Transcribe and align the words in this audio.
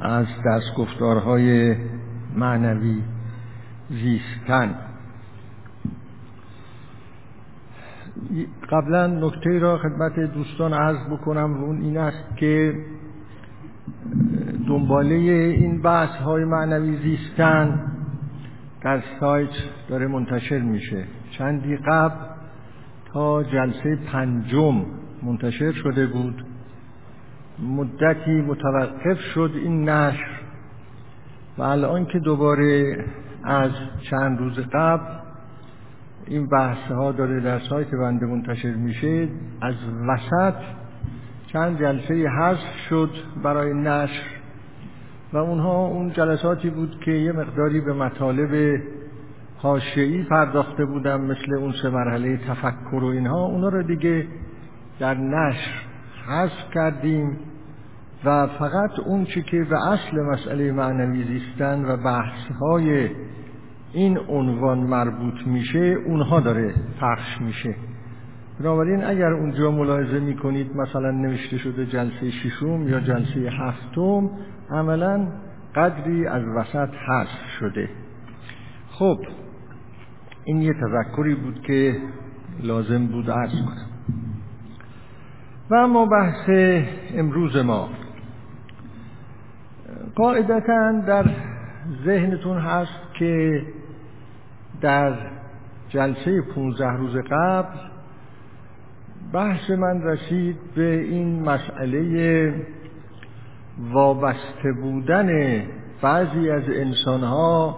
از 0.00 0.26
دست 0.46 0.74
گفتارهای 0.76 1.76
معنوی 2.36 3.02
زیستن. 3.90 4.74
قبلا 8.70 9.06
نکته 9.06 9.58
را 9.58 9.78
خدمت 9.78 10.20
دوستان 10.20 10.72
عرض 10.72 11.06
بکنم. 11.10 11.62
و 11.62 11.64
اون 11.64 11.82
این 11.82 11.98
است 11.98 12.36
که 12.36 12.74
دنباله 14.68 15.14
این 15.14 15.82
بحث 15.82 16.16
های 16.16 16.44
معنوی 16.44 16.96
زیستن 16.96 17.92
در 18.82 19.02
سایت 19.20 19.50
داره 19.88 20.06
منتشر 20.06 20.58
میشه. 20.58 21.04
چندی 21.30 21.76
قبل 21.76 22.24
تا 23.12 23.42
جلسه 23.42 23.98
پنجم 24.12 24.84
منتشر 25.22 25.72
شده 25.72 26.06
بود. 26.06 26.46
مدتی 27.58 28.40
متوقف 28.40 29.20
شد 29.34 29.50
این 29.54 29.88
نشر 29.88 30.40
و 31.58 31.62
الان 31.62 32.06
که 32.06 32.18
دوباره 32.18 32.96
از 33.44 33.70
چند 34.10 34.38
روز 34.38 34.58
قبل 34.72 35.24
این 36.26 36.48
بحث 36.48 36.92
ها 36.92 37.12
داره 37.12 37.40
در 37.40 37.58
سایت 37.58 37.90
بنده 37.90 38.26
منتشر 38.26 38.74
میشه 38.74 39.28
از 39.60 39.74
وسط 40.08 40.54
چند 41.52 41.78
جلسه 41.78 42.28
حذف 42.28 42.76
شد 42.88 43.10
برای 43.42 43.74
نشر 43.74 44.22
و 45.32 45.36
اونها 45.36 45.86
اون 45.86 46.12
جلساتی 46.12 46.70
بود 46.70 47.00
که 47.04 47.10
یه 47.10 47.32
مقداری 47.32 47.80
به 47.80 47.92
مطالب 47.92 48.80
حاشعی 49.58 50.22
پرداخته 50.22 50.84
بودم 50.84 51.20
مثل 51.20 51.54
اون 51.54 51.72
سه 51.82 51.90
مرحله 51.90 52.36
تفکر 52.36 53.04
و 53.04 53.06
اینها. 53.06 53.44
اونا 53.44 53.68
رو 53.68 53.82
دیگه 53.82 54.26
در 55.00 55.14
نشر 55.14 55.70
حذف 56.26 56.70
کردیم. 56.74 57.38
و 58.24 58.46
فقط 58.46 58.98
اون 59.06 59.24
چی 59.24 59.42
که 59.42 59.64
به 59.64 59.88
اصل 59.88 60.20
مسئله 60.20 60.72
معنوی 60.72 61.24
زیستن 61.24 61.84
و 61.84 61.96
بحث 61.96 62.52
های 62.60 63.10
این 63.92 64.18
عنوان 64.28 64.78
مربوط 64.78 65.46
میشه 65.46 65.96
اونها 66.06 66.40
داره 66.40 66.74
پخش 67.00 67.40
میشه. 67.40 67.74
بنابراین 68.60 69.04
اگر 69.04 69.32
اونجا 69.32 69.70
ملاحظه 69.70 70.20
می‌کنید 70.20 70.76
مثلا 70.76 71.10
نوشته 71.10 71.58
شده 71.58 71.86
جلسه 71.86 72.30
ششم 72.30 72.88
یا 72.88 73.00
جلسه 73.00 73.40
هفتم 73.40 74.30
عملا 74.70 75.28
قدری 75.74 76.26
از 76.26 76.42
وسط 76.56 76.88
حذف 77.08 77.48
شده. 77.60 77.88
خب 78.90 79.18
این 80.44 80.62
یه 80.62 80.72
تذکری 80.72 81.34
بود 81.34 81.60
که 81.60 81.96
لازم 82.62 83.06
بود 83.06 83.30
عرض 83.30 83.52
کنم. 83.52 83.86
و 85.70 85.74
اما 85.74 86.06
بحث 86.06 86.50
امروز 87.14 87.56
ما. 87.56 87.88
قاعدتا 90.16 90.92
در 91.06 91.30
ذهنتون 92.04 92.58
هست 92.58 93.14
که 93.18 93.62
در 94.80 95.14
جلسه 95.88 96.42
15 96.54 96.90
روز 96.90 97.16
قبل 97.30 97.78
بحث 99.32 99.70
من 99.70 100.02
رسید 100.02 100.56
به 100.74 101.00
این 101.00 101.42
مسئله 101.42 102.54
وابسته 103.92 104.72
بودن 104.82 105.62
بعضی 106.02 106.50
از 106.50 106.62
انسانها 106.68 107.76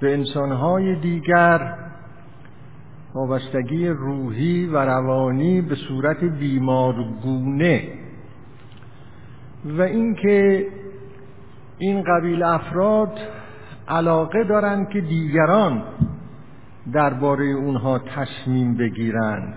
به 0.00 0.14
انسانهای 0.14 0.94
دیگر 0.94 1.74
وابستگی 3.14 3.88
روحی 3.88 4.66
و 4.66 4.76
روانی 4.76 5.60
به 5.60 5.74
صورت 5.74 6.24
بیمارگونه. 6.24 7.88
و 9.64 9.82
اینکه 9.82 10.66
این 11.78 12.02
قبیل 12.02 12.42
افراد 12.42 13.18
علاقه 13.88 14.44
دارند 14.44 14.88
که 14.88 15.00
دیگران 15.00 15.82
درباره 16.92 17.44
اونها 17.44 17.98
تصمیم 17.98 18.76
بگیرند 18.76 19.54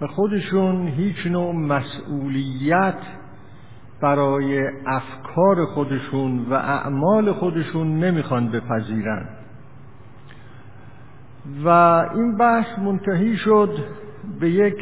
و 0.00 0.06
خودشون 0.06 0.88
هیچ 0.88 1.26
نوع 1.26 1.54
مسئولیت 1.54 2.98
برای 4.00 4.68
افکار 4.86 5.66
خودشون 5.66 6.46
و 6.50 6.54
اعمال 6.54 7.32
خودشون 7.32 8.04
نمی‌خوان 8.04 8.48
بپذیرند. 8.48 9.28
و 11.64 11.68
این 12.14 12.36
بحث 12.36 12.78
منتهی 12.78 13.36
شد 13.36 13.78
به 14.40 14.50
یک 14.50 14.76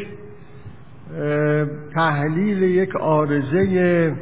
تحلیل 1.95 2.63
یک 2.63 2.97
آرزه 2.97 4.17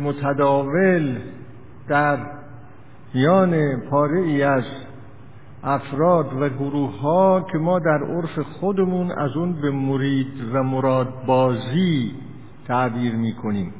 متداول 0.00 1.18
در 1.88 2.18
میان 3.14 3.80
پاره 3.80 4.20
ای 4.20 4.42
از 4.42 4.64
افراد 5.62 6.32
و 6.40 6.48
گروه 6.48 7.00
ها 7.00 7.46
که 7.52 7.58
ما 7.58 7.78
در 7.78 8.04
عرف 8.04 8.38
خودمون 8.38 9.10
از 9.10 9.36
اون 9.36 9.52
به 9.52 9.70
مرید 9.70 10.54
و 10.54 10.62
مرادبازی 10.62 12.14
تعبیر 12.68 13.14
می 13.14 13.32
کنیم 13.32 13.74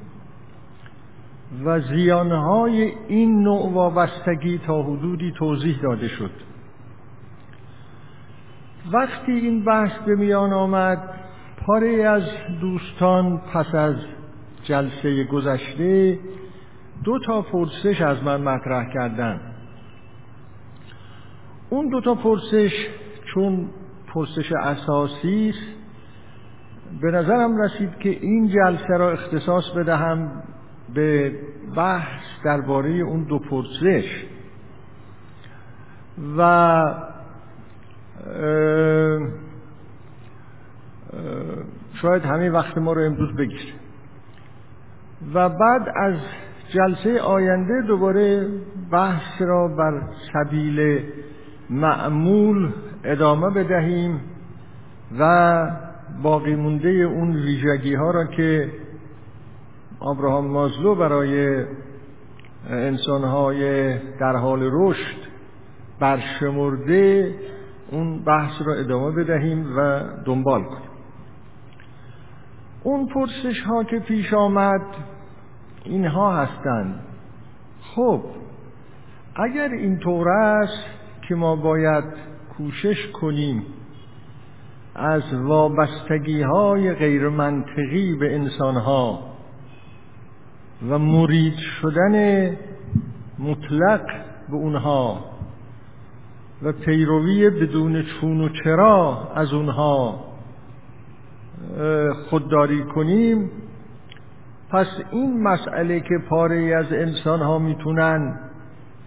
و 1.64 1.80
زیانهای 1.80 2.92
این 3.08 3.42
نوع 3.42 3.72
وابستگی 3.72 4.58
تا 4.66 4.82
حدودی 4.82 5.32
توضیح 5.38 5.80
داده 5.82 6.08
شد. 6.08 6.30
وقتی 8.92 9.32
این 9.32 9.64
بحث 9.64 9.92
به 10.06 10.16
میان 10.16 10.52
آمد 10.52 10.98
پاره 11.66 12.04
از 12.04 12.22
دوستان 12.60 13.38
پس 13.38 13.74
از 13.74 13.96
جلسه 14.62 15.24
گذشته 15.24 16.18
دو 17.04 17.18
تا 17.18 17.42
پرسش 17.42 18.00
از 18.00 18.22
من 18.22 18.40
مطرح 18.40 18.92
کردن. 18.94 19.40
اون 21.70 21.88
دو 21.88 22.00
تا 22.00 22.14
پرسش 22.14 22.86
چون 23.34 23.68
پرسش 24.14 24.52
اساسی 24.52 25.48
است 25.54 25.80
به 27.00 27.10
نظرم 27.10 27.56
رسید 27.62 27.98
که 27.98 28.08
این 28.08 28.48
جلسه 28.48 28.96
را 28.96 29.10
اختصاص 29.10 29.70
بدهم 29.70 30.42
به 30.94 31.32
بحث 31.76 32.22
درباره 32.44 32.90
اون 32.90 33.24
دو 33.24 33.38
پرسش. 33.38 34.24
و 36.36 36.94
شاید 42.02 42.24
همه 42.24 42.50
وقت 42.50 42.78
ما 42.78 42.92
رو 42.92 43.04
امروز 43.04 43.36
بگیره 43.36 43.79
و 45.34 45.48
بعد 45.48 45.88
از 45.96 46.14
جلسه 46.68 47.20
آینده 47.20 47.82
دوباره 47.86 48.48
بحث 48.92 49.42
را 49.42 49.68
بر 49.68 50.02
سبیل 50.32 51.04
معمول 51.70 52.72
ادامه 53.04 53.50
بدهیم 53.50 54.20
و 55.18 55.70
باقی 56.22 56.54
مونده 56.54 56.88
اون 56.88 57.36
ویژگی 57.36 57.94
ها 57.94 58.10
را 58.10 58.24
که 58.26 58.70
آبراهام 60.00 60.46
مازلو 60.46 60.94
برای 60.94 61.64
انسانهای 62.70 63.94
در 63.98 64.36
حال 64.36 64.68
رشد 64.72 65.30
برشمرده 66.00 67.34
اون 67.90 68.24
بحث 68.24 68.62
را 68.66 68.74
ادامه 68.74 69.24
بدهیم 69.24 69.76
و 69.76 70.00
دنبال 70.24 70.62
کنیم. 70.62 70.90
اون 72.82 73.06
پرسش 73.06 73.62
ها 73.66 73.84
که 73.84 73.98
پیش 73.98 74.34
آمد 74.34 74.80
اینها 75.84 76.36
هستند 76.36 77.00
خب 77.94 78.20
اگر 79.36 79.68
این 79.68 79.98
طور 79.98 80.28
است 80.28 80.84
که 81.28 81.34
ما 81.34 81.56
باید 81.56 82.04
کوشش 82.56 83.06
کنیم 83.12 83.66
از 84.94 85.34
وابستگی 85.34 86.42
های 86.42 86.94
غیر 86.94 87.28
منطقی 87.28 88.14
به 88.14 88.34
انسان 88.34 88.74
ها 88.74 89.30
و 90.88 90.98
مرید 90.98 91.56
شدن 91.56 92.46
مطلق 93.38 94.06
به 94.48 94.56
اونها 94.56 95.24
و 96.62 96.72
پیروی 96.72 97.50
بدون 97.50 98.02
چون 98.02 98.40
و 98.40 98.48
چرا 98.64 99.28
از 99.34 99.52
اونها 99.52 100.24
خودداری 102.30 102.84
کنیم 102.84 103.50
پس 104.70 104.86
این 105.10 105.42
مسئله 105.42 106.00
که 106.00 106.18
پاره 106.28 106.76
از 106.76 106.92
انسان 106.92 107.40
ها 107.40 107.58
می‌تونن 107.58 108.38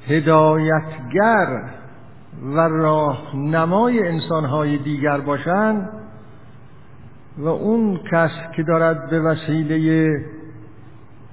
هدایتگر 0.08 1.64
و 2.56 2.60
راهنمای 2.60 4.08
انسانهای 4.08 4.78
دیگر 4.78 5.18
باشند 5.18 5.90
و 7.38 7.48
اون 7.48 8.00
کس 8.12 8.32
که 8.56 8.64
دارد 8.64 9.10
به 9.10 9.20
وسیله 9.22 10.10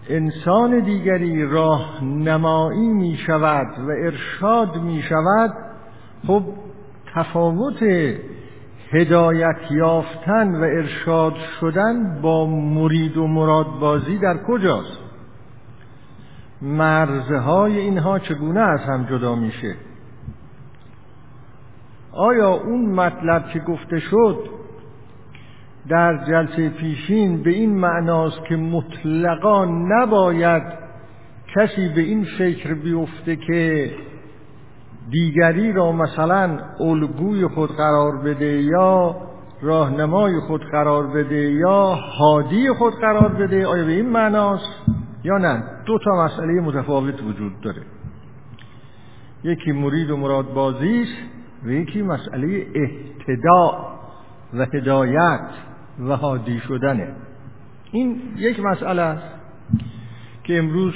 انسان 0.08 0.80
دیگری 0.80 1.46
راهنمایی 1.46 2.88
می 2.88 3.16
شود 3.26 3.66
و 3.78 3.90
ارشاد 3.90 4.82
می 4.82 5.02
شود 5.02 5.52
خب 6.26 6.42
تفاوت 7.14 7.82
هدایت 8.92 9.56
یافتن 9.70 10.54
و 10.54 10.62
ارشاد 10.62 11.34
شدن 11.60 12.20
با 12.22 12.46
مرید 12.46 13.16
و 13.16 13.26
مرادبازی 13.26 14.18
در 14.18 14.36
کجاست؟ 14.36 14.98
مرزهای 16.62 17.78
اینها 17.78 18.18
چگونه 18.18 18.60
از 18.60 18.80
هم 18.80 19.06
جدا 19.10 19.34
میشه؟ 19.34 19.74
آیا 22.12 22.50
اون 22.50 22.86
مطلب 22.86 23.48
که 23.52 23.58
گفته 23.58 24.00
شد 24.00 24.38
در 25.88 26.24
جلسه 26.24 26.68
پیشین 26.68 27.42
به 27.42 27.50
این 27.50 27.74
معناست 27.74 28.44
که 28.48 28.56
مطلقا 28.56 29.64
نباید 29.64 30.62
کسی 31.54 31.88
به 31.88 32.00
این 32.00 32.26
فکر 32.38 32.74
بیفته 32.74 33.36
که 33.36 33.90
دیگری 35.10 35.72
را 35.72 35.92
مثلا 35.92 36.58
الگوی 36.80 37.46
خود 37.46 37.70
قرار 37.76 38.16
بده 38.16 38.62
یا 38.62 39.16
راهنمای 39.62 40.40
خود 40.40 40.64
قرار 40.64 41.06
بده 41.06 41.52
یا 41.52 41.98
حادی 42.18 42.68
خود 42.72 42.94
قرار 42.94 43.28
بده 43.28 43.66
آیا 43.66 43.84
به 43.84 43.92
این 43.92 44.08
معناست 44.08 44.82
یا 45.24 45.38
نه؟ 45.38 45.62
دو 45.86 45.98
تا 45.98 46.24
مسئله 46.24 46.60
متفاوت 46.60 47.22
وجود 47.22 47.60
داره. 47.60 47.82
یکی 49.44 49.72
مرید 49.72 50.10
و 50.10 50.16
مراد 50.16 50.54
بازی 50.54 51.04
و 51.64 51.70
یکی 51.70 52.02
مسئله 52.02 52.66
اهتداء 52.74 53.90
و 54.54 54.66
هدایت 54.74 55.48
و 55.98 56.16
حادی 56.16 56.60
شدنه. 56.60 57.14
این 57.92 58.22
یک 58.36 58.60
مسئله 58.60 59.02
است 59.02 59.34
که 60.44 60.58
امروز 60.58 60.94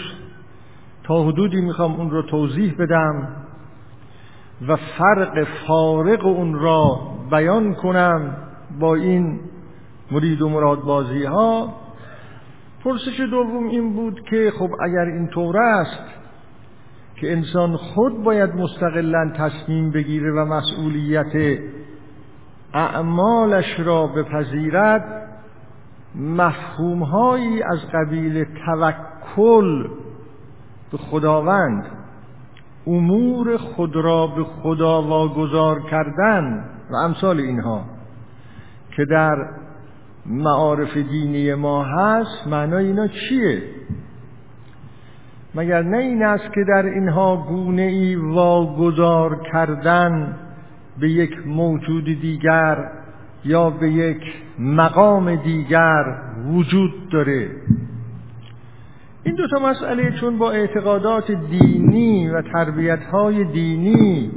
تا 1.05 1.25
حدودی 1.25 1.61
می‌خوام 1.61 1.95
اون 1.95 2.11
رو 2.11 2.23
توضیح 2.23 2.75
بدم. 2.79 3.44
و 4.69 4.77
فرق 4.77 5.47
فارق 5.67 6.27
اون 6.27 6.55
را 6.55 7.01
بیان 7.31 7.75
کنم 7.75 8.37
با 8.81 8.95
این 8.95 9.41
مرید 10.11 10.43
و 10.43 10.49
مراد 10.49 10.81
بازی 10.81 11.25
ها 11.25 11.75
پرسش 12.85 13.21
دوم 13.31 13.69
این 13.69 13.93
بود 13.93 14.21
که 14.31 14.53
خب 14.59 14.71
اگر 14.83 15.05
این 15.05 15.29
طور 15.29 15.59
است 15.59 16.05
که 17.17 17.33
انسان 17.33 17.77
خود 17.77 18.23
باید 18.23 18.55
مستقلا 18.55 19.33
تصمیم 19.37 19.91
بگیره 19.91 20.33
و 20.33 20.45
مسئولیت 20.45 21.59
اعمالش 22.75 23.81
را 23.81 24.07
بپذیرد 24.07 25.29
مفهومهایی 26.15 27.63
از 27.63 27.79
قبیل 27.95 28.45
توکل 28.67 29.89
به 30.93 30.99
خداوند 30.99 31.85
امور 32.87 33.57
خود 33.57 33.97
را 33.97 34.27
به 34.27 34.45
خدا 34.45 35.03
واگذار 35.03 35.81
کردن 35.91 36.65
و 36.91 36.95
امثال 36.95 37.41
اینها 37.41 37.85
که 38.97 39.05
در 39.05 39.49
معارف 40.27 40.97
دینی 40.97 41.55
ما 41.55 41.85
هست 41.85 42.47
معنای 42.47 42.87
اینا 42.87 43.07
چیه؟ 43.07 43.63
مگر 45.55 45.83
نه 45.83 45.97
این 45.97 46.23
است 46.23 46.53
که 46.55 46.65
در 46.69 46.87
اینها 46.87 47.37
گونه 47.37 47.83
ای 47.83 48.17
واگذار 48.17 49.41
کردن 49.53 50.37
به 51.01 51.11
یک 51.11 51.47
موجود 51.47 52.05
دیگر 52.05 52.91
یا 53.45 53.71
به 53.71 53.91
یک 53.91 54.23
مقام 54.59 55.37
دیگر 55.37 56.17
وجود 56.47 57.09
داره؟ 57.13 57.51
این 59.25 59.35
دو 59.35 59.49
تا 59.49 59.59
مسئله 59.59 60.11
چون 60.21 60.39
با 60.39 60.51
اعتقادات 60.51 61.31
دینی 61.31 62.29
و 62.29 62.43
تربیت 62.43 63.05
های 63.13 63.45
دینی 63.45 64.31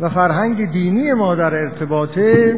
و 0.00 0.08
فرهنگ 0.08 0.70
دینی 0.70 1.12
ما 1.12 1.34
در 1.34 1.54
ارتباطه 1.54 2.56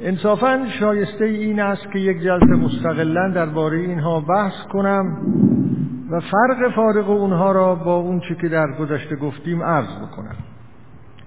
انصافا 0.00 0.66
شایسته 0.80 1.24
این 1.24 1.60
است 1.60 1.92
که 1.92 1.98
یک 1.98 2.22
جلسه 2.22 2.46
مستقلا 2.46 3.28
درباره 3.34 3.78
اینها 3.78 4.20
بحث 4.20 4.62
کنم 4.72 5.16
و 6.10 6.20
فرق 6.20 6.74
فارق 6.74 7.10
اونها 7.10 7.52
را 7.52 7.74
با 7.74 7.96
اون 7.96 8.20
چی 8.20 8.34
که 8.34 8.48
در 8.48 8.66
گذشته 8.80 9.16
گفتیم 9.16 9.62
عرض 9.62 9.96
بکنم. 9.96 10.36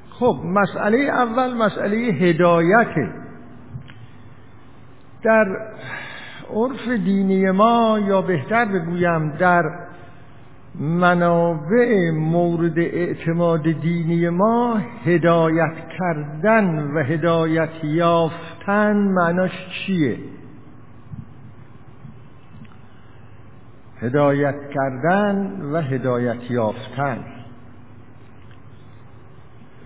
خب 0.10 0.36
مسئله 0.46 0.98
اول 0.98 1.54
مسئله 1.54 1.98
هدایته 1.98 3.10
در 5.24 5.46
عرف 6.56 6.88
دینی 6.88 7.52
ما 7.52 8.00
یا 8.08 8.22
بهتر 8.22 8.66
بگویم 8.66 9.30
در 9.30 9.64
منابع 10.80 12.12
مورد 12.12 12.80
اعتماد 12.80 13.62
دینی 13.62 14.30
ما 14.30 14.82
هدایت 15.06 15.76
کردن 16.00 16.92
و 16.96 17.04
هدایت 17.04 17.84
یافتن 17.84 18.98
معناش 18.98 19.52
چیه؟ 19.70 20.18
هدایت 24.02 24.56
کردن 24.74 25.62
و 25.62 25.82
هدایت 25.82 26.52
یافتن. 26.52 27.26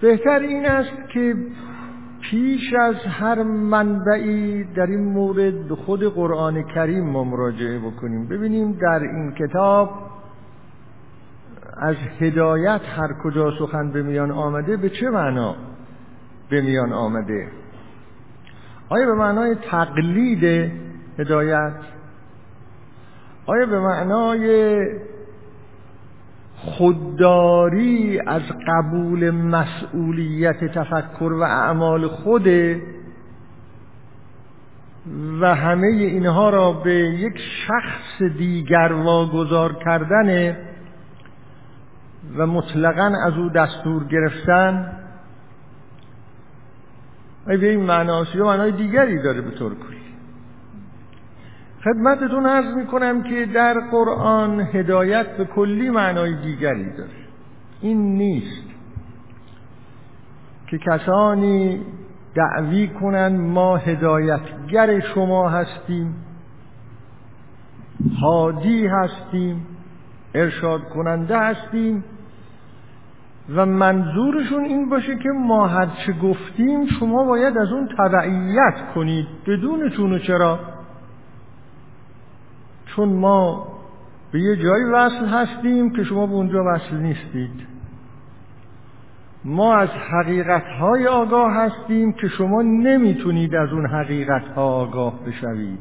بهتر 0.02 0.40
این 0.40 0.66
است 0.66 1.10
که 1.10 1.36
پیش 2.32 2.74
از 2.74 2.96
هر 2.96 3.44
منبعی 3.44 4.64
در 4.64 4.86
این 4.86 5.04
مورد 5.04 5.68
به 5.68 5.76
خود 5.76 6.04
قرآن 6.04 6.64
کریم 6.64 7.04
ما 7.10 7.24
مراجعه 7.24 7.80
بکنیم. 7.80 8.28
ببینیم 8.28 8.72
در 8.72 9.00
این 9.00 9.32
کتاب 9.32 9.90
از 11.78 11.96
هدایت 12.20 12.82
هر 12.98 13.14
کجا 13.24 13.52
سخن 13.60 13.92
به 13.92 14.04
میان 14.04 14.32
آمده 14.32 14.78
به 14.78 14.90
چه 14.90 15.10
معنا 15.10 15.56
به 16.50 16.62
میان 16.62 16.94
آمده؟ 16.94 17.48
آیا 18.90 19.06
به 19.06 19.14
معنای 19.14 19.56
تقلید 19.56 20.72
هدایت؟ 21.20 21.76
آیا 23.46 23.66
به 23.66 23.80
معنای 23.80 24.78
خودداری 26.58 28.20
از 28.28 28.42
قبول 28.68 29.32
مسئولیت 29.32 30.66
تفکر 30.66 31.34
و 31.34 31.42
اعمال 31.42 32.08
خوده 32.08 32.82
و 35.42 35.56
همه 35.56 35.88
اینها 35.88 36.50
را 36.50 36.74
به 36.74 36.94
یک 36.94 37.38
شخص 37.68 38.22
دیگر 38.38 38.94
واگذار 38.94 39.74
کردن 39.74 40.58
و 42.38 42.48
مطلقا 42.48 43.14
از 43.26 43.34
او 43.34 43.50
دستور 43.50 44.04
گرفتن 44.04 44.92
به 47.46 47.70
این 47.70 47.82
معناست 47.82 48.36
یا 48.36 48.46
معنای 48.46 48.72
دیگری 48.72 49.22
داره 49.22 49.42
به 49.42 49.52
طور 49.52 49.76
کلی؟ 49.76 49.97
خدمتتون 51.84 52.46
عرض 52.46 52.74
می 52.76 52.86
کنم 52.86 53.24
که 53.24 53.46
در 53.46 53.74
قرآن 53.92 54.62
هدایت 54.62 55.38
به 55.38 55.46
کلی 55.46 55.90
معنای 55.90 56.36
دیگری 56.36 56.90
داره. 56.98 57.10
این 57.82 58.18
نیست 58.18 58.68
که 60.68 60.78
کسانی 60.78 61.82
دعوی 62.36 62.88
کنند 62.88 63.40
ما 63.40 63.78
هدایتگر 63.78 65.00
شما 65.00 65.50
هستیم 65.50 66.16
حادی 68.22 68.88
هستیم 68.88 69.66
ارشاد 70.36 70.82
کننده 70.90 71.40
هستیم 71.40 72.04
و 73.56 73.66
منظورشون 73.66 74.64
این 74.64 74.90
باشه 74.90 75.16
که 75.16 75.30
ما 75.30 75.68
هرچه 75.68 76.14
گفتیم 76.14 76.86
شما 77.00 77.24
باید 77.24 77.58
از 77.58 77.72
اون 77.72 77.90
تبعیت 77.98 78.94
کنید. 78.96 79.28
بدون 79.48 79.90
چون 79.90 80.14
و 80.14 80.20
چرا؟ 80.20 80.60
چون 82.98 83.14
ما 83.14 83.68
به 84.32 84.40
یه 84.40 84.56
جایی 84.56 84.84
وصل 84.84 85.26
هستیم 85.26 85.90
که 85.90 86.04
شما 86.04 86.28
به 86.28 86.34
اونجا 86.34 86.64
وصل 86.66 86.96
نیستید. 86.96 87.68
ما 89.46 89.76
از 89.76 89.90
حقیقت 89.90 90.64
های 90.80 91.08
آگاه 91.08 91.54
هستیم 91.54 92.14
که 92.14 92.28
شما 92.28 92.62
نمی‌تونید 92.62 93.56
از 93.56 93.74
اون 93.74 93.88
حقیقت 93.90 94.48
ها 94.48 94.64
آگاه 94.64 95.20
بشوید. 95.26 95.80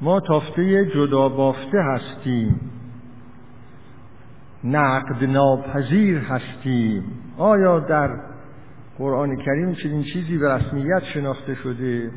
ما 0.00 0.20
تافته 0.20 0.86
جدا 0.94 1.28
بافته 1.28 1.78
هستیم. 1.82 2.60
نقد 4.64 5.24
ناپذیر 5.24 6.18
هستیم. 6.18 7.04
آیا 7.38 7.80
در 7.80 8.20
قرآن 8.98 9.36
کریم 9.36 9.74
چنین 9.74 10.02
چیزی 10.02 10.38
به 10.38 10.54
رسمیت 10.54 11.02
شناخته 11.14 11.54
شده؟ 11.54 12.10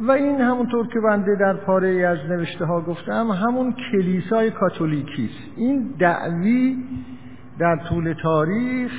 و 0.00 0.10
این 0.10 0.40
همونطور 0.40 0.86
که 0.86 1.00
بنده 1.00 1.36
در 1.40 1.54
پاره 1.54 1.88
ای 1.88 2.04
از 2.04 2.18
نوشته 2.28 2.64
ها 2.64 2.80
گفتم 2.80 3.30
همون 3.30 3.74
کلیسای 3.92 4.50
کاتولیکی 4.50 5.24
است 5.24 5.58
این 5.58 5.94
دعوی 5.98 6.76
در 7.58 7.76
طول 7.88 8.14
تاریخ 8.22 8.92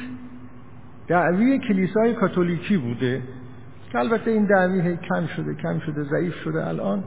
دعوی 1.08 1.60
کلیسای 1.60 2.14
کاتولیکی 2.14 2.78
بوده. 2.78 3.22
که 3.92 4.00
البته 4.00 4.32
این 4.32 4.46
دعوی 4.46 4.98
کم 4.98 5.28
شده 5.28 5.54
کم 5.54 5.80
شده 5.80 6.04
ضعیف 6.04 6.36
شده 6.36 6.68
الان. 6.68 7.04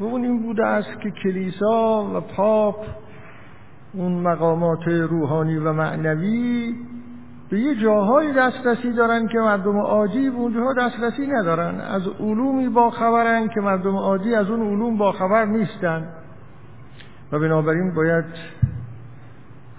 و 0.00 0.04
اون 0.04 0.24
این 0.24 0.42
بوده 0.42 0.66
است 0.66 1.00
که 1.00 1.10
کلیسا 1.10 2.10
و 2.14 2.20
پاپ 2.20 2.86
اون 3.92 4.12
مقامات 4.12 4.88
روحانی 4.88 5.56
و 5.56 5.72
معنوی 5.72 6.74
به 7.52 7.58
یه 7.58 7.74
جاهای 7.74 8.32
دسترسی 8.32 8.92
دارن 8.92 9.28
که 9.28 9.38
مردم 9.38 9.76
عادی 9.76 10.30
به 10.30 10.36
اونجاها 10.36 10.72
دسترسی 10.72 11.26
ندارن. 11.26 11.80
از 11.80 12.08
علومی 12.08 12.68
با 12.68 12.90
خبرن 12.90 13.48
که 13.48 13.60
مردم 13.60 13.96
عادی 13.96 14.34
از 14.34 14.50
اون 14.50 14.60
علوم 14.60 14.98
با 14.98 15.12
خبر 15.12 15.44
نیستن. 15.44 16.08
و 17.32 17.38
بنابراین 17.38 17.94
باید 17.94 18.24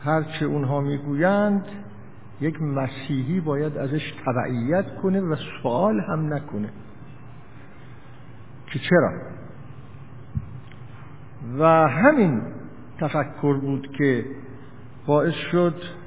هرچه 0.06 0.46
اونها 0.46 0.82
می‌گویند 0.82 1.65
یک 2.42 2.62
مسیحی 2.62 3.39
باید 3.39 3.77
ازش 3.77 4.13
تبعیت 4.25 4.96
کنه 4.96 5.22
و 5.22 5.36
سوال 5.36 6.00
هم 6.00 6.34
نکنه. 6.34 6.70
که 8.68 8.80
چرا؟ 8.80 9.12
و 11.60 11.88
همین 11.88 12.42
تفکر 13.00 13.53
بود 13.53 13.92
که 13.98 14.25
باعث 15.06 15.34
شد 15.34 16.02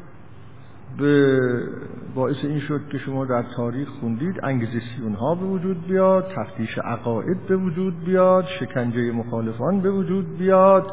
باعث 2.14 2.36
این 2.42 2.60
شد 2.60 2.80
که 2.92 2.98
شما 2.98 3.24
در 3.24 3.44
تاریخ 3.56 3.88
خوندید 3.88 4.44
انگزیسیون 4.44 5.14
ها 5.14 5.34
به 5.34 5.46
وجود 5.46 5.86
بیاد 5.86 6.32
تفتیش 6.36 6.78
عقاید 6.78 7.46
به 7.46 7.56
وجود 7.56 8.04
بیاد 8.04 8.44
شکنجه 8.60 9.12
مخالفان 9.12 9.80
به 9.80 9.90
وجود 9.90 10.38
بیاد. 10.38 10.92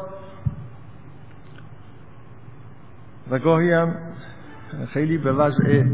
و 3.30 3.38
گاهی 3.38 3.72
هم 3.72 3.94
خیلی 4.88 5.18
به 5.18 5.32
وضع 5.32 5.84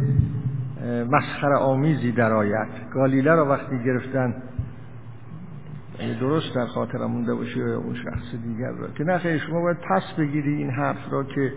مسخره 1.11 1.57
آمیزی 1.57 2.13
درآید 2.13 2.69
گالیله 2.95 3.35
را 3.35 3.47
وقتی 3.47 3.85
گرفتن 3.85 4.43
درست 6.21 6.55
در 6.55 6.67
خاطرم 6.67 7.11
مونده 7.11 7.35
باشه 7.35 7.61
اون 7.61 7.95
شخص 7.95 8.35
دیگر 8.43 8.71
را. 8.71 8.89
که 8.89 9.05
نه 9.05 9.39
شما 9.39 9.61
باید 9.61 9.77
پس 9.91 10.03
بگیری 10.19 10.55
این 10.55 10.71
حرف 10.71 11.13
را 11.13 11.25
که 11.25 11.53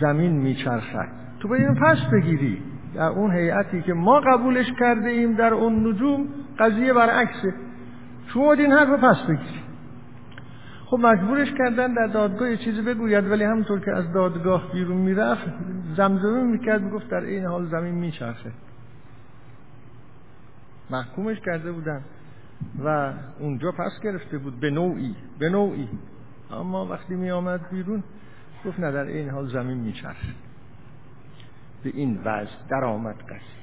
زمین 0.00 0.32
میچرخد. 0.32 1.21
تو 1.42 1.48
باید 1.48 1.62
این 1.62 1.74
پس 1.74 1.98
بگیری. 2.12 2.62
در 2.94 3.08
اون 3.08 3.32
هیئتی 3.32 3.82
که 3.82 3.92
ما 3.94 4.20
قبولش 4.20 4.72
کرده 4.80 5.08
ایم 5.08 5.34
در 5.34 5.54
اون 5.54 5.86
نجوم 5.86 6.28
قضیه 6.58 6.92
برعکسه. 6.92 7.54
شما 8.26 8.52
این 8.52 8.72
حرف 8.72 9.04
پس 9.04 9.22
بگیری. 9.22 9.62
خب 10.86 10.98
مجبورش 10.98 11.52
کردن 11.58 11.94
در 11.94 12.06
دادگاه 12.06 12.50
یه 12.50 12.56
چیزی 12.56 12.82
بگوید 12.82 13.30
ولی 13.30 13.44
همونطور 13.44 13.80
که 13.80 13.92
از 13.92 14.12
دادگاه 14.12 14.72
بیرون 14.72 14.96
می‌رفت 14.96 15.46
زمزمه 15.96 16.42
می‌کرد 16.42 16.82
می‌گفت 16.82 17.08
در 17.08 17.20
این 17.20 17.44
حال 17.44 17.66
زمین 17.66 17.94
میچرخه. 17.94 18.52
محکومش 20.90 21.40
کرده 21.40 21.72
بودن 21.72 22.00
و 22.84 23.12
اونجا 23.38 23.72
پس 23.72 24.00
گرفته 24.02 24.38
بود 24.38 24.60
به 24.60 24.70
نوعی 24.70 25.14
به 25.38 25.48
نوعی. 25.48 25.88
اما 26.50 26.86
وقتی 26.86 27.14
می 27.14 27.30
آمد 27.30 27.60
بیرون 27.70 28.02
گفت 28.66 28.80
نه 28.80 28.92
در 28.92 29.04
این 29.04 29.30
حال 29.30 29.48
زمین 29.48 29.78
میچرخه. 29.78 30.28
به 31.84 31.90
این 31.94 32.18
وضع 32.24 32.50
در 32.70 32.84
آمد 32.84 33.16
قصی 33.16 33.62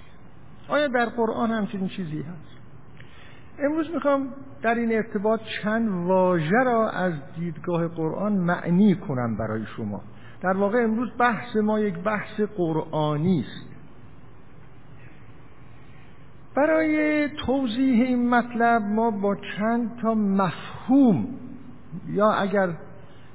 آیا 0.67 0.87
در 0.87 1.05
قرآن 1.05 1.51
همچنین 1.51 1.87
چیزی 1.87 2.21
هست؟ 2.21 2.59
امروز 3.59 3.89
می‌خوام 3.93 4.27
در 4.61 4.75
این 4.75 4.91
ارتباط 4.91 5.39
چند 5.63 5.89
واژه 5.89 6.63
را 6.65 6.89
از 6.89 7.13
دیدگاه 7.39 7.87
قرآن 7.87 8.33
معنی 8.33 8.95
کنم 8.95 9.37
برای 9.37 9.65
شما. 9.65 10.01
در 10.41 10.57
واقع 10.57 10.83
امروز 10.83 11.09
بحث 11.17 11.55
ما 11.55 11.79
یک 11.79 11.95
بحث 11.99 12.41
قرآنی 12.41 13.39
است. 13.39 13.69
برای 16.55 17.27
توضیح 17.45 18.05
این 18.05 18.29
مطلب 18.29 18.81
ما 18.81 19.11
با 19.11 19.35
چند 19.57 19.99
تا 20.01 20.13
مفهوم 20.13 21.27
یا 22.07 22.31
اگر 22.31 22.69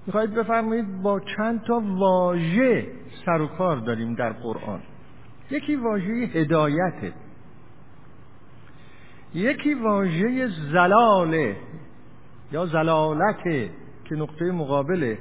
می‌خواهید 0.07 0.35
بفرمایید 0.35 1.03
با 1.03 1.21
چند 1.21 1.63
تا 1.63 1.83
واژه 1.85 2.87
سر 3.27 3.41
و 3.41 3.47
کار 3.47 3.77
داریم 3.77 4.15
در 4.15 4.33
قرآن. 4.33 4.81
یکی 5.51 5.77
واژه 5.77 6.13
هدایته 6.13 7.13
یکی 9.35 9.75
واژه 9.75 10.49
زلاله 10.73 11.57
یا 12.53 12.67
زلالته 12.67 13.71
که 14.05 14.15
نقطه 14.15 14.45
مقابل 14.45 15.17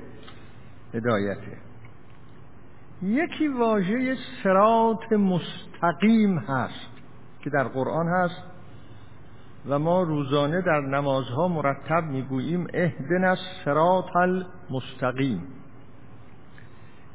هدایته 0.93 1.57
یکی 3.01 3.47
واژه 3.47 4.15
سرات 4.43 5.13
مستقیم 5.13 6.37
هست 6.37 6.89
که 7.41 7.49
در 7.49 7.63
قرآن 7.63 8.07
هست 8.07 8.43
و 9.69 9.79
ما 9.79 10.01
روزانه 10.01 10.61
در 10.61 10.79
نمازها 10.79 11.47
مرتب 11.47 12.03
می‌گوییم 12.03 12.67
اهدنا 12.73 13.29
الصراط 13.29 14.15
المستقیم. 14.15 15.47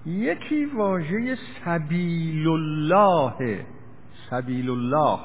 یکی 0.08 0.64
واژه 0.64 1.36
سبیل 1.64 2.48
الله 2.48 3.66
سبیل 4.30 4.70
الله 4.70 5.18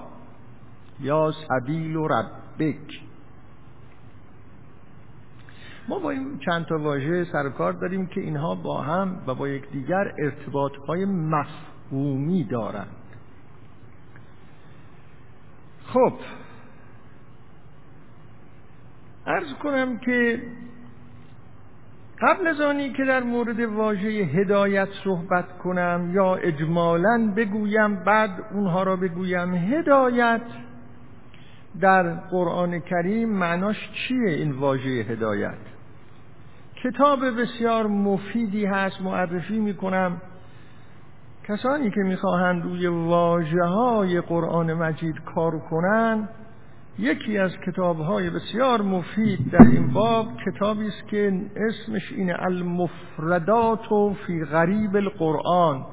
یا 1.00 1.32
سبیل 1.32 1.98
ربک 1.98 3.02
ما 5.88 6.00
با 6.00 6.10
این 6.10 6.40
چند 6.46 6.66
تا 6.66 6.78
واژه 6.78 7.24
سرکار 7.32 7.74
داریم 7.74 8.08
که 8.08 8.22
اینها 8.22 8.56
با 8.56 8.82
هم 8.82 9.24
و 9.28 9.36
با 9.36 9.48
یکدیگر 9.48 10.14
ارتباط 10.20 10.72
های 10.88 11.06
مفهومی 11.06 12.44
دارند. 12.44 12.96
خب 15.86 16.14
ارز 19.26 19.54
کنم 19.54 19.98
که 19.98 20.42
قبل 22.24 22.48
از 22.48 22.62
آنی 22.62 22.90
که 22.90 23.06
در 23.06 23.24
مورد 23.24 23.60
واژه 23.60 24.08
هدایت 24.10 24.88
صحبت 25.04 25.58
کنم 25.58 26.12
یا 26.14 26.36
اجمالا 26.36 27.34
بگویم 27.38 27.96
بعد 27.96 28.30
اونها 28.54 28.84
را 28.84 28.96
بگویم 28.96 29.54
هدایت 29.54 30.42
در 31.82 32.14
قرآن 32.14 32.80
کریم 32.80 33.30
معناش 33.30 33.90
چیه 33.94 34.30
این 34.30 34.52
واژه 34.52 34.90
هدایت؟ 34.90 35.58
کتاب 36.84 37.42
بسیار 37.42 37.88
مفیدی 37.88 38.66
هست 38.66 39.02
معرفی 39.02 39.60
می‌کنم. 39.60 40.22
کسانی 41.48 41.90
که 41.90 42.02
می‌خواهند 42.02 42.64
روی 42.64 42.88
واجه 42.88 43.64
های 43.64 44.22
قرآن 44.22 44.74
مجید 44.74 45.16
کار 45.36 45.60
کنند 45.60 46.30
یکی 47.00 47.38
از 47.38 47.52
کتابهای 47.68 48.30
بسیار 48.30 48.82
مفید 48.82 49.52
در 49.52 49.62
این 49.62 49.94
باب 49.94 50.28
کتابی 50.46 50.88
است 50.88 51.08
که 51.08 51.42
اسمش 51.56 52.12
اینه 52.12 52.36
المفردات 52.40 53.92
و 53.92 54.14
فی 54.28 54.46
غریب 54.46 54.96
القرآن. 54.96 55.86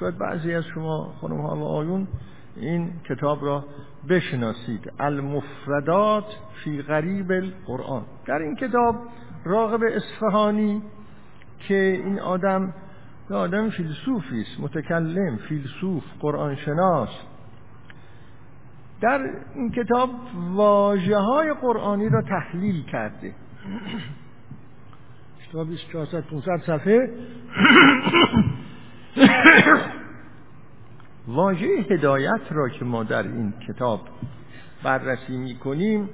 شاید 0.00 0.18
بعضی 0.18 0.54
از 0.54 0.64
شما 0.64 1.14
خانم 1.20 1.40
ها 1.40 1.56
و 1.56 1.64
آیون 1.64 2.08
این 2.56 2.92
کتاب 3.08 3.44
را 3.44 3.64
بشناسید. 4.08 4.92
المفردات 4.98 6.36
فی 6.64 6.82
غریب 6.82 7.32
القرآن. 7.32 8.02
در 8.26 8.38
این 8.38 8.56
کتاب 8.56 8.96
راغب 9.44 9.80
اصفهانی 9.82 10.82
که 11.58 12.00
این 12.04 12.20
آدم 12.20 12.74
آدم 13.30 13.70
فیلسوفی 13.70 14.40
است 14.40 14.60
متکلم 14.60 15.36
فیلسوف 15.36 16.04
قرآن 16.20 16.56
شناس. 16.56 17.08
در 19.00 19.20
این 19.54 19.70
کتاب 19.70 20.10
واجه 20.54 21.16
های 21.16 21.52
قرآنی 21.52 22.08
را 22.08 22.22
تحلیل 22.22 22.84
کرده. 22.84 23.34
کتاب 25.48 25.66
2400 25.66 26.20
500 26.20 26.62
صفحه. 26.66 27.10
واژه 31.28 31.66
هدایت 31.90 32.40
را 32.50 32.68
که 32.68 32.84
ما 32.84 33.04
در 33.04 33.22
این 33.22 33.52
کتاب 33.68 34.00
بررسی 34.82 35.36
می 35.36 35.54
کنیم 35.54 36.08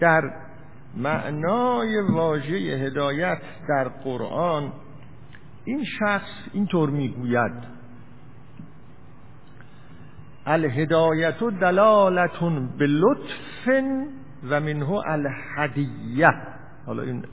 در 0.00 0.30
معنای 0.96 2.00
واژه 2.00 2.54
هدایت 2.56 3.38
در 3.68 3.88
قرآن 3.88 4.72
این 5.64 5.84
شخص 5.98 6.30
اینطور 6.52 6.90
می‌گوید. 6.90 7.73
الهدایت 10.46 11.38
دلالتون 11.60 12.68
به 12.78 12.86
لطف 12.86 13.68
و 14.48 14.60
منه 14.60 14.90
الهدیه. 14.90 16.30
حالا 16.86 17.02
این 17.02 17.24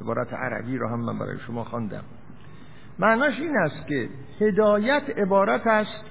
عبارت 0.00 0.32
عربی 0.32 0.78
را 0.78 0.88
هم 0.88 1.00
من 1.00 1.18
برای 1.18 1.38
شما 1.46 1.64
خواندم. 1.64 2.04
معناش 2.98 3.40
این 3.40 3.56
است 3.56 3.86
که 3.86 4.08
هدایت 4.40 5.02
عبارت 5.16 5.66
است 5.66 6.04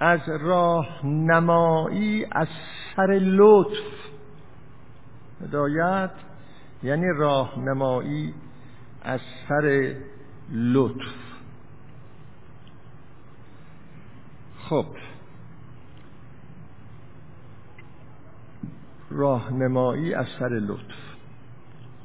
از 0.00 0.20
راهنمایی 0.28 2.26
از 2.32 2.48
سر 2.96 3.18
لطف. 3.22 4.10
هدایت 5.44 6.10
یعنی 6.82 7.06
راهنمایی 7.16 8.34
از 9.02 9.20
سر 9.48 9.94
لطف. 10.50 11.14
خب 14.58 14.86
راهنمایی 19.10 20.14
از 20.14 20.26
سر 20.38 20.48
لطف. 20.48 21.10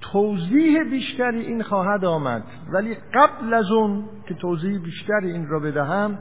توضیح 0.02 0.84
بیشتری 0.84 1.40
این 1.40 1.64
خواهد 1.64 2.06
آمد 2.06 2.44
ولی 2.72 2.98
قبل 3.14 3.54
از 3.54 3.72
اون 3.72 4.04
که 4.28 4.34
توضیح 4.34 4.80
بیشتری 4.80 5.32
این 5.32 5.48
را 5.48 5.60
بدهم 5.60 6.18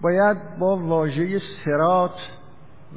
باید 0.00 0.58
با 0.58 0.76
واژه 0.76 1.40
سرات 1.64 2.30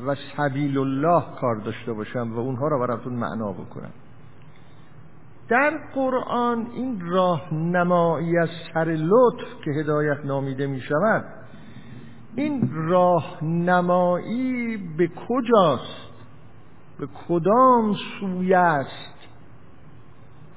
و 0.07 0.15
سبیل 0.37 0.77
الله 0.77 1.23
کار 1.41 1.55
داشته 1.55 1.93
باشم 1.93 2.33
و 2.33 2.39
اونها 2.39 2.67
را 2.67 2.79
براتون 2.79 3.13
معنا 3.13 3.51
بکنم. 3.51 3.91
در 5.49 5.79
قرآن 5.95 6.67
این 6.73 7.01
راهنمایی 7.09 8.37
از 8.37 8.49
سر 8.73 8.85
لطف 8.85 9.63
که 9.65 9.71
هدایت 9.71 10.25
نامیده 10.25 10.67
می 10.67 10.81
شود 10.81 11.25
این 12.35 12.69
راهنمایی 12.73 14.77
به 14.77 15.07
کجاست؟ 15.07 16.11
به 16.99 17.07
کدام 17.27 17.95
سوی 18.19 18.53
است؟ 18.53 19.15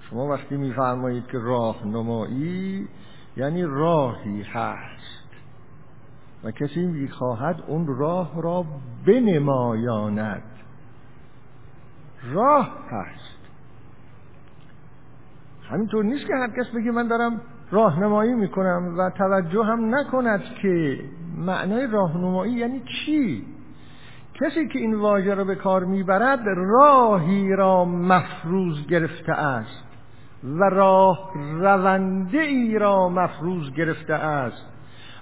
شما 0.01 0.27
وقتی 0.27 0.57
میفرمایید 0.57 1.27
که 1.27 1.39
راهنمایی 1.39 2.89
یعنی 3.37 3.63
راهی 3.63 4.43
هست. 4.43 5.25
و 6.45 6.51
کسی 6.51 6.87
می‌خواهد 6.87 7.63
اون 7.67 7.87
راه 7.87 8.43
را 8.43 8.65
بنمایاند. 9.07 10.43
راه 12.33 12.71
هست. 12.91 13.39
همینطور 15.71 16.05
نیست 16.05 16.27
که 16.27 16.35
هر 16.35 16.49
کس 16.49 16.71
بگه 16.71 16.91
من 16.91 17.09
دارم 17.09 17.41
راهنمایی 17.71 18.35
می‌کنم 18.35 18.95
و 18.99 19.11
توجه 19.11 19.65
هم 19.65 19.95
نکند 19.95 20.43
که 20.63 21.05
معنای 21.39 21.87
راهنمایی 21.87 22.53
یعنی 22.53 22.81
چی؟ 22.81 23.45
کسی 24.41 24.69
که 24.69 24.79
این 24.79 24.95
واژه 24.95 25.35
را 25.35 25.45
به 25.45 25.55
کار 25.55 25.85
می‌برد 25.85 26.41
راهی 26.57 27.57
را 27.57 27.85
مفروض 27.85 28.87
گرفته 28.87 29.33
است 29.33 29.85
و 30.45 30.65
راه 30.65 31.31
رونده 31.59 32.41
ای 32.41 32.79
را 32.79 33.09
مفروض 33.09 33.71
گرفته 33.71 34.15
است 34.15 34.67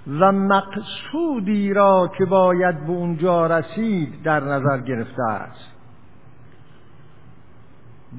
و 0.07 0.31
مقصودی 0.31 1.73
را 1.73 2.11
که 2.17 2.25
باید 2.25 2.85
به 2.85 2.91
اونجا 2.91 3.47
رسید 3.47 4.23
در 4.23 4.39
نظر 4.39 4.79
گرفته 4.79 5.23
است. 5.23 5.69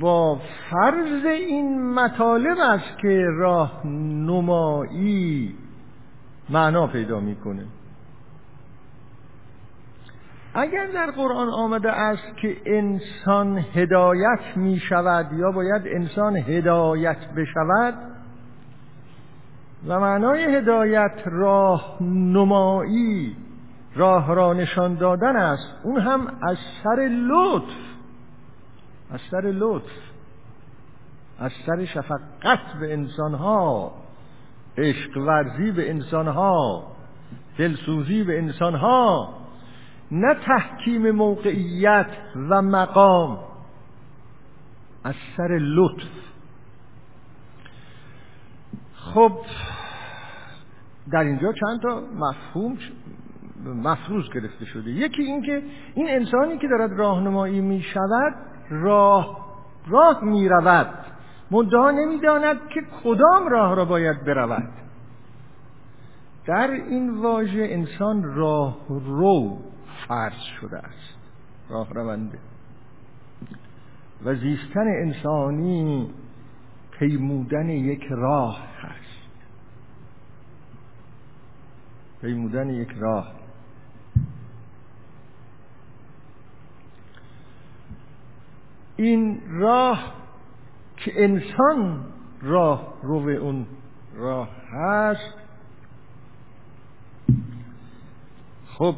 با 0.01 0.41
فرض 0.71 1.25
این 1.25 1.95
مطالب 1.95 2.59
است 2.59 2.99
که 2.99 3.27
راه 3.39 3.87
نمایی 4.27 5.55
معنا 6.51 6.87
پیدا 6.87 7.21
می‌کنه. 7.21 7.65
اگر 10.55 10.87
در 10.87 11.11
قرآن 11.11 11.49
آمده 11.49 11.93
است 11.93 12.37
که 12.37 12.57
انسان 12.67 13.59
هدایت 13.75 14.57
می 14.57 14.79
شود 14.79 15.33
یا 15.33 15.51
باید 15.51 15.83
انسان 15.87 16.37
هدایت 16.37 17.19
بشود 17.37 17.95
و 19.87 20.01
معنای 20.01 20.57
هدایت 20.57 21.23
راه 21.25 21.97
نمایی 22.03 23.37
راه 23.97 24.35
را 24.35 24.53
نشان 24.53 24.95
دادن 24.95 25.37
است 25.37 25.75
اون 25.83 26.01
هم 26.01 26.27
از 26.43 26.57
سر 26.85 27.09
لطف 27.09 27.75
از 29.11 29.21
سر 29.31 29.53
لطف 29.55 29.93
از 31.39 31.53
سر 31.67 31.85
شفقت 31.85 32.73
به 32.81 32.93
انسانها 32.93 33.93
عشق 34.79 35.17
ورزی 35.17 35.71
به 35.71 35.91
انسانها 35.91 36.85
دلسوزی 37.59 38.23
به 38.23 38.39
انسانها. 38.39 39.44
نه 40.11 40.35
تحکیم 40.35 41.11
موقعیت 41.11 42.11
و 42.51 42.63
مقام. 42.63 43.39
از 45.05 45.15
سر 45.37 45.59
لطف. 45.61 46.25
خب 48.95 49.33
در 51.13 51.25
اینجا 51.25 51.53
چند 51.53 51.81
تا 51.83 52.03
مفهوم 52.15 52.79
مفروض 53.67 54.31
گرفته 54.31 54.65
شده. 54.65 54.91
یکی 54.91 55.23
اینکه 55.23 55.63
این 55.95 56.11
انسانی 56.11 56.59
که 56.59 56.69
دارد 56.69 56.93
راهنمایی 56.99 57.61
می 57.61 57.83
شود 57.83 58.35
راه 58.71 59.45
راه 59.89 60.25
می 60.25 60.49
رود 60.49 60.95
منتها 61.51 61.91
نمی‌داند 61.91 62.69
که 62.69 62.81
کدام 63.05 63.49
راه 63.49 63.75
را 63.75 63.85
باید 63.85 64.25
برود. 64.25 64.73
در 66.47 66.71
این 66.71 67.17
واژه 67.17 67.67
انسان 67.71 68.35
راه 68.35 68.77
رو 68.89 69.59
فرض 70.09 70.41
شده 70.61 70.79
است. 70.79 71.19
راه 71.69 71.95
رونده 71.95 72.39
و 74.25 74.35
زیستن 74.35 74.87
انسانی 74.87 76.11
پیمودن 76.91 77.69
یک 77.69 78.03
راه 78.11 78.67
هست. 78.81 79.29
پیمودن 82.21 82.71
یک 82.71 82.91
راه. 82.99 83.33
این 88.97 89.41
راه 89.49 90.15
که 90.97 91.25
انسان 91.25 92.05
راه 92.43 92.95
رو 93.03 93.15
اون 93.15 93.67
راه 94.15 94.49
هست 94.71 95.35
خب 98.67 98.97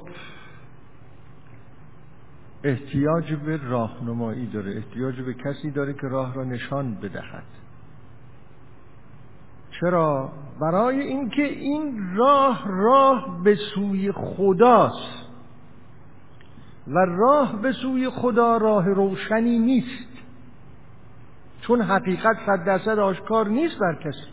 احتیاج 2.67 3.35
به 3.35 3.57
راهنمایی 3.57 4.47
داره 4.47 4.77
احتیاج 4.77 5.21
به 5.21 5.35
کسی 5.35 5.71
داره 5.71 5.93
که 5.93 6.09
راه 6.09 6.35
را 6.35 6.45
نشان 6.45 6.95
بدهد. 6.95 7.45
چرا؟ 9.81 10.33
برای 10.61 11.01
اینکه 11.01 11.43
این 11.43 12.15
راه 12.17 12.65
راه 12.69 13.43
به 13.45 13.55
سوی 13.75 14.13
خداست 14.13 15.27
و 16.87 16.99
راه 16.99 17.63
به 17.63 17.73
سوی 17.73 18.11
خدا 18.11 18.57
راه 18.57 18.89
روشنی 18.89 19.59
نیست. 19.59 20.09
چون 21.61 21.83
حقیقت 21.83 22.37
صد 22.47 22.65
درصد 22.65 22.99
آشکار 22.99 23.49
نیست 23.49 23.79
بر 23.79 23.95
کسی. 23.95 24.31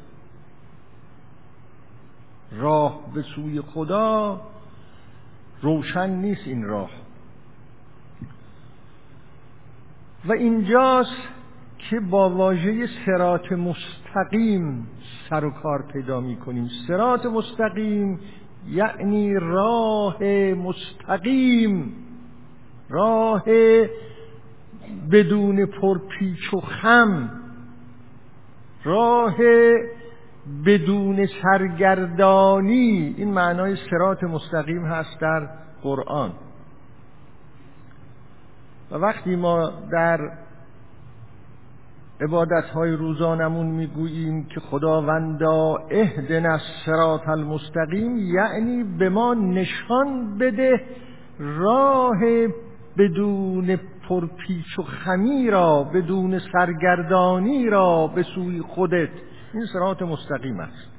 راه 2.52 3.14
به 3.14 3.22
سوی 3.22 3.62
خدا 3.62 4.42
روشن 5.62 6.10
نیست 6.10 6.48
این 6.48 6.64
راه. 6.64 7.03
و 10.26 10.32
اینجاست 10.32 11.22
که 11.78 12.00
با 12.00 12.30
واژه 12.30 12.88
سرات 13.06 13.52
مستقیم 13.52 14.88
سر 15.30 15.46
و 15.46 15.50
کار 15.50 15.82
پیدا 15.94 16.22
می 16.22 16.36
کنیم 16.36 16.70
سرات 16.88 17.26
مستقیم 17.26 18.20
یعنی 18.70 19.36
راه 19.40 20.24
مستقیم. 20.54 21.94
راه 22.90 23.44
بدون 25.12 25.66
پرپیچ 25.66 26.54
و 26.54 26.60
خم. 26.60 27.30
راه 28.84 29.36
بدون 30.66 31.26
سرگردانی. 31.26 33.16
این 33.18 33.34
معنای 33.34 33.76
سرات 33.90 34.24
مستقیم 34.24 34.86
هست 34.86 35.20
در 35.20 35.50
قرآن. 35.84 36.32
و 38.94 38.98
وقتی 38.98 39.36
ما 39.36 39.72
در 39.92 40.32
عبادت 42.22 42.66
های 42.66 42.92
روزانمون 42.92 43.66
می‌گوییم 43.66 44.46
که 44.46 44.60
خداوندا 44.60 45.76
اهدنا 45.92 46.52
الصراط 46.52 47.30
المستقیم 47.30 48.18
یعنی 48.18 48.84
به 48.84 49.10
ما 49.10 49.34
نشان 49.34 50.38
بده 50.38 50.82
راه 51.40 52.20
بدون 52.98 53.80
پرپیچ 54.10 54.80
و 54.80 54.84
خمی 54.84 55.50
را 55.50 55.84
بدون 55.84 56.40
سرگردانی 56.40 57.70
را 57.70 58.08
به 58.08 58.24
سوی 58.24 58.62
خودت. 58.62 59.10
این 59.54 59.66
صراط 59.74 60.02
مستقیم 60.02 60.60
است. 60.60 60.90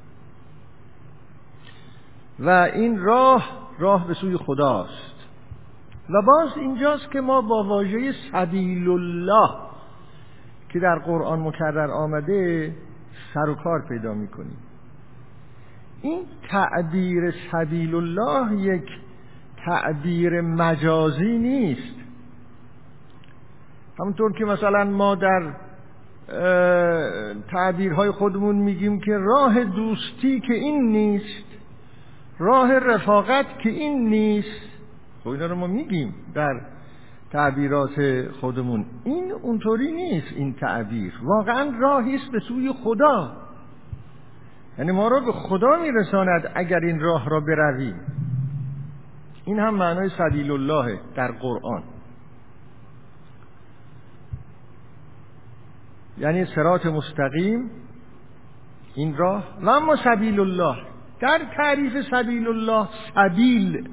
و 2.39 2.51
این 2.75 2.99
راه 2.99 3.69
راه 3.79 4.07
به 4.07 4.15
سوی 4.15 4.37
خداست. 4.37 5.14
و 6.11 6.23
باز 6.23 6.49
اینجاست 6.57 7.11
که 7.11 7.21
ما 7.21 7.41
با 7.41 7.65
واژه 7.65 8.13
سبیل 8.33 8.91
الله 8.91 9.51
که 10.69 10.81
در 10.81 10.99
قرآن 10.99 11.41
مکرر 11.41 11.91
آمده 11.91 12.73
سر 13.35 13.49
و 13.49 13.55
کار 13.55 13.85
پیدا 13.89 14.15
می‌کنیم. 14.15 14.57
این 16.03 16.23
تعبیر 16.51 17.35
سبیل 17.53 17.95
الله 17.95 18.57
یک 18.57 18.89
تعبیر 19.65 20.41
مجازی 20.41 21.39
نیست. 21.39 21.95
همونطور 23.99 24.33
که 24.33 24.45
مثلا 24.45 24.85
ما 24.85 25.15
در 25.15 25.53
تعبیرهای 27.51 28.11
خودمون 28.11 28.57
میگیم 28.57 29.01
که 29.01 29.19
راه 29.19 29.65
دوستی 29.65 30.41
که 30.41 30.55
این 30.55 30.93
نیست 30.93 31.45
راه 32.39 32.79
رفاقت 32.79 33.59
که 33.59 33.69
این 33.69 34.09
نیست 34.09 34.74
خب 35.25 35.31
اینا 35.31 35.47
رو 35.47 35.57
ما 35.57 35.67
میگیم 35.67 36.15
در 36.35 36.61
تعبیرات 37.31 38.29
خودمون. 38.41 38.87
این 39.05 39.33
اونطوری 39.33 39.93
نیست 39.93 40.33
این 40.37 40.55
تعبیر. 40.55 41.13
واقعا 41.23 41.73
راهی 41.79 42.15
است 42.15 42.31
به 42.31 42.41
سوی 42.41 42.73
خدا. 42.73 43.37
یعنی 44.79 44.93
ما 44.93 45.09
را 45.09 45.21
به 45.21 45.33
خدا 45.33 45.77
میرساند 45.83 46.53
اگر 46.55 46.81
این 46.81 47.01
راه 47.01 47.29
را 47.29 47.41
برویم. 47.41 48.01
این 49.45 49.59
هم 49.59 49.75
معنای 49.75 50.09
سبیل 50.09 50.51
الله 50.51 51.01
در 51.17 51.33
قرآن. 51.33 51.83
یعنی 56.19 56.45
سرات 56.45 56.87
مستقیم 56.87 57.71
این 58.95 59.17
راه. 59.17 59.45
و 59.63 59.69
اما 59.69 59.97
سبیل 59.97 60.41
الله 60.41 60.77
در 61.21 61.41
تعریف 61.57 61.93
سبیل 62.11 62.49
الله 62.49 62.89
سبیل. 63.15 63.89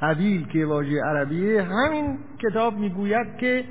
سبیل 0.00 0.46
که 0.46 0.66
واژه 0.66 1.00
عربیه 1.04 1.62
همین 1.62 2.18
کتاب 2.42 2.78
می‌گوید 2.78 3.36
که 3.40 3.64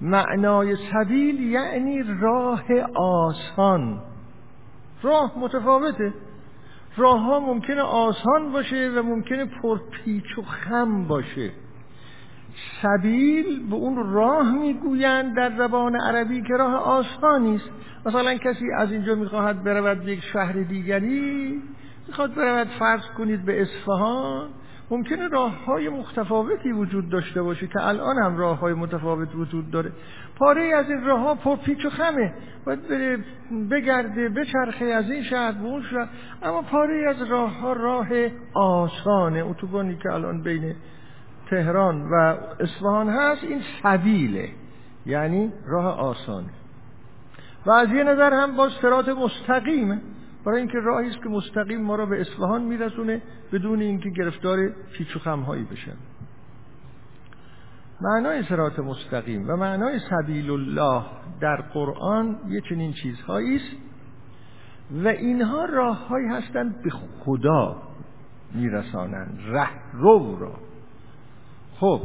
معنای 0.00 0.76
سبیل 0.92 1.40
یعنی 1.40 2.02
راه 2.20 2.64
آسان. 2.94 4.02
راه 5.02 5.38
متفاوته. 5.38 6.12
راه 6.96 7.20
ها 7.20 7.40
ممکنه 7.40 7.82
آسان 7.82 8.52
باشه 8.52 8.90
و 8.96 9.02
ممکنه 9.02 9.44
پرپیچ 9.44 10.38
و 10.38 10.42
خم 10.42 11.04
باشه. 11.08 11.50
سبیل 12.82 13.68
به 13.70 13.74
اون 13.74 14.12
راه 14.12 14.52
می‌گویند 14.52 15.36
در 15.36 15.56
زبان 15.58 15.96
عربی 15.96 16.42
که 16.42 16.54
راه 16.54 16.74
آسانی 16.74 17.56
است. 17.56 17.70
مثلا 18.06 18.34
کسی 18.34 18.64
از 18.78 18.92
اینجا 18.92 19.14
می‌خواهد 19.14 19.64
برود 19.64 20.04
به 20.04 20.12
یک 20.12 20.24
شهر 20.32 20.52
دیگری 20.52 21.62
می‌خواد 22.08 22.34
برود 22.34 22.68
فرض 22.78 23.06
کنید 23.18 23.44
به 23.44 23.62
اصفهان 23.62 24.48
ممکنه 24.90 25.28
راه 25.28 25.64
های 25.64 25.88
متفاوتی 25.88 26.72
وجود 26.72 27.08
داشته 27.08 27.42
باشه 27.42 27.66
که 27.66 27.86
الان 27.86 28.18
هم 28.18 28.36
راه 28.36 28.58
های 28.58 28.74
متفاوت 28.74 29.34
وجود 29.34 29.70
داره. 29.70 29.92
پاره 30.36 30.74
از 30.76 30.90
این 30.90 31.04
راه 31.04 31.20
ها 31.20 31.34
پر 31.34 31.56
پیچ 31.56 31.84
و 31.84 31.90
خمه. 31.90 32.34
باید 32.66 32.88
بره 32.88 33.18
بگرده 33.70 34.28
بچرخه 34.28 34.84
از 34.84 35.10
این 35.10 35.22
شهر 35.22 35.52
به 35.52 35.64
اون 35.64 35.82
شهر. 35.82 36.08
اما 36.42 36.62
پاره 36.62 37.08
از 37.08 37.22
راه 37.22 37.58
ها 37.58 37.72
راه 37.72 38.08
آسانه. 38.54 39.44
اتوبانی 39.44 39.96
که 39.96 40.12
الان 40.12 40.42
بین 40.42 40.74
تهران 41.50 42.10
و 42.10 42.36
اصفهان 42.60 43.08
هست 43.08 43.44
این 43.44 43.60
سبیله. 43.82 44.48
یعنی 45.06 45.52
راه 45.66 45.98
آسانه. 46.00 46.50
و 47.66 47.70
از 47.70 47.90
یه 47.90 48.04
نظر 48.04 48.34
هم 48.34 48.56
با 48.56 48.68
سرات 48.68 49.08
مستقیمه 49.08 50.00
برای 50.44 50.58
اینکه 50.58 50.78
راهی 50.78 51.08
است 51.08 51.22
که 51.22 51.28
مستقیم 51.28 51.82
ما 51.82 51.96
را 51.96 52.06
به 52.06 52.20
اصفهان 52.20 52.62
میرسونه 52.62 53.22
بدون 53.52 53.80
اینکه 53.80 54.10
گرفتار 54.10 54.68
پیچ 54.92 55.16
و 55.16 55.18
خمهایی 55.18 55.64
بشن 55.64 55.96
معنای 58.00 58.42
سرات 58.42 58.78
مستقیم 58.78 59.50
و 59.50 59.56
معنای 59.56 59.98
سبیل 60.10 60.50
الله 60.50 61.04
در 61.40 61.56
قرآن 61.56 62.38
یه 62.48 62.60
چنین 62.60 62.92
چیزهایی 62.92 63.56
است 63.56 63.76
و 65.04 65.08
اینها 65.08 65.64
راههایی 65.64 66.28
هستند 66.28 66.82
به 66.82 66.90
خدا 66.90 67.82
میرسانند 68.54 69.38
ره 69.48 69.68
رو 69.92 70.38
را. 70.38 70.52
خب 71.80 72.00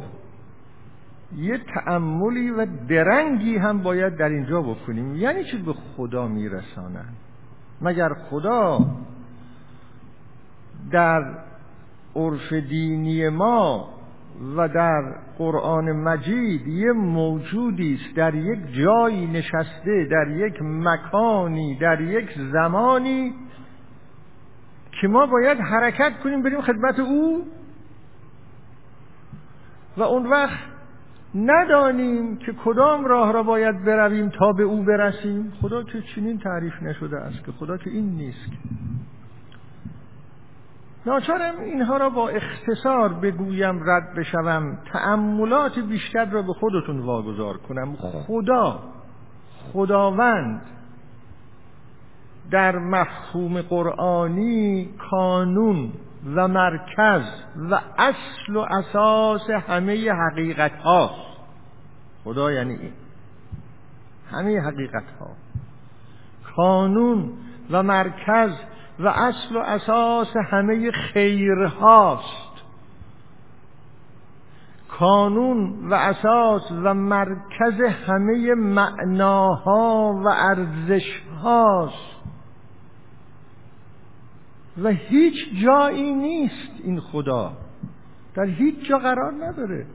یه 1.37 1.61
تأملی 1.75 2.49
و 2.49 2.65
درنگی 2.87 3.57
هم 3.57 3.83
باید 3.83 4.17
در 4.17 4.29
اینجا 4.29 4.61
بکنیم. 4.61 5.15
یعنی 5.15 5.43
چی 5.43 5.57
به 5.57 5.73
خدا 5.73 6.27
میرسانند؟ 6.27 7.15
مگر 7.81 8.13
خدا 8.13 8.79
در 10.91 11.23
عرف 12.15 12.53
دینی 12.53 13.29
ما 13.29 13.89
و 14.57 14.67
در 14.67 15.01
قرآن 15.37 15.91
مجید 15.91 16.67
یه 16.67 16.91
موجودی 16.91 17.99
است 18.01 18.15
در 18.15 18.35
یک 18.35 18.73
جایی 18.73 19.27
نشسته 19.27 20.07
در 20.11 20.27
یک 20.27 20.61
مکانی 20.61 21.75
در 21.75 22.01
یک 22.01 22.29
زمانی 22.51 23.33
که 25.01 25.07
ما 25.07 25.25
باید 25.25 25.57
حرکت 25.59 26.19
کنیم 26.23 26.43
بریم 26.43 26.61
خدمت 26.61 26.99
او؟ 26.99 27.45
و 29.97 30.03
اون 30.03 30.27
وقت 30.27 30.74
ندانیم 31.35 32.37
که 32.37 32.53
کدام 32.65 33.05
راه 33.05 33.31
را 33.31 33.43
باید 33.43 33.85
برویم 33.85 34.29
تا 34.29 34.53
به 34.53 34.63
او 34.63 34.83
برسیم. 34.83 35.53
خدا 35.61 35.83
که 35.83 36.01
چنین 36.15 36.39
تعریف 36.39 36.83
نشده 36.83 37.17
است 37.17 37.45
که 37.45 37.51
خدا 37.51 37.77
که 37.77 37.89
این 37.89 38.09
نیست. 38.09 38.51
ناچارم 41.05 41.59
اینها 41.59 41.97
را 41.97 42.09
با 42.09 42.29
اختصار 42.29 43.13
بگویم 43.13 43.89
رد 43.89 44.13
بشوم. 44.17 44.77
تأملات 44.93 45.79
بیشتر 45.79 46.25
را 46.25 46.41
به 46.41 46.53
خودتون 46.53 46.99
واگذار 46.99 47.57
کنم. 47.57 47.95
خدا 47.95 48.79
خداوند 49.73 50.61
در 52.51 52.77
مفهوم 52.77 53.61
قرآنی 53.61 54.89
کانون 55.11 55.91
و 56.25 56.47
مرکز 56.47 57.23
و 57.55 57.79
اصل 57.97 58.55
و 58.55 58.59
اساس 58.59 59.49
همه 59.49 60.11
حقیقت 60.11 60.71
هاست 60.71 61.37
خدا 62.23 62.51
یعنی 62.51 62.73
این. 62.73 62.93
همه 64.31 64.61
حقیقت 64.61 65.03
ها 65.19 65.27
کانون 66.55 67.33
و 67.71 67.83
مرکز 67.83 68.51
و 68.99 69.07
اصل 69.07 69.55
و 69.55 69.59
اساس 69.59 70.33
همه 70.51 70.91
خیرهاست. 70.91 72.55
کانون 74.99 75.89
و 75.89 75.93
اساس 75.93 76.71
و 76.71 76.93
مرکز 76.93 77.81
همه 78.07 78.53
معناها 78.55 80.21
و 80.25 80.27
ارزش 80.27 81.21
هاست 81.43 82.14
و 84.83 84.89
هیچ 84.89 85.63
جایی 85.63 86.13
نیست 86.13 86.71
این 86.83 86.99
خدا. 86.99 87.57
در 88.35 88.45
هیچ 88.45 88.75
جا 88.89 88.97
قرار 88.97 89.33
نداره. 89.33 89.85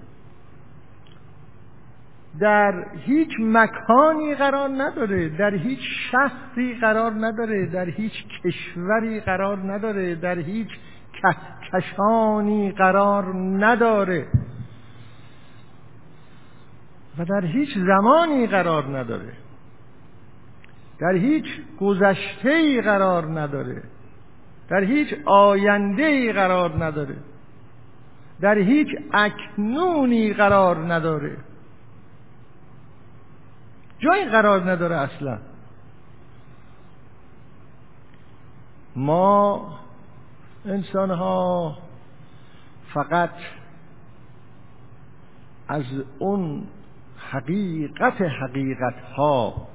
در 2.41 2.85
هیچ 3.07 3.29
مکانی 3.41 4.35
قرار 4.35 4.69
نداره. 4.69 5.29
در 5.29 5.55
هیچ 5.55 5.81
شهری 6.11 6.75
قرار 6.81 7.13
نداره. 7.13 7.67
در 7.67 7.91
هیچ 7.91 8.13
کشوری 8.45 9.21
قرار 9.21 9.59
نداره. 9.73 10.15
در 10.15 10.39
هیچ 10.39 10.69
کشانی 11.73 12.73
قرار 12.73 13.35
نداره. 13.37 14.27
و 17.19 17.25
در 17.25 17.45
هیچ 17.45 17.79
زمانی 17.79 18.47
قرار 18.47 18.99
نداره. 18.99 19.33
در 20.99 21.13
هیچ 21.13 21.45
گذشته 21.81 22.83
قرار 22.83 23.41
نداره. 23.41 23.83
در 24.71 24.85
هیچ 24.85 25.15
آینده 25.27 26.03
ای 26.03 26.33
قرار 26.33 26.85
نداره. 26.85 27.17
در 28.41 28.59
هیچ 28.59 28.89
اکنونی 29.13 30.33
قرار 30.33 30.93
نداره. 30.95 31.37
جایی 33.99 34.25
قرار 34.25 34.71
نداره 34.71 34.97
اصلا. 34.97 35.39
ما 38.97 39.79
انسان 40.65 41.11
ها 41.11 41.79
فقط 42.95 43.35
از 45.69 45.85
اون 46.19 46.67
حقیقت 47.31 48.21
حقیقت 48.21 49.01
ها 49.17 49.69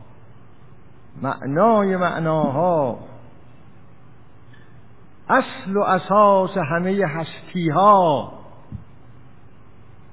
معنای 1.21 1.97
معناها 1.97 2.99
اصل 5.29 5.77
و 5.77 5.79
اساس 5.79 6.57
همه 6.57 7.05
هستی 7.07 7.69
ها 7.69 8.33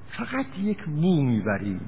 فقط 0.09 0.47
یک 0.59 0.89
مو 0.89 1.23
می‌بریم. 1.23 1.81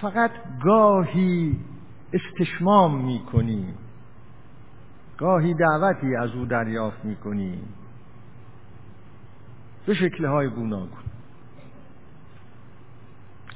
فقط 0.00 0.30
گاهی 0.64 1.56
استشمام 2.12 3.04
می‌کنیم. 3.04 3.74
گاهی 5.18 5.54
دعوتی 5.54 6.16
از 6.16 6.30
او 6.30 6.44
دریافت 6.44 7.04
می‌کنیم. 7.04 7.68
به 9.86 9.94
شکلهای 9.94 10.48
گوناگون. 10.48 10.98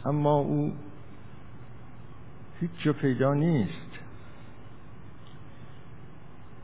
اما 0.04 0.34
او 0.34 0.72
هیچ 2.60 2.70
جا 2.84 2.92
پیدا 2.92 3.34
نیست. 3.34 3.91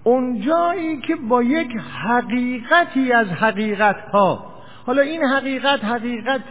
اونجایی 0.08 1.00
که 1.00 1.16
با 1.16 1.42
یک 1.42 1.76
حقیقتی 1.76 3.12
از 3.12 3.26
حقیقت 3.26 3.96
ها 4.12 4.44
حالا 4.86 5.02
این 5.02 5.24
حقیقت 5.24 5.84
حقیقت 5.84 6.48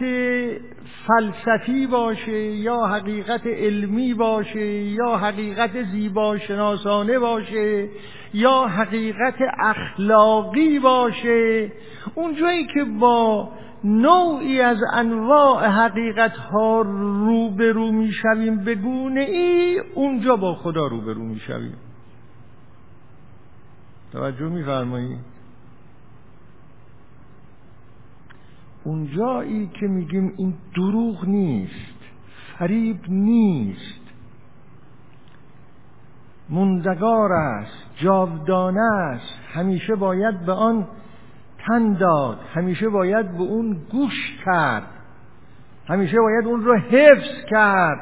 فلسفی 1.06 1.86
باشه 1.86 2.40
یا 2.40 2.86
حقیقت 2.86 3.46
علمی 3.46 4.14
باشه 4.14 4.66
یا 4.66 5.16
حقیقت 5.16 5.82
زیباشناسانه 5.82 7.18
باشه 7.18 7.88
یا 8.34 8.62
حقیقت 8.66 9.34
اخلاقی 9.58 10.78
باشه 10.78 11.72
اونجایی 12.14 12.66
که 12.66 12.84
با 12.84 13.48
نوعی 13.84 14.60
از 14.60 14.78
انواع 14.92 15.66
حقیقت 15.66 16.36
ها 16.36 16.80
روبرو 17.26 17.92
می‌شویم 17.92 18.64
به 18.64 18.74
گونه 18.74 19.20
ای 19.20 19.78
اونجا 19.94 20.36
با 20.36 20.54
خدا 20.54 20.86
روبرو 20.86 21.22
می‌شویم. 21.22 21.87
توجه 24.12 24.48
میفرمایید 24.48 25.18
اونجایی 28.84 29.70
که 29.80 29.86
میگیم 29.86 30.34
این 30.36 30.54
دروغ 30.76 31.24
نیست 31.24 31.98
فریب 32.58 33.00
نیست 33.08 34.00
موندگار 36.48 37.32
است 37.32 37.86
جاودانه 37.96 38.92
است 38.92 39.38
همیشه 39.52 39.94
باید 39.94 40.46
به 40.46 40.52
آن 40.52 40.88
تن 41.66 41.92
داد 41.92 42.40
همیشه 42.54 42.88
باید 42.88 43.32
به 43.32 43.42
اون 43.42 43.72
گوش 43.90 44.38
کرد 44.44 44.88
همیشه 45.88 46.20
باید 46.20 46.46
اون 46.46 46.64
رو 46.64 46.78
حفظ 46.78 47.44
کرد 47.50 48.00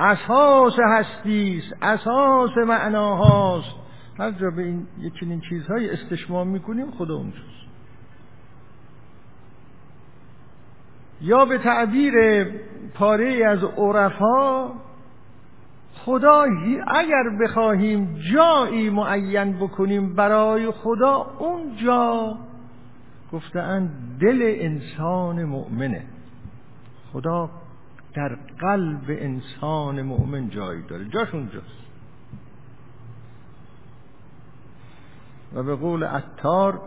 اساس 0.00 0.78
هستی 0.88 1.58
است 1.58 1.82
اساس 1.82 2.56
معناهاست. 2.66 3.85
هر 4.18 4.30
جا 4.30 4.50
به 4.50 4.62
این 4.62 4.86
یه 5.00 5.10
چنین 5.20 5.40
چیزهای 5.40 5.90
استشمام 5.90 6.48
می‌کنیم 6.48 6.90
خدا 6.90 7.14
اونجاست 7.14 7.66
یا 11.20 11.44
به 11.44 11.58
تعبیر 11.58 12.44
پاره 12.94 13.44
از 13.46 13.64
عرفا 13.64 14.72
خدا 15.94 16.46
اگر 16.88 17.22
بخواهیم 17.40 18.18
جایی 18.34 18.90
معین 18.90 19.52
بکنیم 19.52 20.14
برای 20.14 20.70
خدا 20.70 21.36
اون 21.38 21.76
جا 21.76 22.38
گفتن 23.32 23.90
دل 24.20 24.38
انسان 24.42 25.44
مؤمنه. 25.44 26.02
خدا 27.12 27.50
در 28.14 28.38
قلب 28.58 29.04
انسان 29.08 30.02
مؤمن 30.02 30.50
جایی 30.50 30.82
داره. 30.82 31.04
جاش 31.08 31.34
اونجاست. 31.34 31.85
و 35.56 35.62
به 35.62 35.74
قول 35.74 36.04
عطار 36.04 36.80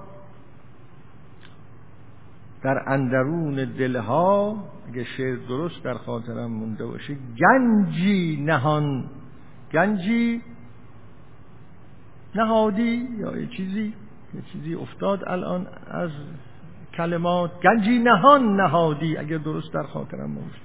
در 2.63 2.83
اندرون 2.87 3.55
دلها 3.55 4.63
اگه 4.87 5.03
شعر 5.03 5.35
درست 5.35 5.83
در 5.83 5.93
خاطرم 5.93 6.51
مونده 6.51 6.85
باشه 6.85 7.17
گنجی 7.39 8.43
نهان. 8.45 9.03
گنجی 9.71 10.41
نهادی 12.35 13.07
یا 13.19 13.37
یه 13.37 13.47
چیزی 13.47 13.93
یه 14.33 14.41
چیزی 14.51 14.75
افتاد 14.75 15.23
الان 15.27 15.67
از 15.87 16.11
کلمات. 16.93 17.51
گنجی 17.61 17.99
نهان 17.99 18.55
نهادی 18.55 19.17
اگر 19.17 19.37
درست 19.37 19.73
در 19.73 19.83
خاطرم 19.83 20.35
باشه 20.35 20.61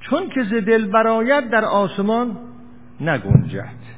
چون 0.00 0.28
که 0.28 0.42
ز 0.42 0.48
دل 0.48 0.86
برایت 0.86 1.50
در 1.50 1.64
آسمان 1.64 2.36
نگنجد. 3.00 3.97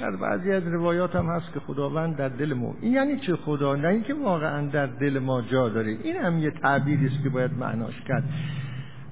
در 0.00 0.16
بعضی 0.16 0.52
از 0.52 0.66
روایات 0.66 1.16
هم 1.16 1.26
هست 1.26 1.52
که 1.52 1.60
خداوند 1.60 2.16
در 2.16 2.28
دل 2.28 2.52
ما 2.52 2.74
این 2.80 2.92
یعنی 2.92 3.16
چه 3.16 3.36
خدا؟ 3.36 3.76
نه 3.76 3.88
اینکه 3.88 4.14
واقعا 4.14 4.66
در 4.66 4.86
دل 4.86 5.18
ما 5.18 5.42
جا 5.42 5.68
داره. 5.68 5.98
این 6.02 6.16
هم 6.16 6.38
یه 6.38 6.50
تعبیری 6.50 7.06
است 7.06 7.22
که 7.22 7.28
باید 7.28 7.52
معناش 7.58 8.00
کرد. 8.08 8.24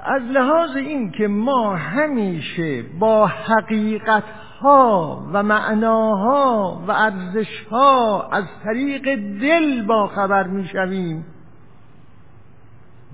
از 0.00 0.22
لحاظ 0.22 0.76
این 0.76 1.10
که 1.10 1.28
ما 1.28 1.76
همیشه 1.76 2.82
با 2.82 3.26
حقیقت 3.26 4.24
ها 4.60 5.26
و 5.32 5.42
معناها 5.42 6.82
و 6.88 6.90
ارزش 6.90 7.64
ها 7.70 8.28
از 8.32 8.44
طریق 8.64 9.14
دل 9.40 9.86
با 9.86 10.06
خبر 10.06 10.46
می‌شویم 10.46 11.24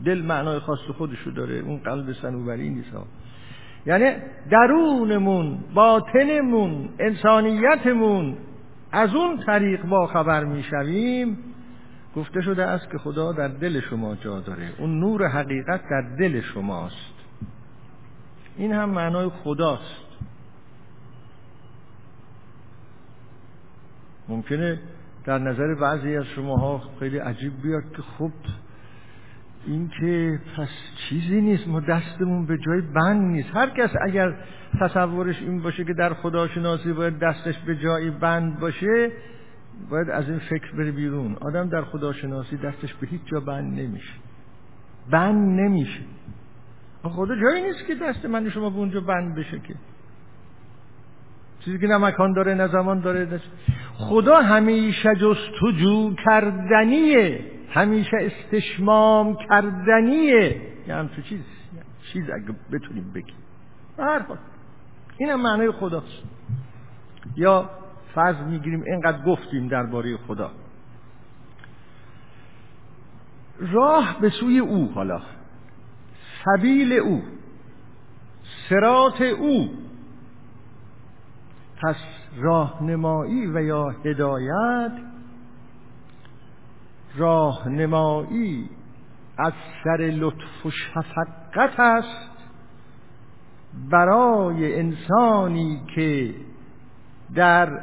دل 0.04 0.22
معنای 0.22 0.59
خاص 0.59 0.78
خودشو 0.98 1.31
داره. 1.31 1.59
اون 1.59 1.78
قلب 1.78 2.12
سنوبری 2.12 2.70
نیست 2.70 2.90
یعنی 3.86 4.16
درونمون 4.50 5.58
باطنمون 5.74 6.88
انسانیتمون 6.98 8.36
از 8.92 9.14
اون 9.14 9.44
طریق 9.46 9.86
با 9.86 10.06
خبر 10.06 10.44
می‌شویم. 10.44 11.38
گفته 12.16 12.40
شده 12.40 12.64
است 12.64 12.90
که 12.90 12.98
خدا 12.98 13.32
در 13.32 13.48
دل 13.48 13.80
شما 13.80 14.14
جا 14.14 14.40
داره. 14.40 14.68
اون 14.78 15.00
نور 15.00 15.28
حقیقت 15.28 15.80
در 15.90 16.02
دل 16.18 16.40
شماست. 16.40 17.14
این 18.56 18.72
هم 18.72 18.90
معنای 18.90 19.28
خداست. 19.28 20.08
ممکنه 24.28 24.80
در 25.24 25.38
نظر 25.38 25.74
بعضی 25.74 26.16
از 26.16 26.24
شماها 26.24 26.82
خیلی 27.00 27.18
عجیب 27.18 27.62
بیاد 27.62 27.82
که 27.96 28.02
خب 28.02 28.30
این 29.66 29.90
که 30.01 30.40
پس 30.57 30.68
چیزی 30.97 31.40
نیست 31.40 31.68
ما 31.68 31.81
دستمون 31.81 32.47
به 32.47 32.59
جای 32.59 32.81
بند 32.81 33.33
نیست. 33.33 33.49
هر 33.55 33.71
کس 33.71 33.90
اگر 34.07 34.35
تصورش 34.81 35.42
این 35.42 35.62
باشه 35.62 35.85
که 35.85 35.94
در 35.94 36.14
خداشناسی 36.14 36.92
باید 36.92 37.18
دستش 37.18 37.59
به 37.59 37.77
جای 37.77 38.11
بند 38.11 38.61
باشه 38.61 39.12
باید 39.90 40.11
از 40.11 40.29
این 40.29 40.38
فکر 40.38 40.73
بره 40.77 40.90
بیرون. 40.90 41.37
آدم 41.40 41.68
در 41.68 41.83
خداشناسی 41.83 42.57
دستش 42.57 42.94
به 42.94 43.07
هیچ 43.07 43.21
جا 43.25 43.40
بند 43.40 43.81
نمیشه. 43.81 44.14
بند 45.11 45.61
نمیشه. 45.61 46.01
خدا 47.03 47.35
جایی 47.35 47.62
نیست 47.62 47.87
که 47.87 47.94
دست 47.94 48.25
من 48.25 48.51
شما 48.51 48.71
به 48.71 48.77
اونجا 48.77 49.01
بند 49.01 49.35
بشه 49.35 49.59
که. 49.59 49.75
چیزی 51.61 51.79
که 51.79 51.87
نه 51.87 51.99
مکان 51.99 52.33
داره 52.33 52.55
نه 52.55 52.68
زمان 52.68 53.01
داره 53.01 53.40
خدا 53.94 54.37
همیشه 54.37 55.14
جستجو 55.14 56.14
کردنیه. 56.25 57.58
همیشه 57.70 58.16
استشمام 58.20 59.37
کردنیه. 59.37 60.62
یه 60.88 60.94
همچون 60.94 61.24
چیز 61.24 61.40
چیز 62.12 62.24
اگه 62.31 62.54
بتونیم 62.72 63.12
بگیم. 63.14 63.37
هر 63.98 64.18
حال 64.18 64.38
این 65.18 65.28
هم 65.31 65.42
معنای 65.42 65.70
خداست. 65.70 66.22
یا 67.37 67.70
فرض 68.14 68.37
می‌گیریم 68.37 68.83
اینقدر 68.83 69.24
گفتیم 69.24 69.68
درباره 69.68 70.16
خدا. 70.16 70.50
راه 73.59 74.16
به 74.20 74.31
سوی 74.31 74.59
او 74.59 74.92
حالا 74.94 75.22
سبیل 76.44 76.92
او 76.92 77.22
سرات 78.68 79.20
او. 79.20 79.70
پس 81.83 81.96
راهنمایی 82.37 83.46
و 83.46 83.62
یا 83.62 83.88
هدایت 84.04 84.92
راهنمایی 87.16 88.68
از 89.38 89.53
سر 89.85 89.97
لطف 89.97 90.66
و 90.66 90.71
شفقت 90.71 91.81
است 91.81 92.31
برای 93.90 94.75
انسانی 94.75 95.81
که 95.94 96.35
در 97.35 97.81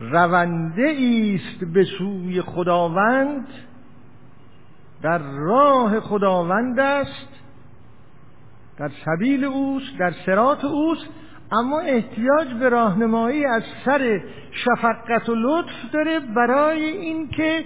رونده 0.00 0.96
است 1.34 1.64
به 1.64 1.84
سوی 1.84 2.42
خداوند 2.42 3.46
در 5.02 5.18
راه 5.18 6.00
خداوند 6.00 6.80
است 6.80 7.28
در 8.78 8.90
سبیل 9.04 9.44
اوست 9.44 9.98
در 9.98 10.12
سرات 10.26 10.64
اوست 10.64 11.06
اما 11.52 11.80
احتیاج 11.80 12.54
به 12.54 12.68
راهنمایی 12.68 13.44
از 13.44 13.62
سر 13.84 14.20
شفقت 14.50 15.28
و 15.28 15.34
لطف 15.34 15.92
داره 15.92 16.20
برای 16.20 16.84
اینکه 16.84 17.64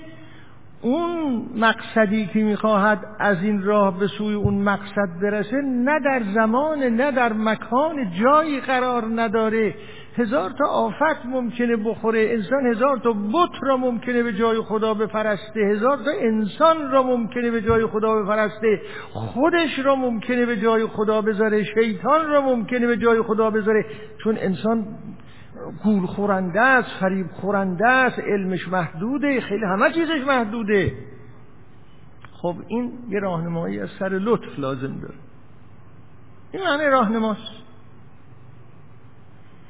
اون 0.82 1.46
مقصدی 1.56 2.26
که 2.26 2.38
می‌خواهد 2.38 2.98
از 3.18 3.42
این 3.42 3.62
راه 3.62 3.98
به 3.98 4.06
سوی 4.06 4.34
اون 4.34 4.54
مقصد 4.54 5.08
برسه 5.22 5.56
نه 5.56 6.00
در 6.04 6.22
زمان 6.34 6.78
نه 6.78 7.10
در 7.10 7.32
مکان 7.32 8.10
جایی 8.20 8.60
قرار 8.60 9.04
نداره. 9.14 9.74
هزار 10.16 10.50
تا 10.50 10.64
آفت 10.64 11.26
ممکنه 11.26 11.76
بخوره 11.76 12.28
انسان 12.30 12.66
هزار 12.66 12.96
تا 12.96 13.12
بت 13.12 13.62
را 13.62 13.76
ممکنه 13.76 14.22
به 14.22 14.32
جای 14.32 14.60
خدا 14.60 14.94
بپرسته 14.94 15.60
هزار 15.60 15.96
تا 15.96 16.10
انسان 16.20 16.90
را 16.90 17.02
ممکنه 17.02 17.50
به 17.50 17.62
جای 17.62 17.86
خدا 17.86 18.22
بپرسته 18.22 18.80
خودش 19.12 19.78
را 19.78 19.96
ممکنه 19.96 20.46
به 20.46 20.56
جای 20.56 20.86
خدا 20.86 21.22
بذاره 21.22 21.64
شیطان 21.64 22.30
را 22.30 22.40
ممکنه 22.40 22.86
به 22.86 22.96
جای 22.96 23.22
خدا 23.22 23.50
بذاره. 23.50 23.84
چون 24.24 24.38
انسان 24.38 24.86
گول 25.84 26.06
خورنده 26.06 26.60
است 26.60 26.88
فریب 27.00 27.26
خورنده 27.32 27.88
است 27.88 28.18
علمش 28.18 28.68
محدوده 28.68 29.40
خیلی 29.40 29.64
همه 29.64 29.92
چیزش 29.92 30.26
محدوده. 30.26 30.92
خب 32.32 32.56
این 32.68 32.92
یه 33.08 33.20
راهنمایی 33.20 33.80
از 33.80 33.88
سر 33.98 34.08
لطف 34.08 34.58
لازم 34.58 35.00
داره. 35.00 35.14
این 36.52 36.62
معنی 36.62 36.84
راهنماست. 36.84 37.62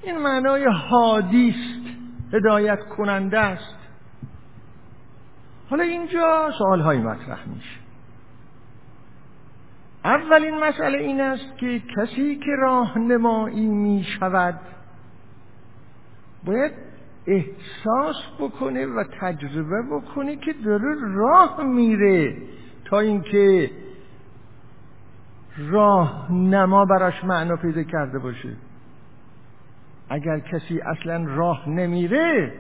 این 0.03 0.19
معنای 0.19 0.65
حادیست 0.65 1.83
هدایت 2.33 2.81
کننده 2.81 3.39
است. 3.39 3.77
حالا 5.71 5.85
اینجا 5.85 6.51
سوال 6.59 6.81
های 6.81 6.99
مطرح 6.99 7.49
میشه. 7.49 7.83
اولین 10.05 10.59
مسئله 10.59 10.99
این 10.99 11.21
است 11.21 11.59
که 11.59 11.83
کسی 11.97 12.37
که 12.37 12.51
راهنمایی 12.59 13.67
می 13.67 14.05
شود 14.05 14.61
باید 16.45 16.73
احساس 17.27 18.17
بکنه 18.41 18.87
و 18.87 19.05
تجربه 19.21 19.83
بکنه 19.93 20.37
که 20.37 20.53
داره 20.53 20.95
راه 21.15 21.63
میره 21.63 22.37
تا 22.85 22.99
اینکه 22.99 23.71
راهنما 25.59 26.85
براش 26.85 27.25
معنا 27.25 27.57
پیدا 27.57 27.83
کرده 27.83 28.19
باشه. 28.19 28.57
اگر 30.09 30.41
کسی 30.41 30.81
اصلا 30.81 31.25
راه 31.25 31.69
نمیره 31.69 32.53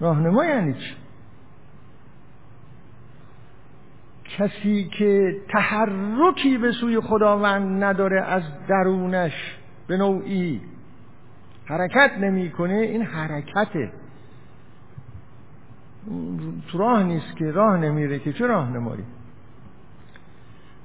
راهنما 0.00 0.44
یعنی 0.44 0.74
چی؟ 0.74 0.94
کسی 4.38 4.90
که 4.98 5.40
تحرکی 5.48 6.58
به 6.58 6.72
سوی 6.72 7.00
خداوند 7.00 7.84
نداره 7.84 8.22
از 8.22 8.42
درونش 8.68 9.58
به 9.86 9.96
نوعی 9.96 10.60
حرکت 11.64 12.10
نمی‌کنه 12.20 12.74
این 12.74 13.02
حرکته. 13.02 13.92
تو 16.68 16.78
راه 16.78 17.02
نیست 17.02 17.36
که 17.36 17.50
راه 17.50 17.76
نمیره 17.76 18.18
که 18.18 18.32
چه 18.32 18.46
راهنمایی 18.46 19.04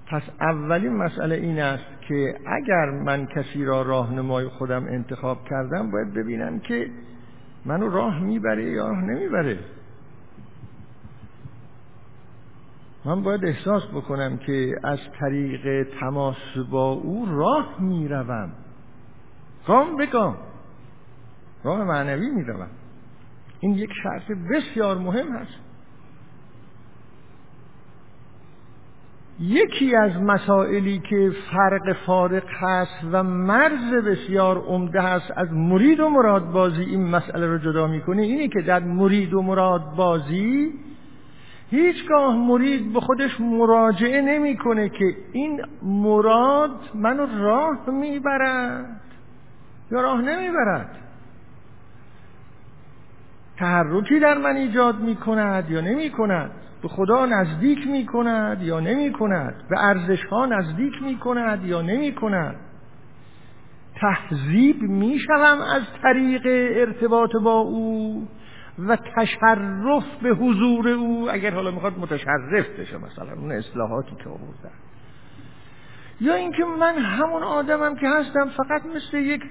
پس 0.08 0.22
اولین 0.42 0.94
مسئله 0.94 1.36
این 1.36 1.60
است 1.60 2.02
که 2.08 2.40
اگر 2.46 2.90
من 2.90 3.26
کسی 3.26 3.66
را 3.66 3.82
راهنمای 3.82 4.48
خودم 4.48 4.86
انتخاب 4.86 5.46
کردم 5.46 5.92
باید 5.92 6.14
ببینم 6.14 6.60
که 6.60 6.90
منو 7.66 7.90
راه 7.90 8.20
می‌بره 8.20 8.64
یا 8.64 8.88
راه 8.88 9.02
نمی‌بره. 9.02 9.60
من 13.06 13.24
باید 13.24 13.46
احساس 13.46 13.88
بکنم 13.88 14.38
که 14.38 14.80
از 14.84 15.00
طریق 15.20 15.88
تماس 16.00 16.58
با 16.72 16.92
او 16.92 17.26
راه 17.26 17.76
می‌روم. 17.80 18.52
گام 19.68 19.98
به 19.98 20.06
گام 20.06 20.38
راه 21.64 21.84
معنوی 21.84 22.30
می‌روم 22.30 22.68
این 23.60 23.74
یک 23.74 23.90
شرط 24.04 24.32
بسیار 24.32 24.98
مهم 24.98 25.36
هست. 25.36 25.60
یکی 29.40 29.96
از 29.96 30.12
مسائلی 30.22 31.02
که 31.10 31.32
فرق 31.52 31.96
فارق 32.06 32.44
هست 32.50 33.06
و 33.12 33.24
مرز 33.24 33.94
بسیار 33.94 34.58
عمده 34.58 35.02
هست 35.02 35.32
از 35.36 35.52
مرید 35.52 36.00
و 36.00 36.10
مراد 36.10 36.52
بازی 36.52 36.82
این 36.82 37.08
مسئله 37.08 37.48
رو 37.48 37.58
جدا 37.58 37.88
می‌کنه 37.88 38.22
اینه 38.22 38.48
که 38.48 38.62
در 38.62 38.80
مرید 38.80 39.34
و 39.34 39.42
مراد 39.42 39.96
بازی 39.96 40.74
هیچگاه 41.70 42.36
مرید 42.36 42.94
به 42.94 43.00
خودش 43.00 43.42
مراجعه 43.42 44.22
نمی‌کنه 44.22 44.90
که 44.90 45.16
این 45.32 45.62
مراد 45.84 46.80
منو 46.96 47.44
راه 47.44 47.90
می‌برد 47.90 49.02
یا 49.92 50.02
راه 50.02 50.22
نمی‌برد. 50.22 51.09
تحرکی 53.60 54.20
در 54.20 54.38
من 54.38 54.56
ایجاد 54.56 55.00
می‌کند 55.00 55.70
یا 55.72 55.82
نمی‌کند؟ 55.82 56.52
به 56.82 56.88
خدا 56.88 57.26
نزدیک 57.26 57.88
می‌کند 57.88 58.62
یا 58.62 58.80
نمی‌کند؟ 58.80 59.64
به 59.70 59.84
ارزش 59.84 60.26
ها 60.26 60.46
نزدیک 60.46 60.94
می‌کند 61.04 61.66
یا 61.66 61.82
نمی‌کند؟ 61.82 62.56
تهذیب 64.02 64.82
می‌شوم 64.82 65.62
از 65.76 65.82
طریق 66.04 66.42
ارتباط 66.80 67.30
با 67.44 67.60
او 67.60 68.28
و 68.88 68.98
تشرف 69.16 70.04
به 70.22 70.30
حضور 70.30 70.90
او. 70.90 71.28
اگر 71.32 71.54
حالا 71.54 71.72
می‌خواد 71.72 72.00
متشرف 72.00 72.80
بشه 72.80 72.98
مثلا 72.98 73.34
اون 73.34 73.52
اصلاحاتی 73.52 74.16
که 74.24 74.30
آوردن. 74.30 74.76
یا 76.22 76.36
اینکه 76.36 76.66
من 76.80 76.96
همون 76.96 77.44
آدمم 77.44 77.96
که 77.96 78.08
هستم 78.10 78.50
فقط 78.50 78.82
مثل 78.96 79.18
یک 79.18 79.42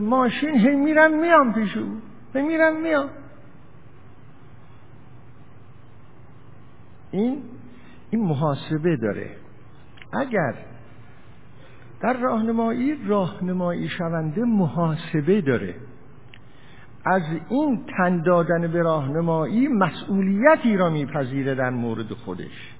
ماشین 0.00 0.54
هی 0.54 0.76
میرم 0.76 1.20
میام 1.20 1.54
پیش 1.54 1.76
او. 1.76 2.11
میرم 2.40 2.82
میام 2.82 3.10
این 7.10 7.42
این 8.10 8.24
محاسبه 8.24 8.96
داره. 8.96 9.30
اگر 10.12 10.54
در 12.00 12.12
راهنمایی 12.12 13.06
راهنمایی 13.06 13.88
شونده 13.88 14.44
محاسبه 14.44 15.40
داره. 15.40 15.74
از 17.04 17.22
این 17.48 17.84
تن 17.96 18.22
دادن 18.22 18.72
به 18.72 18.82
راهنمایی 18.82 19.68
مسئولیتی 19.68 20.76
را 20.76 20.90
میپذیره 20.90 21.54
در 21.54 21.70
مورد 21.70 22.12
خودش. 22.12 22.74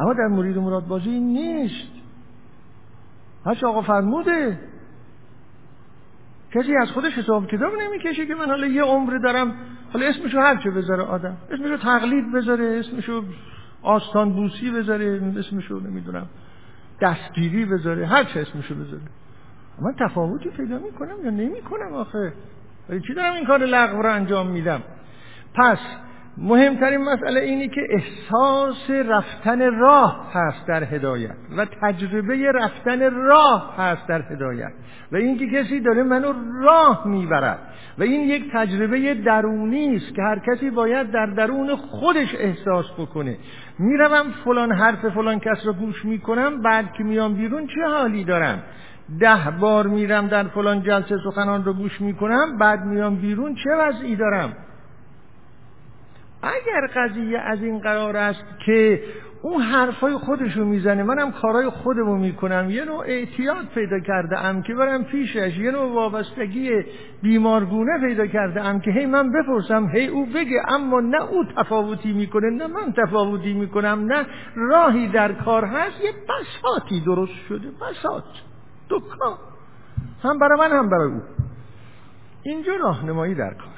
اما 0.00 0.14
در 0.14 0.26
مورد 0.26 0.58
مراد 0.58 0.86
بازی 0.86 1.20
نیست. 1.20 1.92
هرچه 3.46 3.66
آقا 3.66 3.82
فرموده 3.82 4.58
کسی 6.54 6.76
از 6.76 6.90
خودش 6.90 7.12
حساب 7.12 7.46
کتاب 7.46 7.72
نمی‌کشه 7.82 8.26
که 8.26 8.34
من 8.34 8.46
حالا 8.46 8.66
یه 8.66 8.82
عمر 8.82 9.18
دارم 9.18 9.54
حالا 9.92 10.06
اسمشو 10.06 10.40
هرچه 10.40 10.70
بذاره 10.70 11.02
آدم. 11.02 11.36
اسمشو 11.50 11.76
تقلید 11.76 12.32
بذاره 12.32 12.64
اسمشو 12.64 13.22
آستان 13.82 14.32
بوسی 14.32 14.70
بذاره 14.70 15.20
اسمشو 15.38 15.80
نمی‌دونم 15.80 16.26
دستگیری 17.00 17.64
بذاره 17.64 18.06
هر 18.06 18.24
چه 18.24 18.40
اسمشو 18.40 18.74
بذاره. 18.74 19.02
من 19.82 19.94
تفاوتی 20.00 20.50
پیدا 20.50 20.78
می‌کنم 20.78 21.24
یا 21.24 21.30
نمی‌کنم 21.30 21.92
آخه؟ 21.94 22.32
ولی 22.88 23.00
چی 23.00 23.14
دارم 23.14 23.34
این 23.34 23.46
کار 23.46 23.60
لغو 23.64 24.02
رو 24.02 24.12
انجام 24.12 24.46
میدم؟ 24.46 24.82
پس 25.54 25.78
مهمترین 26.40 27.00
مسئله 27.00 27.40
اینی 27.40 27.68
که 27.68 27.80
احساس 27.90 28.90
رفتن 28.90 29.74
راه 29.74 30.30
هست 30.34 30.66
در 30.66 30.84
هدایت 30.84 31.34
و 31.56 31.64
تجربه 31.64 32.52
رفتن 32.52 33.14
راه 33.14 33.74
هست 33.78 34.06
در 34.06 34.22
هدایت. 34.22 34.72
و 35.12 35.16
اینکه 35.16 35.46
کسی 35.46 35.80
داره 35.80 36.02
منو 36.02 36.32
راه 36.62 37.08
می‌برد. 37.08 37.58
و 37.98 38.02
این 38.02 38.20
یک 38.20 38.52
تجربه 38.52 39.14
درونی 39.14 39.96
است 39.96 40.14
که 40.14 40.22
هر 40.22 40.38
کسی 40.38 40.70
باید 40.70 41.10
در 41.10 41.26
درون 41.26 41.76
خودش 41.76 42.34
احساس 42.38 42.86
بکنه. 42.98 43.36
می‌روم 43.78 44.26
فلان 44.44 44.72
حرف 44.72 45.08
فلان 45.08 45.38
کس 45.38 45.66
رو 45.66 45.72
گوش 45.72 46.04
می‌کنم 46.04 46.62
بعد 46.62 46.92
که 46.92 47.04
میام 47.04 47.34
بیرون 47.34 47.66
چه 47.66 47.86
حالی 47.98 48.24
دارم؟ 48.24 48.62
ده 49.20 49.50
بار 49.60 49.86
میرم 49.86 50.26
در 50.26 50.44
فلان 50.44 50.82
جلسه 50.82 51.16
سخنان 51.24 51.64
رو 51.64 51.72
گوش 51.72 52.00
می‌کنم 52.00 52.58
بعد 52.58 52.84
میام 52.84 53.16
بیرون 53.16 53.54
چه 53.54 53.70
وضعی 53.70 54.16
دارم؟ 54.16 54.52
اگر 56.42 56.86
قضیه 56.94 57.38
از 57.38 57.62
این 57.62 57.78
قرار 57.78 58.16
است 58.16 58.44
که 58.66 59.02
اون 59.42 59.62
حرفای 59.62 60.16
خودشو 60.16 60.64
می‌زنه 60.64 61.02
منم 61.02 61.32
کارهای 61.32 61.68
خودمو 61.68 62.16
می‌کنم 62.16 62.70
یه 62.70 62.84
نوع 62.84 63.04
اعتیاد 63.06 63.66
پیدا 63.74 64.00
کرده 64.00 64.38
ام 64.38 64.62
که 64.62 64.74
برم 64.74 65.04
پیشش 65.04 65.58
یه 65.58 65.70
نوع 65.70 65.92
وابستگی 65.92 66.70
بیمارگونه 67.22 68.00
پیدا 68.00 68.26
کرده 68.26 68.64
ام 68.64 68.80
که 68.80 68.90
هی 68.90 69.06
من 69.06 69.32
بپرسم 69.32 69.88
هی 69.88 70.06
او 70.06 70.26
بگه 70.26 70.62
اما 70.68 71.00
نه 71.00 71.22
او 71.22 71.44
تفاوتی 71.56 72.12
می‌کنه 72.12 72.50
نه 72.50 72.66
من 72.66 72.92
تفاوتی 72.92 73.52
می‌کنم 73.52 74.04
نه 74.12 74.26
راهی 74.54 75.08
در 75.08 75.32
کار 75.32 75.64
هست 75.64 76.00
یه 76.04 76.12
بساتی 76.12 77.00
درست 77.00 77.32
شده 77.48 77.68
بسات 77.70 78.24
دکان. 78.90 79.38
هم 80.22 80.38
برای 80.38 80.58
من 80.58 80.78
هم 80.78 80.88
برای 80.88 81.12
او. 81.12 81.20
اینجا 82.42 82.76
راهنمایی 82.76 83.34
در 83.34 83.54
کار 83.54 83.68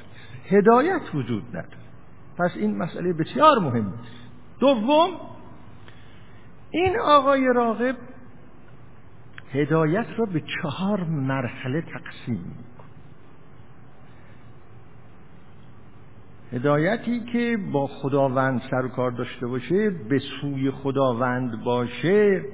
هدایت 0.50 1.14
وجود 1.14 1.42
نداره. 1.48 1.79
پس 2.38 2.50
این 2.56 2.76
مسئله 2.76 3.12
بسیار 3.12 3.58
مهم 3.58 3.86
است. 3.86 4.12
دوم 4.60 5.10
این 6.70 7.00
آقای 7.00 7.46
راغب 7.54 7.96
هدایت 9.52 10.06
را 10.16 10.24
به 10.24 10.42
چهار 10.62 11.04
مرحله 11.04 11.82
تقسیم 11.82 12.54
هدایتی 16.52 17.20
که 17.32 17.58
با 17.72 17.86
خداوند 17.86 18.62
سر 18.70 18.88
کار 18.88 19.10
داشته 19.10 19.46
باشه 19.46 19.90
به 19.90 20.18
سوی 20.18 20.70
خداوند 20.70 21.64
باشه. 21.64 22.44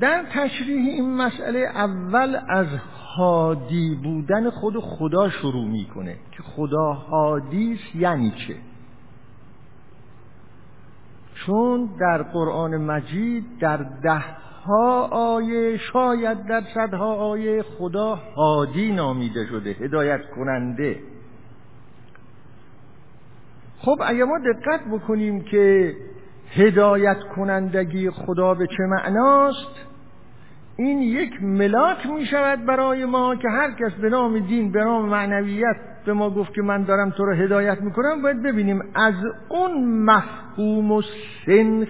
در 0.00 0.24
تشریح 0.32 0.86
این 0.86 1.16
مسئله 1.16 1.58
اول 1.58 2.40
از 2.48 2.66
هادی 3.16 3.94
بودن 3.94 4.50
خود 4.50 4.78
خدا 4.80 5.30
شروع 5.30 5.68
می‌کنه 5.68 6.16
که 6.32 6.42
خدا 6.42 6.92
هادی 6.92 7.78
یعنی 7.94 8.30
چه؟ 8.30 8.54
چون 11.34 11.88
در 12.00 12.22
قرآن 12.22 12.76
مجید 12.76 13.58
در 13.58 13.76
ده 13.76 14.24
ها 14.66 15.08
آیه 15.12 15.76
شاید 15.76 16.46
در 16.46 16.62
صدها 16.74 17.14
آیه 17.14 17.62
خدا 17.62 18.14
هادی 18.14 18.92
نامیده 18.92 19.46
شده 19.46 19.70
هدایت 19.70 20.20
کننده. 20.36 21.00
خب 23.78 23.98
اگه 24.06 24.24
ما 24.24 24.38
دقت 24.38 24.80
بکنیم 24.92 25.40
که 25.40 25.96
هدایت 26.50 27.18
کنندگی 27.36 28.10
خدا 28.10 28.54
به 28.54 28.66
چه 28.66 28.82
معناست 28.82 29.87
این 30.78 31.02
یک 31.02 31.42
ملاک 31.42 32.06
می 32.06 32.26
شود 32.26 32.64
برای 32.66 33.04
ما 33.04 33.36
که 33.36 33.48
هر 33.48 33.70
کس 33.70 33.92
به 33.92 34.08
نام 34.08 34.38
دین 34.38 34.72
به 34.72 34.84
نام 34.84 35.08
معنویت 35.08 35.76
به 36.06 36.12
ما 36.12 36.30
گفت 36.30 36.54
که 36.54 36.62
من 36.62 36.84
دارم 36.84 37.10
تو 37.10 37.24
رو 37.24 37.34
هدایت 37.34 37.80
می‌کنم 37.80 38.22
باید 38.22 38.42
ببینیم 38.42 38.82
از 38.94 39.14
اون 39.48 40.04
مفهوم 40.04 40.92
و 40.92 41.02
سنخ 41.46 41.88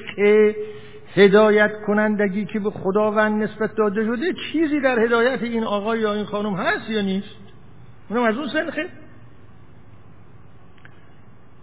هدایت 1.15 1.71
کنندگی 1.87 2.45
که 2.45 2.59
به 2.59 2.71
خداوند 2.71 3.43
نسبت 3.43 3.75
داده 3.75 4.05
شده 4.05 4.35
چیزی 4.53 4.81
در 4.81 4.99
هدایت 5.01 5.43
این 5.43 5.65
آقای 5.65 6.01
یا 6.01 6.15
این 6.15 6.25
خانم 6.25 6.55
هست 6.55 6.91
یا 6.91 7.03
نیست؟ 7.03 7.37
اونم 8.11 8.23
از 8.23 8.37
اون 8.37 8.49
سنخه. 8.49 8.89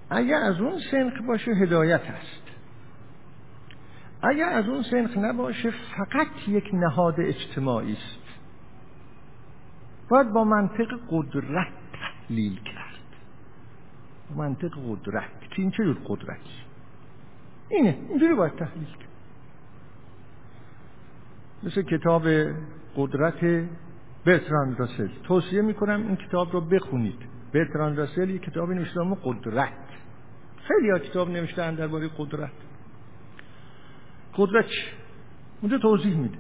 اگر 0.09 0.37
از 0.37 0.61
اون 0.61 0.79
سنخ 0.91 1.13
باشه 1.27 1.51
هدایت 1.51 2.01
هست. 2.01 2.44
اگر 4.21 4.49
از 4.49 4.69
اون 4.69 4.83
سنخ 4.83 5.17
نباشه 5.17 5.71
فقط 5.71 6.47
یک 6.47 6.69
نهاد 6.73 7.15
اجتماعی 7.19 7.93
است. 7.93 8.19
باید 10.09 10.33
با 10.33 10.43
منطق 10.43 10.87
قدرت 11.09 11.67
تحلیل 11.93 12.55
کرد. 12.55 12.75
منطق 14.35 14.71
قدرت. 14.87 15.41
که 15.49 15.61
این 15.61 15.71
چه 15.71 15.83
جور 15.83 15.97
قدرتی 16.05 16.49
اینه. 17.69 17.97
اینجوری 18.09 18.33
باید 18.33 18.55
تحلیل 18.55 18.85
کرد. 18.85 19.09
مثل 21.63 21.81
کتاب 21.81 22.27
قدرت 22.95 23.67
برتراند 24.25 24.79
راسل. 24.79 25.09
توصیه 25.23 25.61
می‌کنم 25.61 26.07
این 26.07 26.15
کتاب 26.15 26.51
رو 26.51 26.61
بخونید. 26.61 27.19
برتراند 27.53 27.97
راسل 27.97 28.29
یک 28.29 28.41
کتاب 28.41 28.71
نوشته 28.71 28.99
قدرت. 29.23 29.73
خیلی 30.67 30.89
ها 30.89 30.99
کتاب 30.99 31.29
نوشتن 31.29 31.75
درباره 31.75 32.09
قدرت. 32.17 32.51
قدرت 34.37 34.67
چی؟ 34.67 34.81
اونجا 35.61 35.77
توضیح 35.77 36.17
میده. 36.17 36.37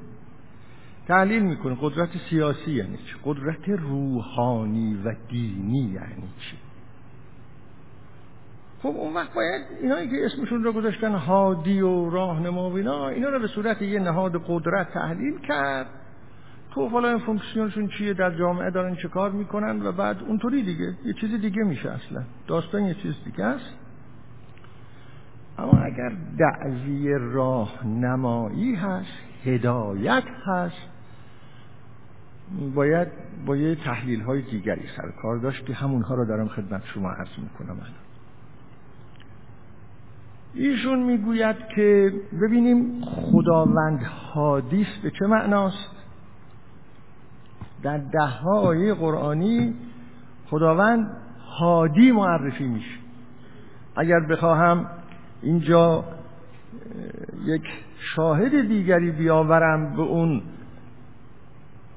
تحلیل 1.07 1.43
می‌کنه 1.43 1.77
قدرت 1.81 2.09
سیاسی 2.29 2.71
یعنی 2.71 2.97
چی؟ 2.97 3.15
قدرت 3.25 3.69
روحانی 3.69 4.95
و 5.05 5.15
دینی 5.29 5.91
یعنی 5.93 6.29
چی؟ 6.37 6.57
خب 8.81 8.89
اون 8.89 9.13
وقت 9.13 9.33
باید 9.33 9.61
اینایی 9.81 10.09
که 10.09 10.25
اسمشون 10.25 10.63
رو 10.63 10.71
گذاشتن 10.71 11.15
هادی 11.15 11.81
و 11.81 12.09
راهنما 12.09 12.69
و 12.69 12.73
اینا 12.73 13.29
رو 13.29 13.39
به 13.39 13.47
صورت 13.47 13.81
یه 13.81 13.99
نهاد 13.99 14.43
قدرت 14.47 14.93
تحلیل 14.93 15.39
کرد. 15.39 15.87
خب 16.71 16.89
حالا 16.89 17.09
این 17.09 17.19
فونکسیونشون 17.19 17.87
چیه؟ 17.87 18.13
در 18.13 18.37
جامعه 18.37 18.71
دارن 18.71 18.95
چه 18.95 19.07
کار 19.07 19.31
می‌کنن؟ 19.31 19.81
و 19.81 19.91
بعد 19.91 20.23
اونطوری 20.23 20.63
دیگه 20.63 20.93
یه 21.05 21.13
چیز 21.13 21.41
دیگه 21.41 21.63
میشه 21.63 21.91
اصلا. 21.91 22.23
داستان 22.47 22.83
یه 22.83 22.93
چیز 22.93 23.13
دیگه 23.25 23.43
است. 23.43 23.73
اما 25.57 25.79
اگر 25.79 26.11
دعوی 26.37 27.13
راهنمایی 27.19 28.75
هست 28.75 29.17
هدایت 29.45 30.23
هست 30.45 30.87
باید 32.75 33.07
با 33.45 33.55
یه 33.55 33.75
تحلیل 33.75 34.21
های 34.21 34.41
دیگری 34.41 34.87
سر 34.97 35.11
کار 35.21 35.37
داشت 35.37 35.65
که 35.65 35.73
همونها 35.73 36.15
رو 36.15 36.25
دارم 36.25 36.47
خدمت 36.47 36.81
شما 36.85 37.09
عرض 37.09 37.29
می‌کنم 37.37 37.77
ایشون 40.53 41.03
می‌گوید 41.03 41.55
که 41.75 42.13
ببینیم 42.41 43.01
خداوند 43.05 44.03
حادیث 44.03 44.87
به 45.03 45.11
چه 45.11 45.27
معناست؟ 45.27 45.95
در 47.83 47.97
ده 47.97 48.25
ها 48.25 48.59
آیه 48.59 48.93
قرآنی 48.93 49.73
خداوند 50.49 51.17
هادی 51.59 52.11
معرفی 52.11 52.67
میشه. 52.67 52.99
اگر 53.95 54.19
بخواهم 54.19 54.85
اینجا 55.45 56.03
یک 57.45 57.63
شاهد 57.99 58.67
دیگری 58.67 59.11
بیاورم 59.11 59.95
به 59.95 60.01
اون 60.01 60.41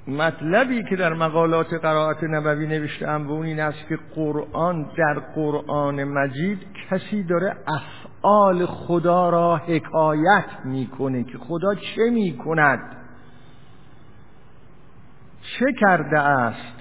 مطلبی 0.09 0.85
که 0.91 0.97
در 0.97 1.15
مقالات 1.15 1.75
قرائت 1.75 2.25
نبوی 2.25 2.67
نوشتم 2.67 3.27
به 3.27 3.33
اون 3.33 3.47
این 3.47 3.61
است 3.61 3.89
که 3.89 3.99
قرآن 4.15 4.91
در 4.97 5.15
قرآن 5.35 6.05
مجید 6.05 6.59
کسی 6.91 7.23
داره 7.23 7.57
افعال 7.67 8.67
خدا 8.67 9.31
را 9.31 9.57
حکایت 9.57 10.47
می‌کنه 10.65 11.25
که 11.25 11.39
خدا 11.39 11.75
چه 11.75 12.11
می‌کند؟ 12.11 12.97
چه 15.43 15.67
کرده 15.81 16.19
است؟ 16.19 16.75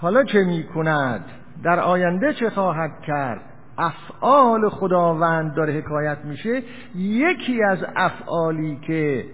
حالا 0.00 0.24
چه 0.24 0.44
می‌کند؟ 0.44 1.24
در 1.64 1.80
آینده 1.80 2.32
چه 2.32 2.50
خواهد 2.50 3.00
کرد؟ 3.06 3.51
افعال 3.78 4.68
خداوند 4.68 5.54
داره 5.54 5.72
حکایت 5.72 6.18
میشه 6.24 6.62
یکی 6.96 7.62
از 7.62 7.78
افعالی 7.96 8.78
که 8.86 9.24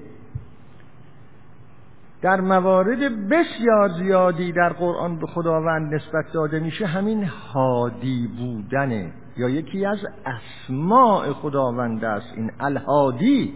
در 2.23 2.41
موارد 2.41 3.29
بسیار 3.29 3.89
زیادی 3.89 4.53
در 4.53 4.69
قرآن 4.69 5.19
به 5.19 5.27
خداوند 5.27 5.95
نسبت 5.95 6.33
داده 6.33 6.61
میشه 6.61 6.87
همین 6.87 7.25
هادی 7.25 8.29
بودنه. 8.39 9.13
یا 9.37 9.49
یکی 9.49 9.87
از 9.87 9.99
اسماع 10.27 11.33
خداوند 11.33 12.05
است. 12.05 12.33
این 12.37 12.51
الهادی 12.61 13.55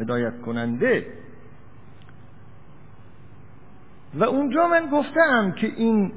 هدایت 0.00 0.40
کننده. 0.40 1.06
و 4.14 4.24
اونجا 4.24 4.68
من 4.68 4.90
گفتم 4.90 5.52
که 5.52 5.72
این 5.76 6.12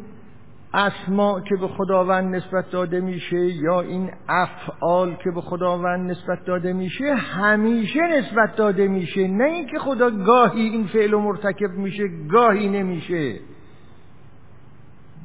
اسما 0.75 1.41
که 1.41 1.55
به 1.55 1.67
خداوند 1.67 2.35
نسبت 2.35 2.71
داده 2.71 2.99
میشه 2.99 3.37
یا 3.37 3.81
این 3.81 4.11
افعال 4.29 5.15
که 5.15 5.31
به 5.31 5.41
خداوند 5.41 6.11
نسبت 6.11 6.45
داده 6.45 6.73
میشه 6.73 7.13
همیشه 7.13 7.99
نسبت 8.01 8.55
داده 8.55 8.87
میشه. 8.87 9.27
نه 9.27 9.43
اینکه 9.43 9.79
خدا 9.79 10.09
گاهی 10.09 10.61
این 10.61 10.87
فعل 10.87 11.13
و 11.13 11.19
مرتکب 11.19 11.71
میشه 11.71 12.03
گاهی 12.31 12.69
نمیشه. 12.69 13.39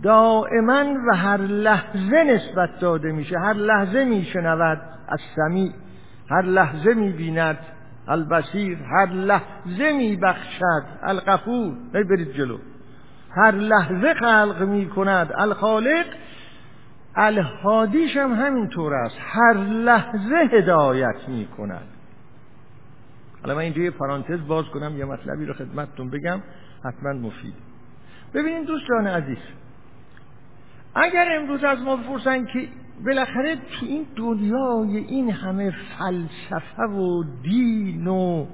دائما 0.03 0.85
و 1.09 1.17
هر 1.17 1.41
لحظه 1.41 2.25
نسبت 2.25 2.79
داده 2.81 3.13
میشه. 3.13 3.39
هر 3.39 3.55
لحظه 3.55 4.05
میشنود 4.05 4.81
از 5.09 5.21
سمیع 5.37 5.73
هر 6.31 6.43
لحظه 6.43 6.95
می‌بیند 6.95 7.59
البصیر 8.09 8.79
هر 8.79 9.13
لحظه 9.13 9.93
میبخشد 9.93 10.85
الغفور. 11.03 11.73
برید 11.93 12.33
جلو. 12.33 12.59
هر 13.37 13.51
لحظه 13.51 14.15
خلق 14.15 14.63
می 14.63 14.89
کند 14.89 15.33
الخالق 15.35 16.07
الهادیش 17.17 18.17
هم 18.17 18.33
همینطور 18.33 18.95
است. 18.95 19.17
هر 19.21 19.55
لحظه 19.57 20.37
هدایت 20.53 21.29
می 21.29 21.47
کند 21.47 21.87
حالا 23.43 23.55
من 23.55 23.61
اینجا 23.61 23.83
یه 23.83 23.91
پرانتز 23.91 24.47
باز 24.47 24.65
کنم 24.65 24.99
یه 24.99 25.05
مطلبی 25.05 25.47
رو 25.47 25.55
خدمتتون 25.55 26.11
بگم. 26.11 26.41
حتما 26.85 27.13
مفید. 27.13 27.55
ببینید 28.35 28.67
دوستان 28.67 29.07
عزیز 29.07 29.39
اگر 30.95 31.37
امروز 31.37 31.65
از 31.65 31.79
ما 31.79 31.97
بپرسن 31.97 32.45
که 32.47 32.69
بالاخره 33.07 33.57
تو 33.57 33.87
این 33.87 34.07
دنیای 34.17 34.97
این 34.97 35.31
همه 35.31 35.75
فلسفه 35.99 36.83
و 36.83 37.25
دین 37.43 38.07
و 38.07 38.47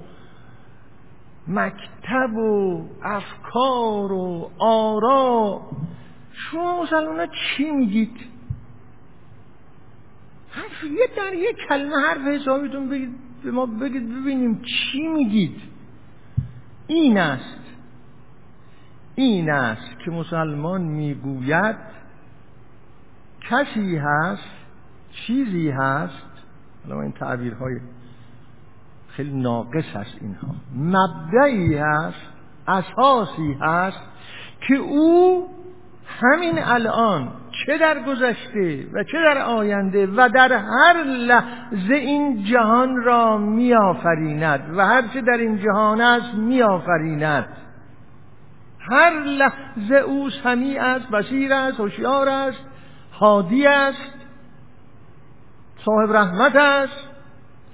مکتب 1.49 2.37
و 2.37 2.85
افکار 3.03 4.13
و 4.13 4.51
آرا. 4.59 5.63
شما 6.33 6.83
مسلمان 6.83 7.27
چی 7.27 7.71
میگید؟ 7.71 8.17
حرف 10.51 10.85
یه 10.85 11.09
در 11.17 11.35
یه 11.35 11.53
کلمه 11.69 11.97
حرف 11.97 12.41
حسابیتون 12.41 12.89
بگید 12.89 13.15
به 13.45 13.51
ما 13.51 13.67
بگید 13.67 14.09
ببینیم 14.21 14.63
چی 14.63 15.09
میگید. 15.09 15.61
این 16.87 17.19
است. 17.19 17.61
این 19.15 19.51
است 19.51 19.99
که 20.05 20.11
مسلمان 20.11 20.83
می‌گوید 20.83 21.77
کسی 23.41 23.97
هست 23.97 24.51
چیزی 25.13 25.71
هست. 25.71 26.27
حالا 26.85 27.03
این 27.03 27.13
تعبیرهای 27.13 27.81
خیلی 29.17 29.43
ناقص 29.43 29.85
هست 29.95 30.19
اینها. 30.21 30.55
مبدعی 30.77 31.75
هست 31.75 32.23
اساسی 32.69 33.57
هست 33.61 34.01
که 34.69 34.75
او 34.75 35.49
همین 36.21 36.59
الان 36.59 37.29
چه 37.67 37.79
در 37.79 38.03
گذشته 38.03 38.87
و 38.93 39.05
چه 39.05 39.19
در 39.25 39.39
آینده 39.39 40.07
و 40.07 40.29
در 40.35 40.53
هر 40.53 41.03
لحظه 41.05 41.95
این 41.95 42.45
جهان 42.45 42.97
را 42.97 43.39
میآفریند 43.39 44.61
و 44.77 44.87
هر 44.87 45.03
چه 45.03 45.21
در 45.21 45.37
این 45.37 45.59
جهان 45.59 46.01
است 46.01 46.35
میآفریند. 46.35 47.47
هر 48.91 49.21
لحظه 49.25 49.95
او 49.95 50.31
سمیع 50.31 50.83
است 50.83 51.11
بصیر 51.11 51.53
است 51.53 51.81
هوشیار 51.81 52.29
است 52.29 52.65
هادی 53.21 53.67
است 53.67 54.15
صاحب 55.85 56.13
رحمت 56.13 56.57
است. 56.57 57.09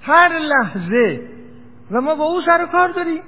هر 0.01 0.39
لحظه 0.39 1.32
و 1.93 2.01
ما 2.01 2.15
با 2.15 2.23
او 2.23 2.41
سر 2.41 2.65
کار 2.65 2.91
داریم. 2.91 3.21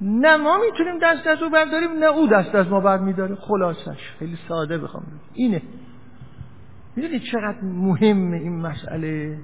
نه 0.00 0.36
ما 0.36 0.58
می‌تونیم 0.58 0.98
دست 1.02 1.26
از 1.26 1.42
او 1.42 1.50
برداریم 1.50 1.92
نه 1.92 2.06
او 2.06 2.26
دست 2.26 2.54
از 2.54 2.68
ما 2.68 2.80
بر 2.80 2.98
میداره 2.98 3.34
خلاصش 3.34 4.10
خیلی 4.18 4.38
ساده 4.48 4.78
بخوام 4.78 5.02
اینه. 5.34 5.62
می‌دونید 6.96 7.22
چقدر 7.22 7.58
مهمه 7.62 8.36
این 8.36 8.60
مسئله؟ 8.60 9.38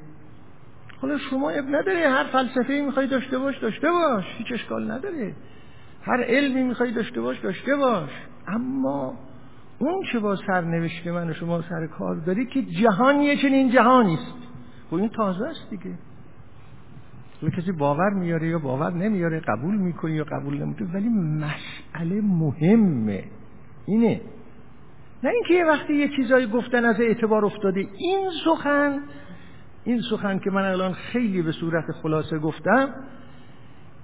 حالا 1.02 1.18
شما 1.18 1.50
اب 1.50 1.64
نداره 1.68 2.08
هر 2.08 2.24
فلسفه 2.24 2.82
می‌خوای 2.86 3.06
داشته 3.06 3.38
باش 3.38 3.58
داشته 3.58 3.90
باش. 3.90 4.24
هیچ 4.38 4.52
اشکال 4.52 4.90
نداره. 4.90 5.34
هر 6.02 6.24
علمی 6.24 6.62
می‌خوای 6.62 6.92
داشته 6.92 7.20
باش 7.20 7.38
داشته 7.38 7.76
باش. 7.76 8.10
اما 8.48 9.14
اون 9.78 10.04
چه 10.12 10.18
با 10.18 10.36
سرنوشت 10.36 11.06
من 11.06 11.30
و 11.30 11.34
شما 11.34 11.62
سر 11.62 11.86
کار 11.86 12.16
داری 12.16 12.46
که 12.46 12.62
جهان 12.62 13.20
یه 13.20 13.36
چنین 13.36 13.70
جهانی 13.70 14.14
است. 14.14 14.34
خب 14.90 14.96
این 14.96 15.08
تازه 15.08 15.46
است 15.46 15.70
دیگه. 15.70 15.94
حالا 17.40 17.52
کسی 17.56 17.72
باور 17.72 18.10
میاره 18.10 18.48
یا 18.48 18.58
باور 18.58 18.92
نمیاره 18.92 19.40
قبول 19.40 19.76
می‌کنه 19.76 20.14
یا 20.14 20.24
قبول 20.24 20.62
نمی‌کنه 20.62 20.88
ولی 20.94 21.08
مسئله 21.08 22.20
مهمه. 22.20 23.24
اینه. 23.86 24.20
نه 25.22 25.30
اینکه 25.30 25.54
یه 25.54 25.64
وقتی 25.64 25.94
یه 25.94 26.08
چیزایی 26.16 26.46
گفتن 26.46 26.84
از 26.84 27.00
اعتبار 27.00 27.44
افتاده 27.44 27.80
این 27.98 28.30
سخن 28.44 29.00
این 29.84 30.00
سخن 30.10 30.38
که 30.38 30.50
من 30.50 30.64
الان 30.64 30.92
خیلی 30.92 31.42
به 31.42 31.52
صورت 31.52 31.92
خلاصه 32.02 32.38
گفتم 32.38 32.88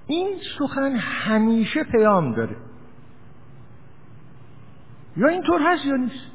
این 0.06 0.28
سخن 0.58 0.92
همیشه 0.96 1.84
پیام 1.84 2.34
داره. 2.34 2.56
یا 5.16 5.28
اینطور 5.28 5.60
هست 5.62 5.86
یا 5.86 5.96
نیست؟ 5.96 6.30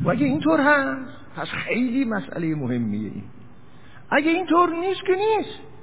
و 0.00 0.10
اگه 0.10 0.26
اینطور 0.26 0.60
هست 0.60 1.10
پس 1.36 1.46
خیلی 1.46 2.04
مسئله 2.04 2.54
مهمیه 2.54 3.10
این. 3.10 3.24
اگه 4.10 4.30
اینطور 4.30 4.70
نیست 4.70 5.00
که 5.06 5.12
نیست. 5.12 5.73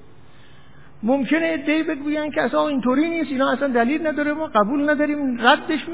ممکنه 1.04 1.58
ادهی 1.60 1.84
بگوین 1.84 2.32
که 2.32 2.41
اصلا 2.41 2.68
اینطوری 2.68 3.10
نیست 3.10 3.32
اینا 3.32 3.52
اصلا 3.52 3.68
دلیل 3.68 4.08
نداره 4.08 4.34
ما 4.34 4.47
قبول 4.47 4.89
نداریم 4.89 5.47
ردش 5.47 5.86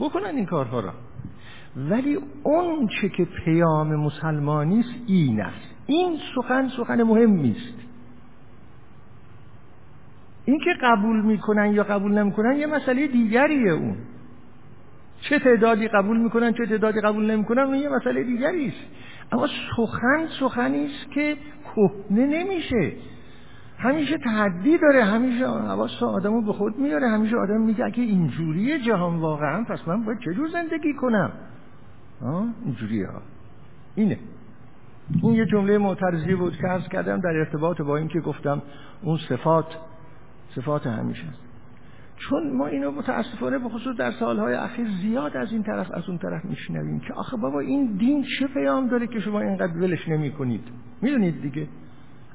بکنن 0.00 0.36
این 0.36 0.46
کارها 0.46 0.80
را. 0.80 0.92
ولی 1.76 2.18
اون 2.42 2.88
چه 3.00 3.08
که 3.08 3.24
پیام 3.24 3.96
مسلمانی 3.96 4.80
است 4.80 4.94
این 5.06 5.40
است. 5.40 5.70
این 5.86 6.18
سخن 6.34 6.68
سخن 6.68 7.02
مهمی 7.02 7.50
است 7.50 7.74
این 10.44 10.58
که 10.58 10.70
قبول 10.82 11.20
می‌کنن 11.20 11.72
یا 11.72 11.82
قبول 11.82 12.12
نمی‌کنن 12.12 12.56
یه 12.56 12.66
مسئله 12.66 13.06
دیگریه 13.06 13.72
اون. 13.72 13.96
چه 15.20 15.38
تعدادی 15.38 15.88
قبول 15.88 16.16
می‌کنن 16.16 16.52
چه 16.52 16.66
تعدادی 16.66 17.00
قبول 17.00 17.30
نمی‌کنن 17.30 17.62
اون 17.62 17.74
یه 17.74 17.88
مسئله 17.88 18.24
دیگری 18.24 18.72
اما 19.32 19.46
سخن 19.76 20.26
سخنی 20.40 20.86
است 20.86 21.10
که 21.10 21.36
کهنه 21.64 22.26
نمیشه. 22.26 22.92
همیشه 23.82 24.18
تحدی 24.18 24.78
داره 24.78 25.04
همیشه 25.04 25.46
حواس 25.46 26.02
آدمو 26.02 26.42
به 26.42 26.52
خود 26.52 26.78
میاره 26.78 27.08
همیشه 27.08 27.36
آدم 27.36 27.60
میگه 27.60 27.84
اگه 27.84 28.02
اینجوریه 28.02 28.78
جهان 28.78 29.16
واقعا 29.16 29.64
پس 29.64 29.88
من 29.88 30.04
باید 30.04 30.18
چجور 30.18 30.48
زندگی 30.48 30.94
کنم؟ 30.94 31.32
اینجوریه 32.64 33.06
ها. 33.06 33.22
اینه. 33.94 34.18
این 35.22 35.34
یه 35.34 35.46
جمله 35.46 35.78
معترضی 35.78 36.34
بود 36.34 36.56
که 36.56 36.66
عرض 36.66 36.88
کردم 36.88 37.20
در 37.20 37.28
ارتباط 37.28 37.80
با 37.80 37.96
این 37.96 38.08
که 38.08 38.20
گفتم 38.20 38.62
اون 39.02 39.18
صفات 39.28 39.66
صفات 40.54 40.86
همیشه 40.86 41.26
است. 41.28 41.50
چون 42.16 42.56
ما 42.56 42.66
اینو 42.66 42.90
متاسفانه 42.90 43.58
به 43.58 43.68
خصوص 43.68 43.96
در 43.96 44.10
سالهای 44.10 44.54
اخیر 44.54 44.86
زیاد 45.02 45.36
از 45.36 45.52
این 45.52 45.62
طرف 45.62 45.90
از 45.94 46.08
اون 46.08 46.18
طرف 46.18 46.44
میشنویم 46.44 47.00
که 47.00 47.14
آخه 47.14 47.36
بابا 47.36 47.60
این 47.60 47.96
دین 47.96 48.24
چه 48.38 48.46
پیام 48.46 48.88
داره 48.88 49.06
که 49.06 49.20
شما 49.20 49.40
اینقدر 49.40 49.76
ولش 49.76 50.08
نمی 50.08 50.30
کنید 50.30 50.64
می‌دونید 51.02 51.42
دیگه؟ 51.42 51.68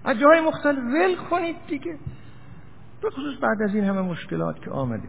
از 0.06 0.20
جاهای 0.20 0.41
مختلف 0.41 0.78
ول 0.78 1.16
کنید 1.30 1.56
دیگه. 1.68 1.97
به 3.01 3.10
خصوص 3.10 3.39
بعد 3.41 3.62
از 3.62 3.76
این 3.76 3.84
همه 3.84 4.01
مشکلات 4.01 4.62
که 4.62 4.72
آمده. 4.72 5.08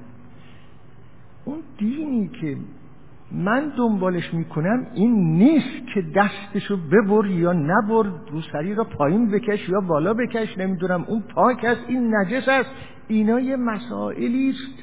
اون 1.45 1.59
دینی 1.79 2.31
که 2.41 2.57
من 3.33 3.73
دنبالش 3.77 4.35
می‌کنم 4.35 4.87
این 4.95 5.39
نیست 5.39 5.87
که 5.95 6.03
دستشو 6.17 6.77
ببر 6.77 7.27
یا 7.27 7.53
نبر 7.53 8.11
روسری 8.31 8.75
را 8.75 8.85
پایین 8.85 9.31
بکش 9.31 9.69
یا 9.69 9.81
بالا 9.81 10.15
بکش 10.15 10.59
نمی‌دونم 10.59 11.05
اون 11.09 11.23
پاک 11.35 11.65
است 11.65 11.81
این 11.89 12.15
نجس 12.17 12.49
است. 12.49 12.71
اینا 13.09 13.41
یه 13.41 13.57
مسائلی 13.57 14.51
است. 14.51 14.83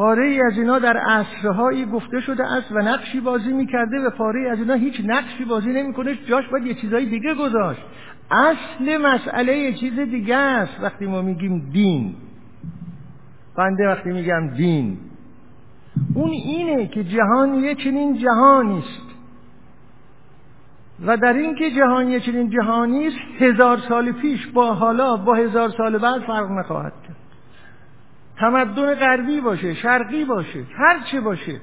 پاره 0.00 0.26
ای 0.26 0.42
از 0.42 0.58
اینا 0.58 0.78
در 0.78 0.96
عصرهایی 0.96 1.86
گفته 1.86 2.20
شده 2.20 2.46
است 2.52 2.72
و 2.72 2.78
نقشی 2.78 3.20
بازی 3.20 3.52
می‌کرده 3.52 3.98
و 4.06 4.10
پاره 4.10 4.40
ای 4.40 4.46
از 4.46 4.58
اینا 4.58 4.74
هیچ 4.74 5.00
نقشی 5.04 5.44
بازی 5.44 5.68
نمی‌کنه 5.68 6.18
جاش 6.28 6.44
باید 6.52 6.66
یه 6.66 6.74
چیزای 6.74 7.06
دیگه 7.06 7.34
گذاشت. 7.34 7.80
اصل 8.30 8.96
مسئله 8.96 9.58
یه 9.58 9.72
چیز 9.72 9.98
دیگه 9.98 10.36
است. 10.36 10.80
وقتی 10.82 11.06
ما 11.06 11.22
میگیم 11.22 11.70
دین 11.72 12.14
بنده 13.56 13.88
وقتی 13.88 14.10
میگم 14.10 14.48
دین 14.48 14.98
اون 16.14 16.30
اینه 16.30 16.86
که 16.86 17.04
جهان 17.04 17.54
یه 17.54 17.74
چنین 17.74 18.18
جهانی 18.18 18.78
است. 18.78 19.06
و 21.06 21.16
در 21.16 21.32
این 21.32 21.54
که 21.54 21.70
جهان 21.70 22.08
یه 22.08 22.20
چنین 22.20 22.50
جهانی 22.50 23.06
است 23.06 23.16
هزار 23.38 23.78
سال 23.88 24.12
پیش 24.12 24.46
با 24.46 24.74
حالا 24.74 25.16
با 25.16 25.34
هزار 25.34 25.70
سال 25.70 25.98
بعد 25.98 26.20
فرق 26.20 26.50
نخواهد 26.50 26.92
تمدن 28.40 28.94
غربی 28.94 29.40
باشه 29.40 29.74
شرقی 29.74 30.24
باشه 30.24 30.64
هر 30.76 31.00
چه 31.12 31.20
باشه. 31.20 31.60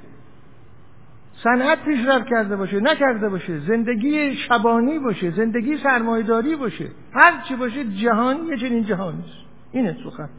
صنعت 1.43 1.85
پیشرفت 1.85 2.27
کرده 2.29 2.55
باشه 2.55 2.79
نکرده 2.79 3.29
باشه. 3.29 3.59
زندگی 3.59 4.35
شبانی 4.35 4.99
باشه 4.99 5.31
زندگی 5.31 5.77
سرمایداری 5.77 6.55
باشه. 6.55 6.87
هر 7.13 7.41
چه 7.49 7.55
باشه 7.55 7.83
جهان 7.83 8.37
یه 8.47 8.57
چنین 8.57 8.83
جهانی 8.83 9.19
است. 9.19 9.47
اینه 9.71 9.97
سخن. 10.03 10.29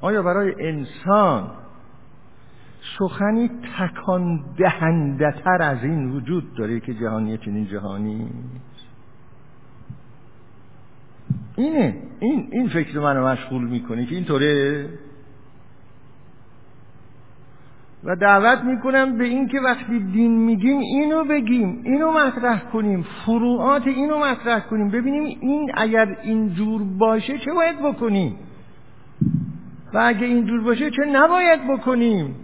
آیا 0.00 0.22
برای 0.22 0.54
انسان 0.68 1.50
سخنی 2.98 3.50
تکان 3.78 4.44
دهنده 4.58 5.34
تر 5.44 5.62
از 5.62 5.84
این 5.84 6.10
وجود 6.10 6.54
داره 6.54 6.80
که 6.80 6.94
جهانی 6.94 7.38
چنین 7.38 7.66
جهانی؟ 7.66 8.30
اینه. 11.60 11.96
این 12.20 12.48
این 12.52 12.68
فکر 12.68 12.98
منو 12.98 13.26
مشغول 13.26 13.64
می‌کنه 13.64 14.06
که 14.06 14.14
اینطوره. 14.14 14.88
و 18.04 18.16
دعوت 18.16 18.64
می‌کنم 18.64 19.18
به 19.18 19.24
این 19.24 19.48
که 19.48 19.60
وقتی 19.60 19.98
دین 19.98 20.38
میگیم 20.38 20.78
اینو 20.78 21.24
بگیم 21.24 21.82
اینو 21.84 22.12
مطرح 22.12 22.60
کنیم 22.72 23.06
فروعات 23.26 23.86
اینو 23.86 24.18
مطرح 24.18 24.60
کنیم 24.60 24.90
ببینیم 24.90 25.38
این 25.40 25.70
اگر 25.74 26.16
اینجور 26.22 26.82
باشه 26.82 27.38
چه 27.38 27.52
باید 27.52 27.78
بکنیم؟ 27.78 28.36
و 29.94 29.98
اگه 29.98 30.26
اینجور 30.26 30.60
باشه 30.60 30.90
چه 30.90 31.04
نباید 31.12 31.60
بکنیم؟ 31.68 32.34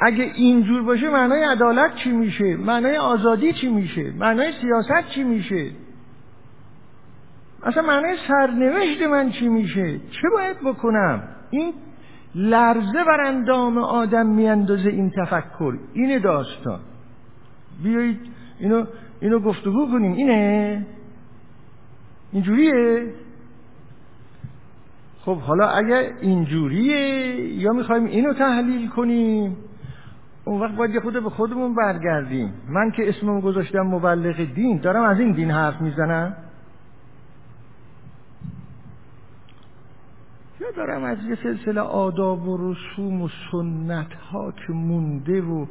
اگه 0.00 0.24
اینجور 0.34 0.82
باشه 0.82 1.10
معنای 1.10 1.42
عدالت 1.42 1.94
چی 1.94 2.10
میشه؟ 2.10 2.56
معنای 2.56 2.96
آزادی 2.96 3.52
چی 3.52 3.68
میشه؟ 3.68 4.12
معنای 4.18 4.52
سیاست 4.52 5.08
چی 5.08 5.22
میشه؟ 5.22 5.70
اصلا 7.62 7.82
معنای 7.82 8.16
سرنوشت 8.28 9.02
من 9.02 9.30
چی 9.30 9.48
میشه؟ 9.48 9.98
چه 9.98 10.28
باید 10.32 10.56
بکنم؟ 10.64 11.22
این 11.50 11.72
لرزه 12.34 13.04
بر 13.06 13.20
اندام 13.26 13.78
آدم 13.78 14.26
میاندازه 14.26 14.88
این 14.88 15.10
تفکر. 15.10 15.74
اینه 15.92 16.18
داستان. 16.18 16.80
بیایید 17.82 18.20
اینو 18.58 18.84
اینو 19.20 19.38
گفتگو 19.38 19.86
کنیم. 19.92 20.12
اینه؟ 20.12 20.86
اینجوریه؟ 22.32 23.06
خب 25.24 25.36
حالا 25.38 25.68
اگه 25.68 26.12
اینجوریه 26.20 26.96
یا 27.54 27.72
می‌خوایم 27.72 28.04
اینو 28.04 28.32
تحلیل 28.32 28.88
کنیم؟ 28.88 29.56
اون 30.44 30.60
وقت 30.60 30.74
باید 30.74 30.94
یه 30.94 31.00
خود 31.00 31.12
به 31.12 31.30
خودمون 31.30 31.74
برگردیم. 31.74 32.52
من 32.68 32.90
که 32.90 33.08
اسمم 33.08 33.40
گذاشتم 33.40 33.80
مبلغ 33.80 34.54
دین 34.54 34.80
دارم 34.80 35.02
از 35.02 35.20
این 35.20 35.32
دین 35.32 35.50
حرف 35.50 35.80
می‌زنم؟ 35.80 36.36
یا 40.60 40.70
دارم 40.70 41.04
از 41.04 41.18
یه 41.24 41.34
سلسله 41.42 41.80
آداب 41.80 42.48
و 42.48 42.72
رسوم 42.72 43.22
و 43.22 43.28
سنت 43.52 44.12
ها 44.12 44.52
که 44.52 44.72
مونده 44.72 45.42
و 45.42 45.66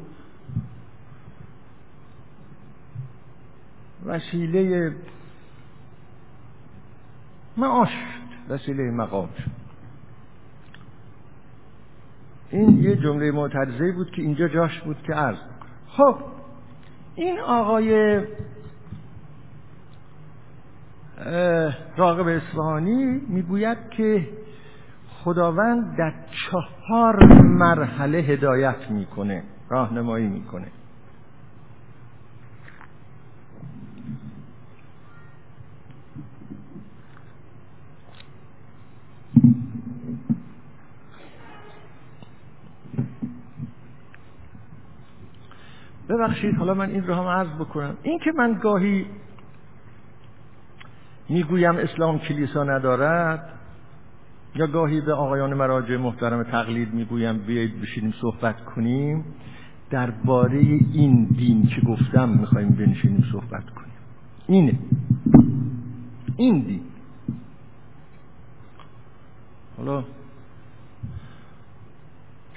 وسیله 4.06 4.92
معاش 7.56 7.88
وسیله 8.48 8.90
مقام. 8.90 9.28
این 12.50 12.82
یه 12.82 12.96
جمله 12.96 13.30
معترضه 13.30 13.92
بود 13.92 14.10
که 14.10 14.22
اینجا 14.22 14.48
جاش 14.48 14.80
بود 14.80 15.02
که 15.02 15.12
عرض 15.12 15.38
خب 15.88 16.16
این 17.14 17.38
آقای 17.40 18.20
راقب 21.96 22.28
اصفهانی 22.28 23.04
می‌گوید 23.28 23.78
که 23.90 24.28
خداوند 25.24 25.96
در 25.96 26.12
چهار 26.30 27.24
مرحله 27.42 28.18
هدایت 28.18 28.90
می‌کنه 28.90 29.42
راهنمایی 29.68 30.26
می‌کنه. 30.26 30.66
ببخشید 46.08 46.56
حالا 46.56 46.74
من 46.74 46.90
این 46.90 47.06
رو 47.06 47.14
هم 47.14 47.26
عرض 47.26 47.48
بکنم. 47.48 47.96
این 48.02 48.18
که 48.18 48.32
من 48.32 48.58
گاهی 48.62 49.06
می‌گویم 51.28 51.76
اسلام 51.76 52.18
کلیسا 52.18 52.64
ندارد 52.64 53.59
یا 54.54 54.66
گاهی 54.66 55.00
به 55.00 55.12
آقایان 55.12 55.54
مراجع 55.54 55.96
محترم 55.96 56.42
تقلید 56.42 56.94
می‌گویم 56.94 57.38
بیایید 57.38 57.80
بشینیم 57.80 58.14
صحبت 58.20 58.64
کنیم. 58.64 59.24
درباره 59.90 60.58
این 60.92 61.24
دین 61.24 61.66
که 61.66 61.80
گفتم 61.80 62.28
می‌خوایم 62.28 62.68
بنشینیم 62.68 63.24
صحبت 63.32 63.70
کنیم. 63.70 63.90
اینه. 64.46 64.78
این 66.36 66.60
دین. 66.60 66.80
حالا 69.76 70.04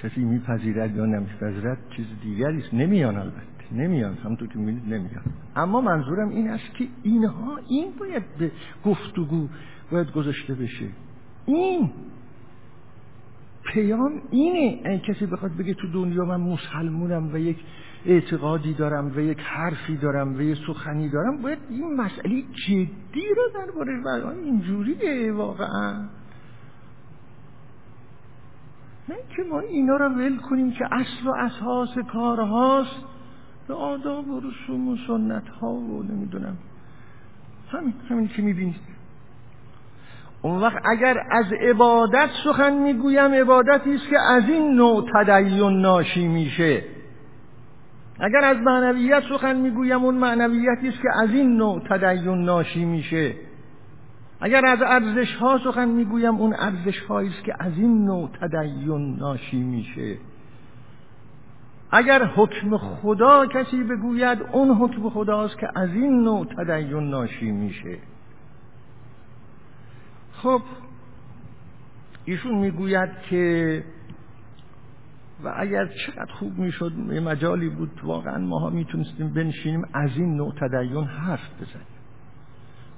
کسی 0.03 0.21
میپذیرد 0.21 0.95
یا 0.95 1.05
نمیپذیرد 1.05 1.77
چیز 1.95 2.05
دیگری 2.23 2.57
است. 2.57 2.73
نمیان 2.73 3.17
البته. 3.17 3.43
نمیان. 3.71 4.17
همونطور 4.23 4.47
که 4.47 4.59
می‌بینید 4.59 4.93
نمیان. 4.93 5.23
اما 5.55 5.81
منظورم 5.81 6.29
این 6.29 6.49
است 6.49 6.73
که 6.73 6.87
اینها 7.03 7.59
این 7.69 7.93
باید 7.99 8.23
به 8.39 8.51
گفتگو 8.85 9.47
باید 9.91 10.11
گذاشته 10.11 10.53
بشه. 10.53 10.87
این 11.45 11.89
پیام 13.63 14.21
اینه. 14.31 14.81
این 14.85 14.99
کسی 14.99 15.25
بخواد 15.25 15.51
بگه 15.57 15.73
تو 15.73 15.87
دنیا 15.91 16.25
من 16.25 16.41
مسلمونم 16.41 17.33
و 17.33 17.37
یک 17.37 17.57
اعتقادی 18.05 18.73
دارم 18.73 19.11
و 19.15 19.19
یک 19.19 19.39
حرفی 19.39 19.97
دارم 19.97 20.37
و 20.37 20.41
یک 20.41 20.57
سخنی 20.67 21.09
دارم 21.09 21.41
باید 21.41 21.59
این 21.69 21.95
مسئله 21.95 22.41
جدی 22.67 23.27
رو 23.37 23.43
درباره 23.53 24.03
بیان 24.03 24.37
اینجوریه 24.43 25.33
واقعا. 25.33 26.07
نه 29.09 29.15
که 29.35 29.43
ما 29.43 29.59
اینا 29.59 29.97
رو 29.97 30.09
ول 30.09 30.37
کنیم 30.37 30.71
که 30.71 30.85
اصل 30.91 31.27
و 31.27 31.31
اساس 31.31 31.97
کارهاست. 32.13 33.05
به 33.67 33.73
آداب 33.73 34.27
و 34.27 34.39
رسوم 34.39 34.87
و 34.87 34.97
سنت 35.07 35.47
ها 35.47 35.71
و 35.71 36.03
نمی‌دونم. 36.03 36.57
همین 37.71 37.93
همین 38.09 38.27
که 38.27 38.41
می‌بینید. 38.41 38.75
اون 40.45 40.61
وقت 40.61 40.81
اگر 40.85 41.23
از 41.31 41.45
عبادت 41.53 42.29
سخن 42.43 42.73
می‌گویم 42.73 43.33
عبادتی 43.33 43.95
است 43.95 44.09
که 44.09 44.19
از 44.19 44.43
این 44.49 44.75
نوع 44.75 45.05
تدین 45.13 45.81
ناشی 45.81 46.27
میشه. 46.27 46.83
اگر 48.19 48.43
از 48.43 48.57
معنویت 48.57 49.23
سخن 49.29 49.55
می‌گویم 49.55 50.03
اون 50.03 50.15
معنویتی 50.15 50.87
است 50.87 51.01
که 51.01 51.09
از 51.23 51.29
این 51.29 51.57
نوع 51.57 51.79
تدین 51.89 52.45
ناشی 52.45 52.85
میشه. 52.85 53.33
اگر 54.41 54.65
از 54.65 54.81
ارزش 54.81 55.35
ها 55.35 55.59
سخن 55.63 55.87
می‌گویم 55.87 56.35
اون 56.35 56.55
ارزش 56.59 56.99
هایی 56.99 57.29
است 57.29 57.43
که 57.43 57.53
از 57.59 57.73
این 57.77 58.05
نوع 58.05 58.29
تدین 58.41 59.17
ناشی 59.19 59.63
میشه. 59.63 60.17
اگر 61.91 62.25
حکم 62.25 62.77
خدا 62.77 63.45
کسی 63.45 63.83
بگوید 63.83 64.37
اون 64.51 64.69
حکم 64.69 65.09
خداست 65.09 65.59
که 65.59 65.67
از 65.75 65.89
این 65.89 66.23
نوع 66.23 66.45
تدین 66.45 67.09
ناشی 67.09 67.51
میشه. 67.51 67.97
خب 70.43 70.61
ایشون 72.25 72.55
می‌گوید 72.55 73.09
که 73.29 73.83
و 75.43 75.53
اگر 75.57 75.87
چقدر 75.87 76.33
خوب 76.33 76.57
می‌شد 76.57 76.91
یه 77.11 77.19
مجالی 77.19 77.69
بود 77.69 77.99
واقعا 78.03 78.37
ماها 78.37 78.69
می‌تونستیم 78.69 79.33
بنشینیم 79.33 79.85
از 79.93 80.09
این 80.15 80.35
نوع 80.35 80.53
تدین 80.53 81.03
حرف 81.03 81.49
بزنیم. 81.61 81.87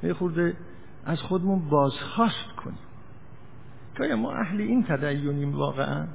یه 0.03 0.53
از 1.05 1.21
خودمون 1.21 1.69
بازخواست 1.69 2.55
کنیم. 2.57 2.77
که 3.97 4.15
ما 4.15 4.31
اهل 4.31 4.61
این 4.61 4.83
تدینیم 4.83 5.55
واقعا؟ 5.55 6.07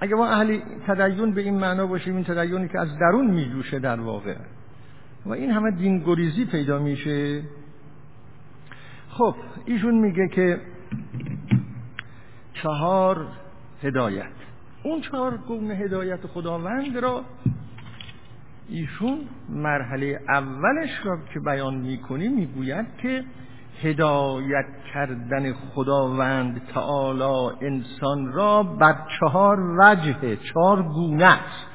اگه 0.00 0.14
ما 0.14 0.26
اهل 0.26 0.60
تدین 0.86 1.34
به 1.34 1.40
این 1.40 1.58
معنا 1.58 1.86
باشیم 1.86 2.14
این 2.14 2.24
تدینی 2.24 2.68
که 2.68 2.78
از 2.78 2.98
درون 2.98 3.30
میجوشه 3.30 3.78
در 3.78 4.00
واقع. 4.00 4.36
و 5.26 5.32
این 5.32 5.50
همه 5.50 5.70
دین 5.70 5.98
گریزی 5.98 6.44
پیدا 6.44 6.78
میشه. 6.78 7.42
خب 9.18 9.34
ایشون 9.64 9.94
میگه 9.94 10.28
که 10.28 10.60
چهار 12.52 13.26
هدایت. 13.82 14.32
اون 14.82 15.00
چهار 15.00 15.36
گونه 15.36 15.74
هدایت 15.74 16.26
خداوند 16.26 16.96
را 16.96 17.24
ایشون 18.68 19.18
مرحله 19.48 20.20
اولش 20.28 20.90
را 21.04 21.18
که 21.34 21.40
بیان 21.40 21.74
می‌کنی 21.74 22.28
می‌گوید 22.28 22.86
که 23.02 23.24
هدایت 23.82 24.66
کردن 24.94 25.52
خداوند 25.52 26.62
تعالی 26.74 27.56
انسان 27.60 28.32
را 28.32 28.62
بر 28.62 28.96
چهار 29.20 29.76
وجه 29.78 30.36
چهار 30.36 30.82
گونه 30.82 31.24
است. 31.24 31.68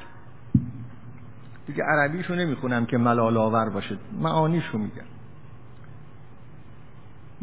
دیگه 1.66 1.84
عربیشو 1.84 2.34
نمی‌خونم 2.34 2.86
که 2.86 2.98
ملال 2.98 3.36
آور 3.36 3.70
باشه 3.70 3.98
معانیشو 4.20 4.78
میگم. 4.78 5.13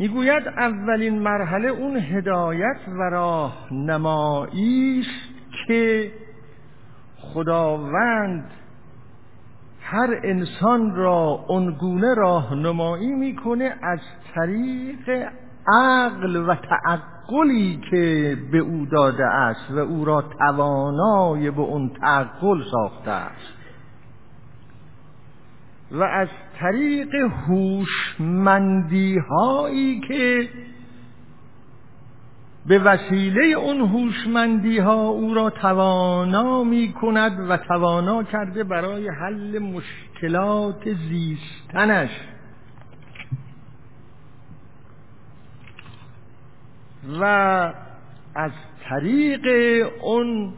می‌گوید 0.02 0.48
اولین 0.48 1.20
مرحله 1.20 1.68
اون 1.68 1.98
هدایت 1.98 2.78
و 2.88 3.02
راهنمایی 3.02 5.00
است 5.00 5.68
که 5.68 6.12
خداوند 7.18 8.52
هر 9.82 10.20
انسان 10.24 10.96
را 10.96 11.46
اونگونه 11.48 12.14
راهنمایی 12.14 13.14
می‌کنه 13.14 13.76
از 13.82 14.00
طریق 14.36 15.30
عقل 15.68 16.36
و 16.36 16.56
تعقلی 16.56 17.82
که 17.92 18.38
به 18.52 18.58
او 18.58 18.86
داده 18.86 19.26
است 19.26 19.72
و 19.72 19.78
او 19.78 20.06
را 20.06 20.22
توانای 20.22 21.52
به 21.52 21.62
اون 21.62 21.90
تعقل 21.90 22.64
ساخته 22.72 23.12
است. 23.12 23.61
و 25.92 26.04
از 26.04 26.28
طریق 26.60 27.16
هوشمندی 27.48 29.18
هایی 29.18 30.00
که 30.00 30.50
به 32.66 32.80
وسیله 32.80 33.46
اون 33.46 33.82
هوشمندی 33.82 34.78
ها 34.78 35.08
او 35.08 35.34
را 35.34 35.50
توانا 35.50 36.64
می 36.64 36.94
کند 36.94 37.50
و 37.50 37.58
توانا 37.58 38.24
کرده 38.24 38.64
برای 38.64 39.10
حل 39.10 39.60
مشکلات 39.60 40.94
زیستنش. 40.94 42.10
و 47.20 47.24
از 48.36 48.52
طریق 48.90 49.46
اون 50.02 50.54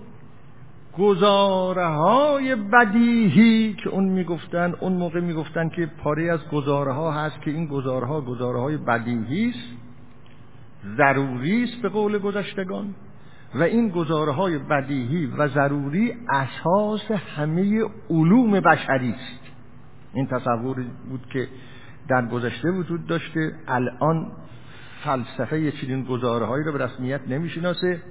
گزاره 0.97 1.85
های 1.85 2.55
بدیهی 2.55 3.73
که 3.73 3.89
اون 3.89 4.03
می‌گفتن 4.03 4.73
اون 4.79 4.93
موقع 4.93 5.19
می‌گفتن 5.19 5.69
که 5.69 5.85
پاره 5.85 6.31
از 6.31 6.47
گزاره 6.47 6.93
هست 6.93 7.41
که 7.41 7.51
این 7.51 7.67
گزاره 7.67 8.07
ها 8.07 8.69
بدیهی 8.77 9.49
است 9.49 9.83
ضروری 10.97 11.63
است 11.63 11.81
به 11.81 11.89
قول 11.89 12.17
گذشتگان. 12.17 12.95
و 13.55 13.63
این 13.63 13.89
گزاره 13.89 14.31
های 14.31 14.57
بدیهی 14.57 15.25
و 15.25 15.47
ضروری 15.47 16.13
اساس 16.29 17.11
همه 17.11 17.83
علوم 18.09 18.59
بشری 18.59 19.09
است. 19.09 19.39
این 20.13 20.27
تصور 20.27 20.75
بود 21.09 21.25
که 21.33 21.47
در 22.09 22.25
گذشته 22.25 22.71
وجود 22.71 23.07
داشته. 23.07 23.51
الان 23.67 24.31
فلسفه 25.03 25.71
چنین 25.71 26.03
گزاره 26.03 26.45
هایی 26.45 26.63
رو 26.63 26.71
به 26.71 26.85
رسمیت 26.85 27.21
نمی‌شناسه. 27.27 28.01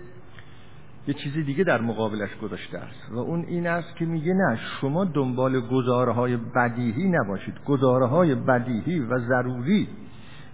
یه 1.06 1.14
چیزی 1.14 1.42
دیگه 1.42 1.64
در 1.64 1.80
مقابلش 1.80 2.36
گذاشته 2.42 2.78
است. 2.78 3.12
و 3.12 3.18
اون 3.18 3.44
این 3.48 3.66
است 3.66 3.96
که 3.96 4.04
میگه 4.04 4.34
نه 4.34 4.58
شما 4.80 5.04
دنبال 5.04 5.60
گزاره 5.60 6.12
های 6.12 6.36
بدیهی 6.36 7.08
نباشید. 7.08 7.54
گزاره 7.66 8.06
های 8.06 8.34
بدیهی 8.34 9.00
و 9.00 9.18
ضروری 9.18 9.88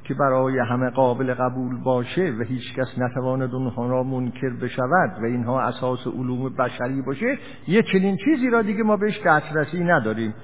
که 0.05 0.15
برای 0.15 0.59
همه 0.59 0.91
قابل 0.91 1.35
قبول 1.35 1.83
باشه 1.85 2.33
و 2.39 2.43
هیچ 2.43 2.75
کس 2.75 2.99
نتواند 2.99 3.55
اونها 3.55 3.89
را 3.89 4.03
منکر 4.03 4.51
بشود 4.63 5.23
و 5.23 5.25
اینها 5.25 5.61
اساس 5.61 6.07
علوم 6.07 6.49
بشری 6.49 7.03
باشه 7.03 7.39
یه 7.69 7.83
چنین 7.83 8.17
چیزی 8.17 8.51
را 8.51 8.63
دیگه 8.63 8.83
ما 8.83 8.97
بهش 8.97 9.21
دسترسی 9.27 9.85
نداریم. 9.85 10.35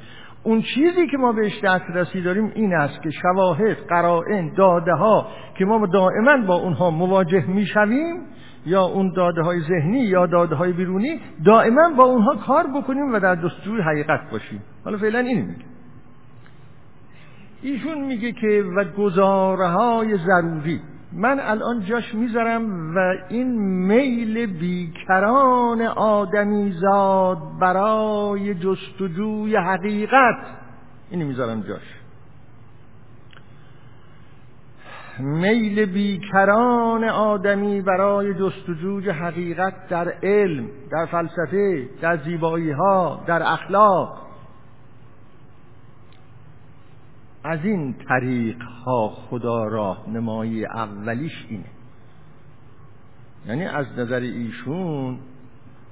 اون 0.42 0.62
چیزی 0.62 1.06
که 1.06 1.16
ما 1.16 1.32
بهش 1.32 1.60
دسترسی 1.64 2.22
داریم 2.22 2.52
این 2.54 2.74
است 2.74 3.02
که 3.02 3.10
شواهد 3.10 3.76
قرائن 3.88 4.54
داده 4.54 4.92
ها 4.92 5.28
که 5.58 5.64
ما 5.64 5.86
دائما 5.86 6.46
با 6.46 6.54
اونها 6.54 6.90
مواجه 6.90 7.46
می‌شویم 7.46 8.26
یا 8.66 8.82
اون 8.82 9.12
داده 9.16 9.42
های 9.42 9.60
ذهنی 9.60 10.00
یا 10.00 10.26
داده 10.26 10.54
های 10.54 10.72
بیرونی 10.72 11.20
دائما 11.44 11.90
با 11.96 12.04
اونها 12.04 12.36
کار 12.36 12.66
بکنیم 12.66 13.14
و 13.14 13.20
در 13.20 13.34
دستور 13.34 13.80
حقیقت 13.80 14.30
باشیم. 14.30 14.62
حالا 14.84 14.98
فعلا 14.98 15.18
این 15.18 15.40
میگه. 15.40 15.64
ایشون 17.62 18.04
میگه 18.04 18.32
که 18.32 18.64
و 18.76 18.84
گزاره 18.84 19.68
های 19.68 20.16
ضروری. 20.16 20.80
من 21.12 21.40
الان 21.40 21.84
جاش 21.84 22.14
می‌ذارم 22.14 22.94
و 22.96 23.14
این 23.28 23.58
میل 23.86 24.46
بیکران 24.46 25.82
آدمی 25.82 26.72
زاد 26.72 27.38
برای 27.60 28.54
جستجوی 28.54 29.56
حقیقت. 29.56 30.38
اینو 31.10 31.26
می‌ذارم 31.26 31.60
جاش. 31.60 32.03
میل 35.18 35.86
بیکران 35.86 37.04
آدمی 37.04 37.80
برای 37.82 38.34
جستجوی 38.34 39.10
حقیقت 39.10 39.88
در 39.88 40.08
علم 40.22 40.68
در 40.90 41.06
فلسفه 41.06 41.88
در 42.00 42.16
زیبایی 42.16 42.70
ها 42.70 43.24
در 43.26 43.42
اخلاق. 43.42 44.24
از 47.44 47.64
این 47.64 47.94
طریق 48.08 48.62
ها 48.62 49.08
خدا 49.08 49.64
راهنمایی 49.64 50.66
اولیش 50.66 51.46
اینه. 51.48 51.64
یعنی 53.46 53.64
از 53.64 53.86
نظر 53.96 54.20
ایشون 54.20 55.18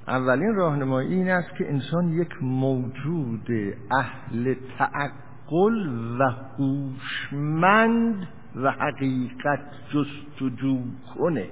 اولین 0.08 0.54
راهنمایی 0.54 1.14
این 1.14 1.30
است 1.30 1.56
که 1.58 1.68
انسان 1.68 2.12
یک 2.12 2.42
موجود 2.42 3.48
اهل 3.90 4.54
تعقل 4.78 6.18
و 6.18 6.30
هوشمند 6.58 8.28
و 8.56 8.70
حقیقت 8.70 9.60
جستجو 9.90 10.78
کنه 11.14 11.46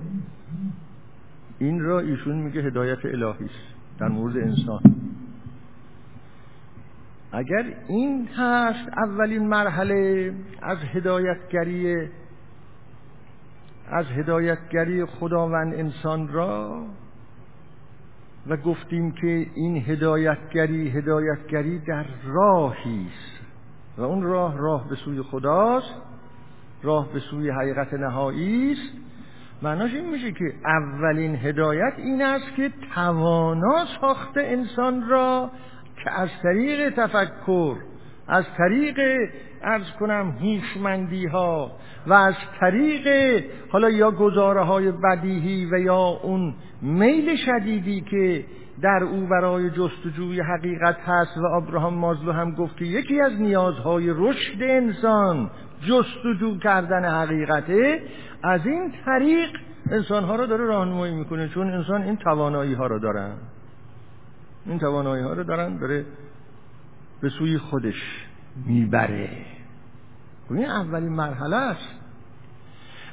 این 1.58 1.80
را 1.80 2.00
ایشون 2.00 2.36
میگه 2.36 2.60
هدایت 2.60 3.04
الهی 3.04 3.44
است 3.44 3.74
در 3.98 4.08
مورد 4.08 4.36
انسان. 4.36 4.80
اگر 7.32 7.74
این 7.88 8.28
هست 8.36 8.88
اولین 8.96 9.48
مرحله 9.48 10.32
از 10.62 10.78
هدایتگری 10.78 12.08
از 13.88 14.06
هدایتگری 14.06 15.04
خداوند 15.04 15.74
انسان 15.74 16.28
را 16.28 16.86
و 18.46 18.56
گفتیم 18.56 19.12
که 19.12 19.46
این 19.54 19.76
هدایتگری 19.76 20.88
هدایتگری 20.88 21.78
در 21.78 22.06
راهی 22.24 23.06
است 23.06 23.44
و 23.98 24.02
اون 24.02 24.22
راه 24.22 24.58
راه 24.58 24.88
به 24.88 24.94
سوی 24.94 25.22
خداست 25.22 25.94
راه 26.82 27.12
به 27.12 27.20
سوی 27.20 27.50
حقیقت 27.50 27.92
نهایی 27.92 28.72
است. 28.72 28.92
معناش 29.62 29.94
این 29.94 30.10
میشه 30.10 30.32
که 30.32 30.54
اولین 30.64 31.36
هدایت 31.36 31.92
این 31.96 32.22
است 32.22 32.54
که 32.56 32.70
توانا 32.94 33.86
ساخت 34.00 34.36
انسان 34.36 35.08
را 35.08 35.50
که 36.04 36.10
از 36.10 36.28
طریق 36.42 36.90
تفکر 36.90 37.76
از 38.28 38.44
طریق 38.58 39.00
ارز 39.62 39.90
کنم 40.00 40.30
هوشمندی 40.30 41.26
ها 41.26 41.72
و 42.06 42.12
از 42.12 42.34
طریق 42.60 43.08
حالا 43.70 43.90
یا 43.90 44.10
گزاره 44.10 44.64
های 44.64 44.92
بدیهی 44.92 45.68
و 45.72 45.78
یا 45.78 46.20
اون 46.22 46.54
میل 46.82 47.36
شدیدی 47.36 48.00
که 48.00 48.44
در 48.82 49.04
او 49.04 49.26
برای 49.26 49.70
جستجوی 49.70 50.40
حقیقت 50.40 50.96
هست 51.06 51.38
و 51.38 51.44
ابراهام 51.44 51.94
مازلو 51.94 52.32
هم 52.32 52.54
گفت 52.54 52.76
که 52.76 52.84
یکی 52.84 53.20
از 53.20 53.40
نیازهای 53.40 54.10
رشد 54.10 54.62
انسان 54.62 55.50
جستجو 55.82 56.58
کردن 56.58 57.04
حقیقته 57.04 58.02
از 58.42 58.66
این 58.66 58.92
طریق 59.04 59.50
انسانها 59.90 60.36
رو 60.36 60.46
داره 60.46 60.64
راهنمایی 60.64 61.14
می‌کنه 61.14 61.48
چون 61.48 61.70
انسان 61.70 62.02
این 62.02 62.16
توانایی 62.16 62.74
ها 62.74 62.86
رو 62.86 62.98
دارن. 62.98 63.32
این 64.66 64.78
توانایی 64.78 65.24
ها 65.24 65.32
رو 65.32 65.44
دارن 65.44 65.76
داره 65.76 66.04
به 67.20 67.28
سوی 67.28 67.58
خودش 67.58 68.26
می‌بره. 68.66 69.28
خب 70.48 70.52
این 70.52 70.66
اولین 70.66 71.12
مرحله 71.12 71.56
است. 71.56 71.88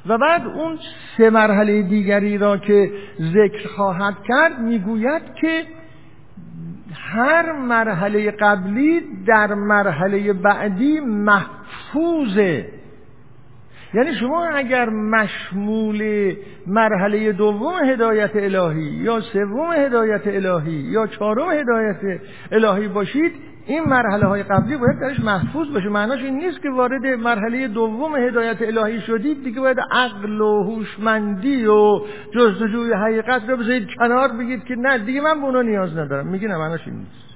و 0.06 0.18
بعد 0.18 0.46
اون 0.46 0.78
سه 1.16 1.30
مرحله 1.30 1.82
دیگری 1.82 2.38
را 2.38 2.56
که 2.56 2.92
ذکر 3.20 3.68
خواهد 3.76 4.14
کرد 4.28 4.60
می‌گوید 4.60 5.22
که 5.40 5.66
هر 6.94 7.52
مرحله 7.52 8.30
قبلی 8.30 9.00
در 9.26 9.54
مرحله 9.54 10.32
بعدی 10.32 11.00
محفوظه. 11.68 12.68
یعنی 13.94 14.14
شما 14.14 14.46
اگر 14.46 14.88
مشمول 14.88 16.32
مرحله 16.66 17.32
دوم 17.32 17.84
هدایت 17.84 18.30
الهی 18.34 18.82
یا 18.82 19.20
سوم 19.20 19.72
هدایت 19.72 20.26
الهی 20.26 20.72
یا 20.72 21.06
چهارم 21.06 21.50
هدایت 21.50 22.20
الهی 22.52 22.88
باشید 22.88 23.32
این 23.66 23.84
مرحله 23.84 24.26
های 24.26 24.42
قبلی 24.42 24.76
باید 24.76 25.00
درش 25.00 25.20
محفوظ 25.20 25.68
باشه. 25.74 25.88
معناش 25.88 26.20
این 26.20 26.36
نیست 26.36 26.62
که 26.62 26.70
وارد 26.70 27.06
مرحله 27.06 27.68
دوم 27.68 28.16
هدایت 28.16 28.62
الهی 28.62 29.00
شدید 29.00 29.44
دیگه 29.44 29.60
باید 29.60 29.78
عقل 29.90 30.40
و 30.40 30.62
هوشمندی 30.62 31.66
و 31.66 32.00
جستجوی 32.34 32.92
حقیقت 32.92 33.48
رو 33.48 33.56
بذارید 33.56 33.88
کنار 33.98 34.28
بگید 34.28 34.64
که 34.64 34.74
نه 34.74 34.98
دیگه 34.98 35.20
من 35.20 35.40
به 35.40 35.46
اونا 35.46 35.62
نیاز 35.62 35.96
ندارم. 35.96 36.26
میگه 36.26 36.48
نه 36.48 36.56
معناش 36.56 36.80
این 36.86 36.96
نیست. 36.96 37.27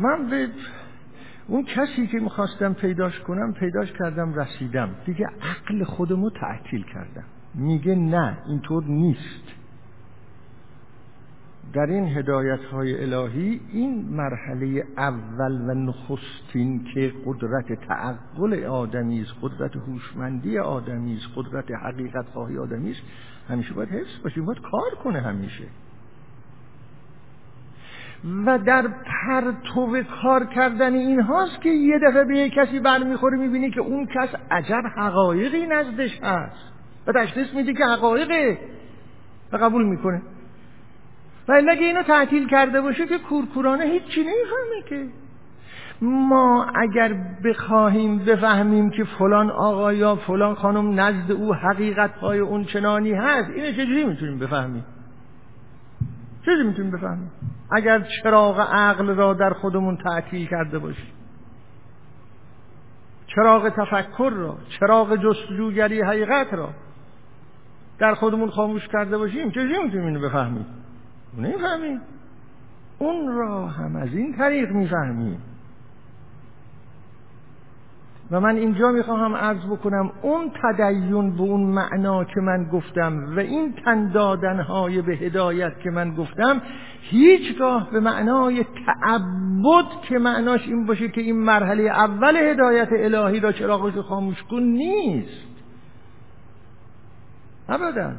من 0.00 0.30
به 0.30 0.48
اون 1.46 1.64
کسی 1.64 2.06
که 2.06 2.18
می‌خواستم 2.18 2.74
پیداش 2.74 3.20
کنم 3.20 3.52
پیداش 3.52 3.92
کردم 3.92 4.34
رسیدم. 4.34 4.90
دیگه 5.06 5.26
عقل 5.26 5.84
خودمو 5.84 6.30
تعطیل 6.30 6.84
کردم. 6.84 7.24
میگه 7.54 7.94
نه 7.94 8.38
اینطور 8.46 8.84
نیست. 8.84 9.60
در 11.72 11.86
این 11.86 12.08
هدایت 12.18 12.60
های 12.60 13.14
الهی 13.14 13.60
این 13.72 14.04
مرحله 14.10 14.84
اول 14.96 15.60
و 15.70 15.74
نخستین 15.74 16.84
که 16.94 17.12
قدرت 17.26 17.72
تعقل 17.72 18.64
آدمی 18.64 19.20
است 19.20 19.32
قدرت 19.42 19.76
هوشمندی 19.76 20.58
آدمی 20.58 21.16
است 21.16 21.26
قدرت 21.36 21.70
حقیقت 21.70 22.26
خواهی 22.32 22.58
آدمی 22.58 22.90
است 22.90 23.00
همیشه 23.48 23.74
باید 23.74 23.88
حفظ 23.88 24.22
باشه 24.22 24.40
باید 24.40 24.60
کار 24.60 25.02
کنه 25.04 25.20
همیشه. 25.20 25.64
و 28.46 28.58
در 28.58 28.88
پرتو 28.88 30.02
کار 30.22 30.44
کردن 30.44 30.94
این 30.94 31.20
هاست 31.20 31.60
که 31.60 31.68
یه 31.68 31.98
دفعه 31.98 32.24
به 32.24 32.36
یه 32.36 32.50
کسی 32.50 32.80
برمیخوره 32.80 33.38
می‌بینی 33.38 33.70
که 33.70 33.80
اون 33.80 34.06
کس 34.06 34.28
عجب 34.50 34.82
حقایقی 34.96 35.66
نزدش 35.66 36.20
هست. 36.22 36.72
و 37.06 37.12
تشخیص 37.12 37.54
میده 37.54 37.74
که 37.74 37.84
حقایقه 37.84 38.58
و 39.52 39.56
قبول 39.56 39.84
می‌کنه. 39.84 40.22
و 41.48 41.52
اگه 41.52 41.86
اینو 41.86 42.02
تعطیل 42.02 42.48
کرده 42.48 42.80
باشه 42.80 43.06
که 43.06 43.18
کورکورانه 43.18 43.84
هیچی 43.84 44.20
نمی‌فهمه 44.20 44.82
که. 44.88 45.06
ما 46.02 46.66
اگر 46.74 47.16
بخواهیم 47.44 48.18
بفهمیم 48.18 48.90
که 48.90 49.04
فلان 49.04 49.50
آقا 49.50 49.92
یا 49.92 50.16
فلان 50.16 50.54
خانم 50.54 51.00
نزد 51.00 51.32
او 51.32 51.54
حقیقت 51.54 52.14
های 52.14 52.38
اون 52.38 52.64
چنانی 52.64 53.12
هست 53.12 53.50
اینو 53.50 53.72
چجوری 53.72 54.04
می‌تونیم 54.04 54.38
بفهمیم؟ 54.38 54.84
چجوری 56.42 56.62
می‌تونیم 56.62 56.90
بفهمیم؟ 56.90 57.30
اگر 57.70 58.06
چراغ 58.22 58.60
عقل 58.60 59.06
را 59.06 59.34
در 59.34 59.50
خودمون 59.50 59.96
تعطیل 59.96 60.48
کرده 60.48 60.78
باشیم. 60.78 61.12
چراغ 63.26 63.68
تفکر 63.68 64.30
را 64.30 64.58
چراغ 64.80 65.16
جستجوگری 65.16 66.02
حقیقت 66.02 66.54
را 66.54 66.68
در 67.98 68.14
خودمون 68.14 68.50
خاموش 68.50 68.88
کرده 68.88 69.18
باشیم 69.18 69.50
چجوری 69.50 69.82
می‌تونیم 69.84 70.06
اینو 70.06 70.20
بفهمیم؟ 70.20 70.66
نمی‌فهمیم. 71.38 72.00
اون 72.98 73.28
را 73.28 73.66
هم 73.66 73.96
از 73.96 74.08
این 74.14 74.36
طریق 74.36 74.70
می‌فهمیم. 74.70 75.42
و 78.30 78.40
من 78.40 78.56
اینجا 78.56 78.90
می‌خواهم 78.90 79.36
عرض 79.36 79.66
بکنم 79.66 80.12
اون 80.22 80.52
تدین 80.62 81.36
به 81.36 81.42
اون 81.42 81.60
معنا 81.60 82.24
که 82.24 82.40
من 82.40 82.64
گفتم 82.64 83.36
و 83.36 83.38
این 83.38 83.74
تن 83.84 84.60
های 84.60 85.02
به 85.02 85.12
هدایت 85.12 85.80
که 85.80 85.90
من 85.90 86.14
گفتم 86.14 86.62
هیچگاه 87.00 87.90
به 87.90 88.00
معنای 88.00 88.64
تعبد 88.86 89.84
که 90.08 90.18
معناش 90.18 90.66
این 90.66 90.86
باشه 90.86 91.08
که 91.08 91.20
این 91.20 91.36
مرحله 91.36 91.82
اول 91.82 92.36
هدایت 92.36 92.88
الهی 92.92 93.40
را 93.40 93.52
چراغش 93.52 93.94
خاموش 93.94 94.42
کن 94.42 94.62
نیست. 94.62 95.46
ابدا. 97.68 98.12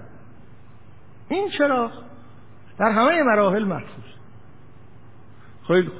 این 1.29 1.49
چراغ 1.49 1.91
در 2.79 2.91
همه 2.91 3.23
مراحل 3.23 3.63
محفوظ 3.63 4.03
خیلی 5.67 5.91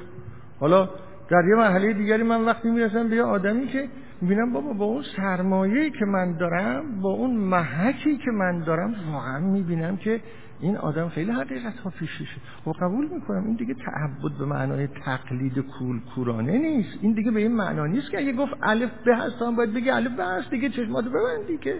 حالا 0.60 0.88
در 1.30 1.44
یه 1.48 1.54
مرحله 1.54 1.92
دیگری 1.92 2.22
من 2.22 2.44
وقتی 2.44 2.70
می‌رسم 2.70 3.08
به 3.08 3.16
یه 3.16 3.22
آدمی 3.22 3.66
که 3.66 3.88
می‌بینم 4.22 4.52
بابا 4.52 4.72
با 4.72 4.84
اون 4.84 5.02
سرمایه‌ای 5.16 5.90
که 5.90 6.04
من 6.04 6.36
دارم 6.36 7.00
با 7.00 7.10
اون 7.10 7.36
محکی 7.36 8.16
که 8.16 8.30
من 8.30 8.60
دارم 8.60 8.94
واقعا 9.12 9.38
می‌بینم 9.38 9.96
که 9.96 10.20
این 10.60 10.76
آدم 10.76 11.08
خیلی 11.08 11.30
حقیقت 11.30 11.78
ها 11.78 11.90
پیششه. 11.90 12.36
و 12.66 12.72
خب 12.72 12.80
قبول 12.80 13.08
می‌کنم 13.14 13.44
این 13.44 13.56
دیگه 13.56 13.74
تعبد 13.74 14.38
به 14.38 14.44
معنای 14.44 14.86
تقلید 14.86 15.58
کول 15.58 16.00
کورانه 16.14 16.58
نیست. 16.58 16.98
این 17.02 17.12
دیگه 17.12 17.30
به 17.30 17.40
این 17.40 17.52
معنا 17.52 17.86
نیست 17.86 18.10
که 18.10 18.18
اگه 18.18 18.32
گفت 18.32 18.52
الف 18.62 18.90
به 19.04 19.16
هستم 19.16 19.56
باید 19.56 19.74
بگی 19.74 19.90
الف 19.90 20.16
به 20.16 20.24
هست 20.24 20.50
دیگه 20.50 20.68
چشماتو 20.68 21.10
ببندی 21.10 21.58
که 21.58 21.76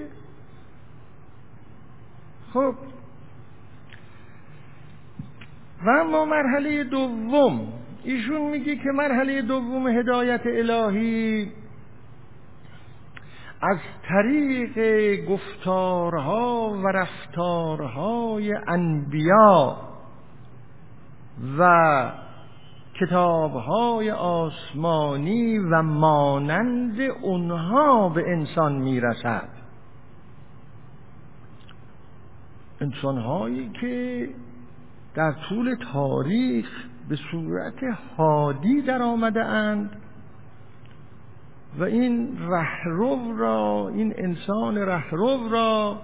خب. 2.52 2.74
و 5.86 5.90
اما 5.90 6.24
مرحله 6.24 6.84
دوم 6.84 7.72
ایشون 8.04 8.50
میگه 8.50 8.76
که 8.76 8.90
مرحله 8.94 9.42
دوم 9.42 9.88
هدایت 9.88 10.42
الهی 10.46 11.61
از 13.62 13.78
طریق 14.08 14.78
گفتارها 15.28 16.70
و 16.84 16.88
رفتارهای 16.88 18.54
انبیا 18.66 19.76
و 21.58 22.12
کتابهای 23.00 24.10
آسمانی 24.10 25.58
و 25.58 25.82
مانند 25.82 27.00
اونها 27.00 28.08
به 28.08 28.30
انسان 28.30 28.72
می‌رسد. 28.72 29.48
انسانهایی 32.80 33.70
که 33.80 34.28
در 35.14 35.32
طول 35.48 35.76
تاریخ 35.92 36.68
به 37.08 37.16
صورت 37.30 37.98
حادی 38.16 38.82
در 38.82 39.02
آمده 39.02 39.44
اند 39.44 40.01
و 41.78 41.84
این 41.84 42.38
رهرو 42.48 43.36
را 43.36 43.90
این 43.94 44.14
انسان 44.16 44.78
رهرو 44.78 45.48
را 45.50 46.00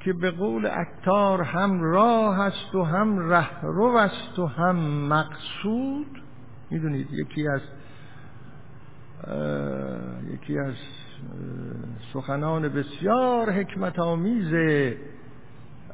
که 0.00 0.12
به 0.12 0.30
قول 0.30 0.66
اکتار 0.66 1.42
هم 1.42 1.82
راه 1.82 2.40
است 2.40 2.74
و 2.74 2.84
هم 2.84 3.18
رهرو 3.18 3.96
است 3.96 4.38
و 4.38 4.46
هم 4.46 4.76
مقصود. 5.08 6.22
می‌دونید 6.70 7.12
یکی 7.12 7.48
از 7.48 7.60
یکی 10.32 10.58
از 10.58 10.74
سخنان 12.12 12.68
بسیار 12.68 13.50
حکمت 13.50 13.98
آمیز 13.98 14.54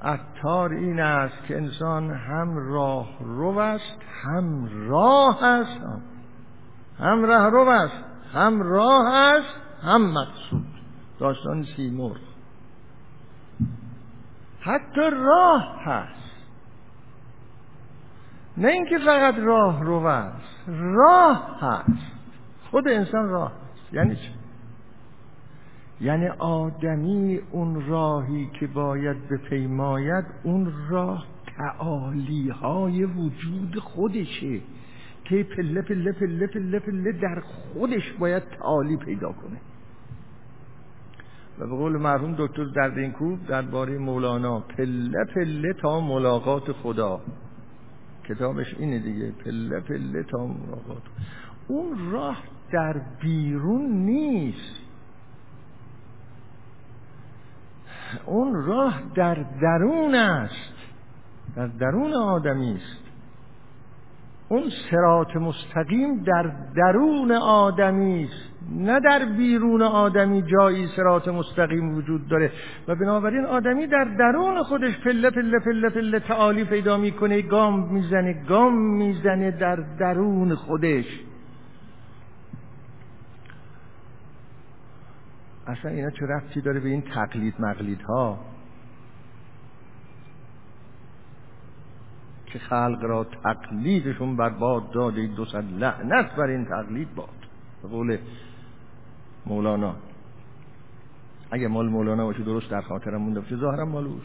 عطار 0.02 0.72
این 0.72 1.00
است 1.00 1.44
که 1.48 1.56
انسان 1.56 2.10
هم 2.10 2.56
راه 2.56 3.18
رو 3.20 3.58
است 3.58 3.98
هم 4.22 4.68
راه 4.88 5.44
است 5.44 5.80
هم 6.98 7.24
ره 7.24 7.50
رو 7.50 7.68
است. 7.68 8.15
هم 8.32 8.62
راه 8.62 9.06
است 9.14 9.56
هم 9.82 10.12
مقصود. 10.12 10.66
داستان 11.18 11.64
سیمرغ. 11.76 12.16
حتی 14.60 15.10
راه 15.12 15.82
هست. 15.84 16.26
نه 18.56 18.68
اینکه 18.68 18.98
فقط 18.98 19.34
راه 19.38 19.82
رو 19.82 20.06
است 20.06 20.68
راه 20.68 21.58
هست. 21.60 22.12
خود 22.70 22.88
انسان 22.88 23.28
راه 23.28 23.52
هست. 23.52 23.94
یعنی 23.94 24.16
چه 24.16 24.30
یعنی 26.00 26.28
آدمی 26.38 27.40
اون 27.50 27.86
راهی 27.86 28.50
که 28.60 28.66
باید 28.66 29.28
بپیماید 29.28 30.24
اون 30.42 30.72
راه 30.88 31.26
تعالی 31.56 32.50
های 32.50 33.04
وجود 33.04 33.78
خودشه. 33.78 34.60
که 35.28 35.42
پله 35.42 35.82
پله 35.82 36.12
پله 36.12 36.46
پله 36.46 36.78
پله 36.78 37.12
در 37.12 37.40
خودش 37.40 38.12
باید 38.12 38.42
تعالی 38.42 38.96
پیدا 38.96 39.32
کنه. 39.32 39.60
و 41.58 41.66
به 41.66 41.76
قول 41.76 41.96
مرحوم 41.96 42.34
دکتر 42.38 42.64
دردینکوب 42.64 43.46
درباره 43.46 43.98
مولانا 43.98 44.60
پله 44.60 45.24
پله 45.34 45.72
تا 45.72 46.00
ملاقات 46.00 46.72
خدا. 46.72 47.20
کتابش 48.24 48.74
اینه 48.78 48.98
دیگه 48.98 49.30
پله 49.30 49.80
پله 49.80 50.22
تا 50.22 50.46
ملاقات 50.46 51.02
اون 51.68 52.10
راه 52.10 52.42
در 52.72 53.00
بیرون 53.20 53.90
نیست. 53.90 54.80
اون 58.26 58.54
راه 58.66 59.02
در 59.14 59.34
درون 59.60 60.14
است. 60.14 60.74
در 61.56 61.66
درون 61.66 62.14
آدمی 62.14 62.72
است. 62.74 63.05
اون 64.48 64.70
سرات 64.90 65.36
مستقیم 65.36 66.22
در 66.22 66.52
درون 66.76 67.32
آدمی 67.32 68.24
است 68.24 68.56
نه 68.70 69.00
در 69.00 69.24
بیرون 69.24 69.82
آدمی 69.82 70.42
جایی 70.42 70.86
سرات 70.86 71.28
مستقیم 71.28 71.96
وجود 71.96 72.28
داره. 72.28 72.52
و 72.88 72.94
بنابراین 72.94 73.44
آدمی 73.44 73.86
در 73.86 74.04
درون 74.18 74.62
خودش 74.62 74.98
پله 74.98 75.30
پله 75.30 75.58
پله 75.58 75.88
پله 75.88 76.20
تعالی 76.20 76.64
پیدا 76.64 76.96
می‌کنه 76.96 77.42
گام 77.42 77.92
می‌زنه 77.92 78.32
گام 78.48 78.78
می‌زنه 78.78 79.50
در 79.50 79.76
درون 79.76 80.54
خودش. 80.54 81.20
اصلا 85.66 85.90
اینا 85.90 86.10
چه 86.10 86.26
رفتی 86.26 86.60
داره 86.60 86.80
به 86.80 86.88
این 86.88 87.02
تقلید 87.02 87.54
مقلید 87.58 88.02
ها 88.02 88.38
که 92.56 92.64
خلق 92.64 92.98
را 93.02 93.24
تقلیدشون 93.24 94.36
بر 94.36 94.48
باد 94.48 94.90
داده 94.90 95.26
دو 95.26 95.44
صد 95.44 95.64
لعنت 95.78 96.36
بر 96.36 96.46
این 96.46 96.64
تقلید 96.64 97.14
باد. 97.14 97.28
به 97.82 97.88
قول 97.88 98.18
مولانا. 99.46 99.94
اگه 101.50 101.68
مال 101.68 101.88
مولانا 101.88 102.24
باشه 102.26 102.42
درست 102.42 102.70
در 102.70 102.80
خاطرم 102.80 103.22
مونده 103.22 103.40
باشه 103.40 103.56
ظاهرا 103.56 103.84
مالوش 103.84 104.22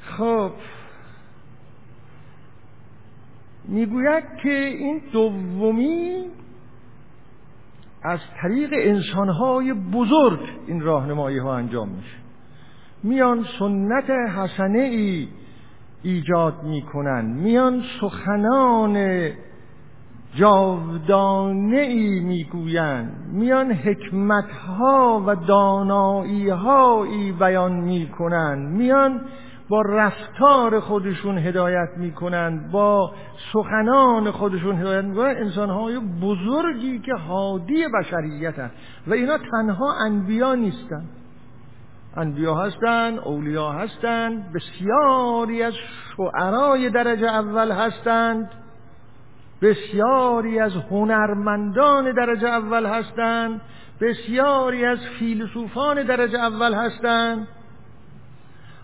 خب. 0.00 0.52
می‌گوید 3.64 4.24
که 4.42 4.52
این 4.52 5.02
دومی 5.12 6.24
از 8.02 8.20
طریق 8.42 8.70
انسانهای 8.72 9.72
بزرگ 9.72 10.40
این 10.66 10.80
راهنمایی 10.80 11.38
ها 11.38 11.56
انجام 11.56 11.88
میشه. 11.88 12.16
میان 13.02 13.46
سنت 13.58 14.10
حسنه 14.10 14.78
ای 14.78 15.28
ایجاد 16.04 16.62
می‌کنن 16.62 17.24
میان 17.24 17.82
سخنان 18.00 19.28
جاودانه 20.34 21.76
ای 21.76 22.20
می‌گویند. 22.20 23.12
میان 23.32 23.72
حکمت 23.72 24.50
ها 24.50 25.24
و 25.26 25.34
دانایی 25.34 26.48
هایی 26.48 27.32
بیان 27.32 27.72
می‌کنند. 27.72 28.68
میان 28.76 29.20
با 29.68 29.82
رفتار 29.82 30.80
خودشون 30.80 31.38
هدایت 31.38 31.88
می‌کنند. 31.96 32.70
با 32.70 33.12
سخنان 33.52 34.30
خودشون 34.30 34.76
هدایت 34.76 35.04
می‌کنند. 35.04 35.36
انسانهای 35.36 35.98
بزرگی 36.22 36.98
که 36.98 37.12
بشریت 37.88 38.58
هست 38.58 38.74
و 39.06 39.12
اینا 39.12 39.38
تنها 39.50 39.94
انبیا 40.06 40.54
نیستند 40.54 41.08
انبیا 42.16 42.54
هستند 42.54 43.18
اولیا 43.18 43.72
هستند 43.72 44.52
بسیاری 44.52 45.62
از 45.62 45.74
شعرای 46.16 46.90
درجه 46.90 47.26
اول 47.26 47.72
هستند. 47.72 48.50
بسیاری 49.62 50.58
از 50.58 50.72
هنرمندان 50.76 52.12
درجه 52.12 52.48
اول 52.48 52.86
هستند. 52.86 53.60
بسیاری 54.00 54.84
از 54.84 54.98
فیلسوفان 55.18 56.02
درجه 56.02 56.38
اول 56.38 56.74
هستند. 56.74 57.48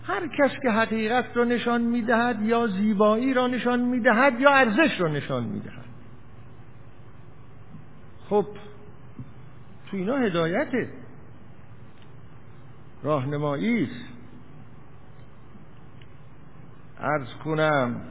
هر 0.07 0.27
کس 0.27 0.51
که 0.63 0.69
حقیقت 0.69 1.25
را 1.33 1.43
نشان 1.43 1.81
می‌دهد 1.81 2.41
یا 2.41 2.67
زیبایی 2.67 3.33
را 3.33 3.47
نشان 3.47 3.79
می‌دهد 3.79 4.39
یا 4.39 4.49
ارزش 4.49 5.01
را 5.01 5.07
نشان 5.07 5.43
می‌دهد. 5.43 5.85
خب 8.29 8.45
تو 9.91 9.97
اینا 9.97 10.15
هدایته. 10.15 11.00
راهنمایی 13.03 13.83
است. 13.83 14.05
ارز 16.99 17.33
کنم 17.45 18.01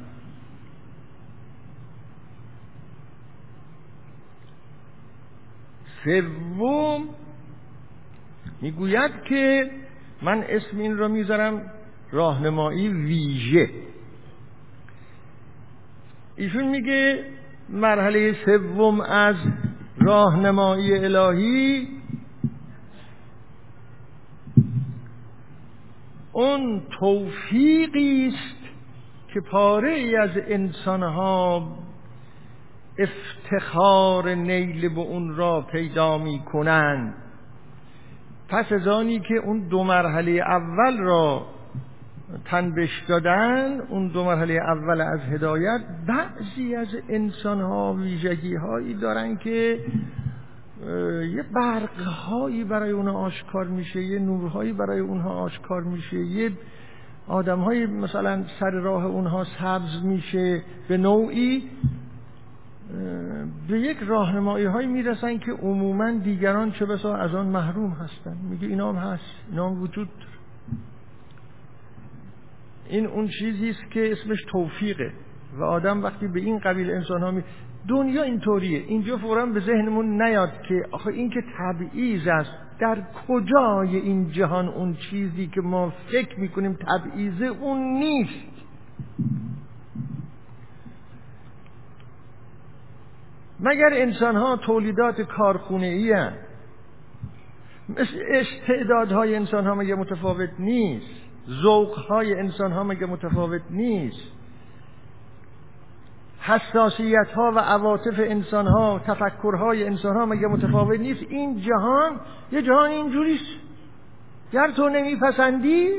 سوم 6.05 7.09
می‌گوید 8.61 9.11
که 9.29 9.71
من 10.23 10.45
اسم 10.49 10.79
این 10.79 10.97
را 10.97 11.09
می‌ذارم 11.09 11.63
راهنمایی 12.13 12.89
ویژه. 12.89 13.71
ایشون 16.37 16.69
میگه 16.69 17.25
مرحله 17.69 18.45
سوم 18.45 19.01
از 19.01 19.37
راهنمایی 19.99 20.99
الهی 20.99 22.00
اون 26.33 26.83
توفیقی 26.99 28.29
است 28.35 28.61
که 29.35 29.41
پاره 29.41 29.91
ای 29.91 30.17
از 30.17 30.31
انسانها 30.49 31.69
افتخار 32.99 34.35
نیل 34.35 34.89
به 34.89 35.01
اون 35.01 35.37
را 35.37 35.61
پیدا 35.61 36.19
می 36.19 36.39
کنند 36.39 37.15
پس 38.49 38.73
از 38.73 38.89
آنی 38.89 39.21
که 39.21 39.35
اون 39.35 39.69
دو 39.69 39.85
مرحله 39.85 40.33
اول 40.33 40.99
را 40.99 41.47
تنبش 42.45 43.05
دادن 43.09 43.81
اون 43.81 44.09
دو 44.09 44.25
مرحله 44.25 44.55
اول 44.55 45.01
از 45.01 45.21
هدایت 45.21 45.81
بعضی 46.07 46.75
از 46.75 46.89
انسان 47.09 47.61
ها 47.61 47.93
ویژگی 47.93 48.55
هایی 48.55 48.95
دارن 48.95 49.37
که 49.37 49.81
یه 51.37 51.43
برق 51.55 52.01
هایی 52.01 52.65
برای 52.65 52.91
اونها 52.91 53.19
آشکار 53.19 53.67
میشه 53.67 54.03
یه 54.03 54.19
نورهایی 54.19 54.73
برای 54.73 55.01
اونها 55.01 55.31
آشکار 55.31 55.83
میشه 55.83 56.17
یه 56.17 56.53
آدم 57.27 57.61
های 57.61 57.87
مثلا 57.87 58.45
سر 58.61 58.71
راه 58.71 59.05
اونها 59.05 59.45
سبز 59.45 60.05
میشه 60.05 60.63
به 60.89 60.97
نوعی 60.97 61.71
به 63.69 63.81
یک 63.81 63.99
راهنمایی 63.99 64.65
هایی 64.65 64.87
می‌رسن 64.87 65.39
که 65.39 65.53
عموما 65.53 66.11
دیگران 66.11 66.73
چه 66.73 66.87
بسا 66.87 67.17
از 67.17 67.35
آن 67.35 67.47
محروم 67.47 67.91
هستن. 67.91 68.37
میگه 68.51 68.69
اینا 68.69 68.93
هم 68.93 69.13
هست 69.13 69.35
اینا 69.51 69.71
هم 69.71 69.83
وجود 69.83 70.09
داره. 70.09 70.31
این 72.89 73.07
اون 73.07 73.29
چیزی 73.29 73.71
است 73.71 73.91
که 73.91 74.13
اسمش 74.13 74.39
توفیقه 74.49 75.13
و 75.59 75.65
آدم 75.65 76.03
وقتی 76.03 76.29
به 76.29 76.41
این 76.41 76.59
قبیل 76.59 76.91
انسان 76.91 77.23
ها 77.23 77.31
می 77.31 77.43
دنیا 77.89 78.23
اینطوریه. 78.23 78.85
اینجا 78.87 79.17
فورا 79.17 79.47
به 79.47 79.61
ذهنمون 79.61 80.23
نیاد 80.23 80.63
که 80.69 80.87
آخه 80.91 81.11
این 81.11 81.31
که 81.31 81.43
تبعیض 81.59 82.27
است. 82.27 82.51
در 82.81 83.03
کجای 83.29 83.97
این 83.97 84.31
جهان 84.31 84.69
اون 84.69 84.95
چیزی 84.95 85.47
که 85.47 85.61
ما 85.61 85.93
فکر 86.13 86.41
می‌کنیم 86.41 86.79
تبعیض 86.89 87.43
اون 87.43 87.79
نیست. 87.79 88.51
مگر 93.61 93.91
انسان 93.93 94.37
ها 94.37 94.57
تولیدات 94.57 95.21
کارخونه 95.21 95.87
ای 95.87 96.13
مثل 96.13 96.33
مثل 97.89 98.19
استعدادهای 98.31 99.37
انسان 99.37 99.67
ها 99.67 99.75
مگه 99.75 99.95
متفاوت 99.95 100.51
نیست؟ 100.59 101.07
ذوق 101.63 101.95
های 101.95 102.35
انسان 102.35 102.73
ها 102.73 102.85
مگه 102.85 103.07
متفاوت 103.07 103.63
نیست؟ 103.71 104.40
حساسیت 106.41 107.29
ها 107.35 107.53
و 107.57 107.59
عواطف 107.59 108.19
انسان 108.19 108.67
ها 108.67 109.01
تفکر 109.07 109.55
های 109.57 109.85
انسان 109.85 110.17
ها 110.17 110.27
مگه 110.27 110.47
متفاوت 110.47 111.01
نیست؟ 111.01 111.23
این 111.29 111.61
جهان 111.61 112.21
یه 112.53 112.63
جهان 112.63 112.91
اینجوریست. 112.91 113.61
گر 114.53 114.71
تو 114.71 114.89
نمیپسندی 114.89 115.91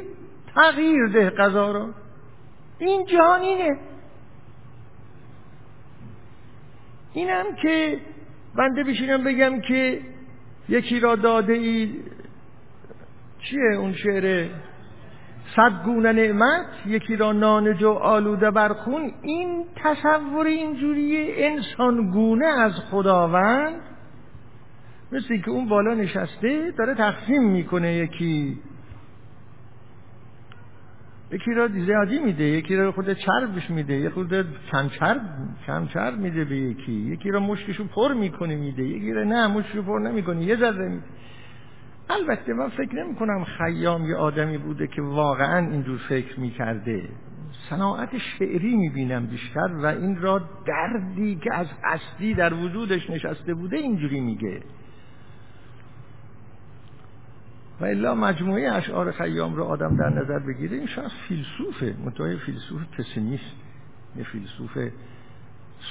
تغییر 0.55 1.07
ده 1.07 1.29
قضا 1.29 1.71
را 1.71 1.89
این 2.79 3.05
جهان 3.05 3.41
اینه. 3.41 3.77
اینم 7.13 7.45
که 7.61 7.99
بنده 8.55 8.83
بشینم 8.83 9.23
بگم 9.23 9.61
که 9.61 10.01
یکی 10.69 10.99
را 10.99 11.15
داده 11.15 11.53
ای 11.53 11.95
چیه 13.39 13.77
اون 13.77 13.93
شعر؟ 13.93 14.49
صد 15.55 15.83
گونه 15.85 16.11
نعمت 16.11 16.65
یکی 16.85 17.15
را 17.15 17.31
نانج 17.31 17.83
و 17.83 17.89
آلوده 17.89 18.51
برخون 18.51 19.11
این 19.21 19.65
تصور 19.75 20.45
اینجوری 20.45 21.33
انسان 21.43 22.11
گونه 22.11 22.45
از 22.45 22.73
خداوند؟ 22.91 23.81
مثل 25.11 25.41
که 25.41 25.51
اون 25.51 25.69
بالا 25.69 25.93
نشسته 25.93 26.73
داره 26.77 26.95
تقسیم 26.95 27.43
می‌کنه 27.43 27.93
یکی 27.93 28.59
یکی 31.31 31.53
را 31.53 31.67
زیادی 31.67 32.19
میده 32.19 32.43
یکی 32.43 32.75
را 32.75 32.91
خود 32.91 33.13
چربش 33.13 33.69
میده 33.69 33.93
یکی 33.93 34.09
خود 34.09 34.45
کم 34.71 34.89
چرب 34.99 35.21
کم 35.67 35.87
چرب 35.87 36.17
میده 36.17 36.45
به 36.45 36.57
یکی 36.57 36.91
یکی 36.91 37.31
را 37.31 37.39
مشکشو 37.39 37.87
پر 37.87 38.13
می‌کنه 38.13 38.55
میده 38.55 38.83
یکی 38.83 39.13
را 39.13 39.23
نه 39.23 39.47
مشکشو 39.47 39.81
پر 39.81 39.99
نمی‌کنه 39.99 40.43
یه 40.43 40.55
ذره 40.55 40.89
میده. 40.89 41.05
البته 42.11 42.53
من 42.53 42.69
فکر 42.69 42.95
نمی 42.95 43.15
کنم 43.15 43.43
خیام 43.43 44.05
یه 44.05 44.15
آدمی 44.15 44.57
بوده 44.57 44.87
که 44.87 45.01
واقعا 45.01 45.71
اینجور 45.71 45.97
فکر 46.09 46.39
می‌کرده 46.39 47.09
صناعت 47.69 48.17
شعری 48.17 48.75
می‌بینم 48.75 49.25
بیشتر 49.25 49.67
و 49.83 49.85
این 49.85 50.21
را 50.21 50.41
دردی 50.65 51.35
که 51.35 51.53
از 51.53 51.67
هستی 51.83 52.33
در 52.33 52.53
وجودش 52.53 53.09
نشسته 53.09 53.53
بوده 53.53 53.77
اینجوری 53.77 54.19
میگه. 54.19 54.61
و 57.81 57.85
الا 57.85 58.15
مجموعه 58.15 58.71
اشعار 58.71 59.11
خیام 59.11 59.55
رو 59.55 59.63
آدم 59.63 59.95
در 59.97 60.09
نظر 60.09 60.39
بگیره 60.39 60.77
این 60.77 60.87
شخص 60.87 61.11
فیلسوفه 61.27 61.95
متوجه 62.05 62.37
فیلسوف 62.37 62.81
پسیمیست 62.97 63.55
یه 64.15 64.23
فیلسوف 64.23 64.77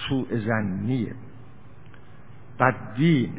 سوء 0.09 0.27
زنیه 0.47 1.15
بددین 2.61 3.33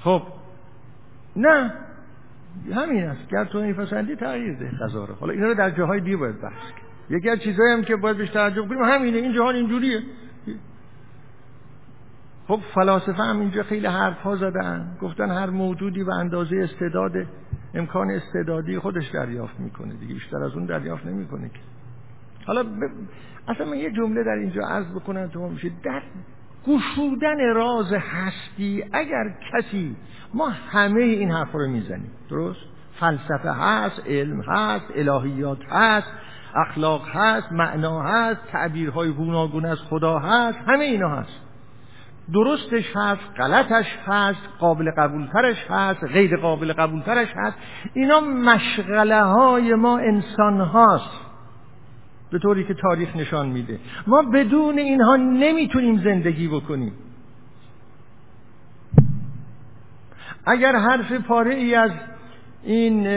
خب 0.00 0.22
نه 1.36 1.72
همین 2.74 3.04
است. 3.04 3.28
گر 3.30 3.44
تو 3.44 3.72
پسندی 3.72 4.16
تغییر 4.16 4.58
ده 4.58 4.70
قضا 4.84 5.06
حالا 5.20 5.32
اینا 5.32 5.46
رو 5.46 5.54
در 5.54 5.70
جاهای 5.70 6.00
دیگه 6.00 6.16
باید 6.16 6.40
بحث 6.40 6.62
یکی 7.10 7.30
از 7.30 7.38
چیزایی 7.38 7.72
هم 7.72 7.82
که 7.82 7.96
باید 7.96 8.16
بهش 8.16 8.30
توجه 8.30 8.68
کنیم 8.68 8.82
همینه 8.82 9.18
این 9.18 9.32
جهان 9.32 9.54
اینجوریه. 9.54 10.02
خب 12.48 12.60
فلاسفه 12.74 13.22
هم 13.22 13.40
اینجا 13.40 13.62
خیلی 13.62 13.86
حرف 13.86 14.22
ها 14.22 14.36
زدن. 14.36 14.96
گفتن 15.00 15.30
هر 15.30 15.50
موجودی 15.50 16.02
و 16.02 16.10
اندازه 16.10 16.56
استعداد 16.56 17.12
امکان 17.74 18.10
استعدادی 18.10 18.78
خودش 18.78 19.10
دریافت 19.10 19.60
می‌کنه 19.60 19.94
دیگه. 19.94 20.14
بیشتر 20.14 20.36
از 20.36 20.54
اون 20.54 20.66
دریافت 20.66 21.06
نمی‌کنه 21.06 21.48
که. 21.48 21.60
حالا 22.46 22.62
ب... 22.62 22.66
اصلا 23.48 23.66
من 23.66 23.76
یه 23.76 23.90
جمله 23.90 24.24
در 24.24 24.30
اینجا 24.30 24.62
عرض 24.62 24.86
بکنم 24.86 25.26
تو 25.26 25.48
میشه. 25.48 25.70
در 25.82 26.02
گشودن 26.68 27.54
راز 27.54 27.92
هستی 27.92 28.84
اگر 28.92 29.24
کسی 29.52 29.96
ما 30.34 30.48
همه 30.48 31.02
این 31.02 31.30
حرف 31.30 31.52
رو 31.52 31.68
می‌زنیم. 31.68 32.10
درست؟ 32.30 32.60
فلسفه 33.00 33.52
هست 33.52 34.02
علم 34.06 34.40
هست 34.40 34.86
الهیات 34.94 35.58
هست 35.70 36.12
اخلاق 36.54 37.08
هست 37.12 37.52
معنا 37.52 38.02
هست 38.02 38.40
تعبیرهای 38.52 39.10
گوناگون 39.10 39.64
از 39.64 39.78
خدا 39.90 40.18
هست 40.18 40.58
همه 40.66 40.84
اینا 40.84 41.08
هست. 41.08 41.40
درستش 42.32 42.96
هست 42.96 43.20
غلطش 43.36 43.86
هست 44.06 44.48
قابل 44.58 44.90
قبولترش 44.90 45.56
هست 45.70 46.04
غیر 46.04 46.36
قابل 46.36 46.72
قبولترش 46.72 47.28
هست. 47.36 47.56
اینا 47.94 48.20
مشغله 48.20 49.22
های 49.22 49.74
ما 49.74 49.98
انسان 49.98 50.60
هاست. 50.60 51.27
به 52.30 52.38
طوری 52.38 52.64
که 52.64 52.74
تاریخ 52.74 53.16
نشان 53.16 53.48
میده. 53.48 53.78
ما 54.06 54.22
بدون 54.22 54.78
اینها 54.78 55.16
نمی‌تونیم 55.16 55.98
زندگی 55.98 56.48
بکنیم. 56.48 56.92
اگر 60.46 60.76
حرف 60.76 61.12
پاره 61.12 61.54
ای 61.54 61.74
از 61.74 61.90
این 62.64 63.08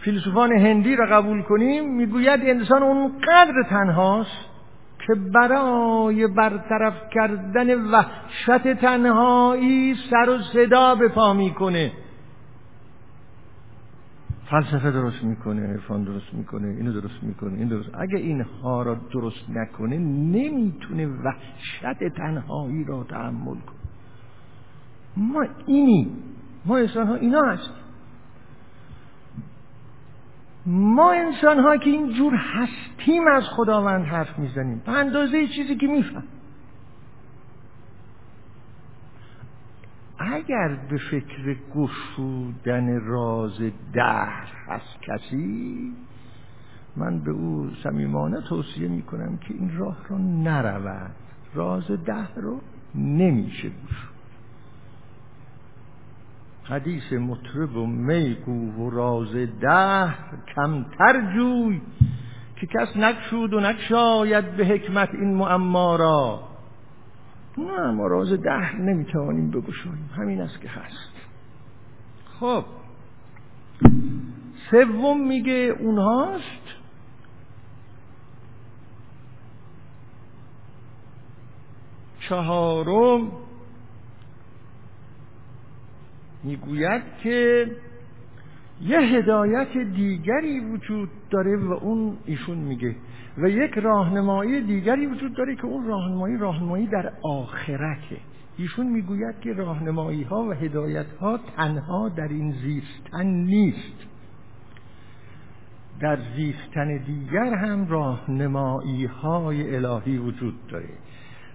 فیلسوفان 0.00 0.52
هندی 0.52 0.96
را 0.96 1.06
قبول 1.06 1.42
کنیم 1.42 1.94
می‌گوید 1.94 2.40
انسان 2.42 2.82
اونقدر 2.82 3.62
تنهاست 3.70 4.46
که 5.06 5.14
برای 5.14 6.26
برطرف 6.26 6.94
کردن 7.14 7.74
وحشت 7.90 8.68
تنهایی 8.80 9.94
سر 10.10 10.30
و 10.30 10.38
صدا 10.38 10.94
به 10.94 11.08
پا 11.08 11.32
می‌کنه. 11.32 11.92
فلسفه 14.50 14.90
درست 14.90 15.24
می‌کنه 15.24 15.66
عرفان 15.66 16.04
درست 16.04 16.34
می‌کنه 16.34 16.68
اینو 16.68 17.00
درست 17.00 17.22
می‌کنه 17.22 17.58
این 17.58 17.68
درست. 17.68 17.88
اگه 17.94 18.16
اینها 18.16 18.82
را 18.82 18.94
درست 19.12 19.50
نکنه 19.50 19.98
نمی‌تونه 19.98 21.06
وحشت 21.06 22.08
تنهایی 22.16 22.84
را 22.84 23.04
تحمل 23.04 23.54
کنه. 23.54 23.76
ما 25.16 25.46
اینی. 25.66 26.10
ما 26.64 26.76
انسان 26.76 27.06
ها 27.06 27.14
اینا 27.14 27.42
هست. 27.42 27.70
ما 30.66 31.12
انسان 31.12 31.58
ها 31.58 31.76
که 31.76 31.90
اینجور 31.90 32.34
هستیم 32.34 33.22
از 33.28 33.42
خداوند 33.56 34.04
حرف 34.04 34.38
می‌زنیم. 34.38 34.82
به 34.86 34.92
اندازه 34.92 35.46
چیزی 35.46 35.76
که 35.76 35.86
میفهم 35.86 36.24
اگر 40.18 40.78
به 40.90 40.98
فکر 41.10 41.56
گشودن 41.74 43.00
راز 43.00 43.60
دهر 43.92 44.48
هست 44.66 44.98
کسی 45.02 45.92
من 46.96 47.18
به 47.18 47.30
او 47.30 47.70
صمیمانه 47.82 48.40
توصیه 48.40 48.88
می‌کنم 48.88 49.36
که 49.36 49.54
این 49.54 49.78
راه 49.78 49.96
را 50.08 50.18
نرود. 50.18 51.10
راز 51.54 51.90
ده 51.90 52.34
رو 52.36 52.60
نمیشه 52.94 53.68
گشود. 53.68 54.16
حدیث 56.64 57.12
مطرب 57.12 57.76
و 57.76 57.86
میگو 57.86 58.72
و 58.72 58.90
راز 58.90 59.34
ده 59.60 60.14
کمتر 60.54 61.34
جوی 61.34 61.80
که 62.56 62.66
کس 62.66 62.96
نکشود 62.96 63.54
و 63.54 63.60
نکشاید 63.60 64.56
به 64.56 64.66
حکمت 64.66 65.14
این 65.14 65.34
معما 65.34 65.96
را. 65.96 66.55
نه 67.58 67.90
ما 67.90 68.06
راز 68.06 68.32
ده 68.32 68.76
نمی‌توانیم 68.76 69.50
بگشاییم. 69.50 70.10
همین 70.16 70.40
است 70.40 70.60
که 70.60 70.68
هست. 70.68 71.12
خب. 72.40 72.64
سوم 74.70 75.28
میگه 75.28 75.74
اونهاست 75.78 76.66
چهارم 82.20 83.32
می‌گوید 86.44 87.02
که 87.22 87.66
یه 88.80 88.98
هدایت 88.98 89.78
دیگری 89.78 90.60
وجود 90.60 91.08
داره 91.30 91.56
و 91.56 91.72
اون 91.72 92.16
ایشون 92.24 92.58
میگه. 92.58 92.96
و 93.38 93.48
یک 93.48 93.78
راهنمایی 93.78 94.60
دیگری 94.60 95.06
وجود 95.06 95.36
داره 95.36 95.56
که 95.56 95.64
اون 95.64 95.86
راهنمایی 95.86 96.36
راهنمایی 96.36 96.86
در 96.86 97.12
آخرته. 97.22 98.16
ایشون 98.56 98.86
می‌گوید 98.86 99.40
که 99.40 99.52
راهنمایی 99.52 100.22
ها 100.22 100.42
و 100.42 100.52
هدایت 100.52 101.06
ها 101.20 101.38
تنها 101.56 102.08
در 102.08 102.28
این 102.28 102.52
زیستن 102.52 103.26
نیست. 103.26 104.06
در 106.00 106.18
زیستن 106.36 106.96
دیگر 106.96 107.54
هم 107.54 107.88
راهنمایی 107.88 109.04
های 109.04 109.76
الهی 109.76 110.18
وجود 110.18 110.66
داره. 110.66 110.88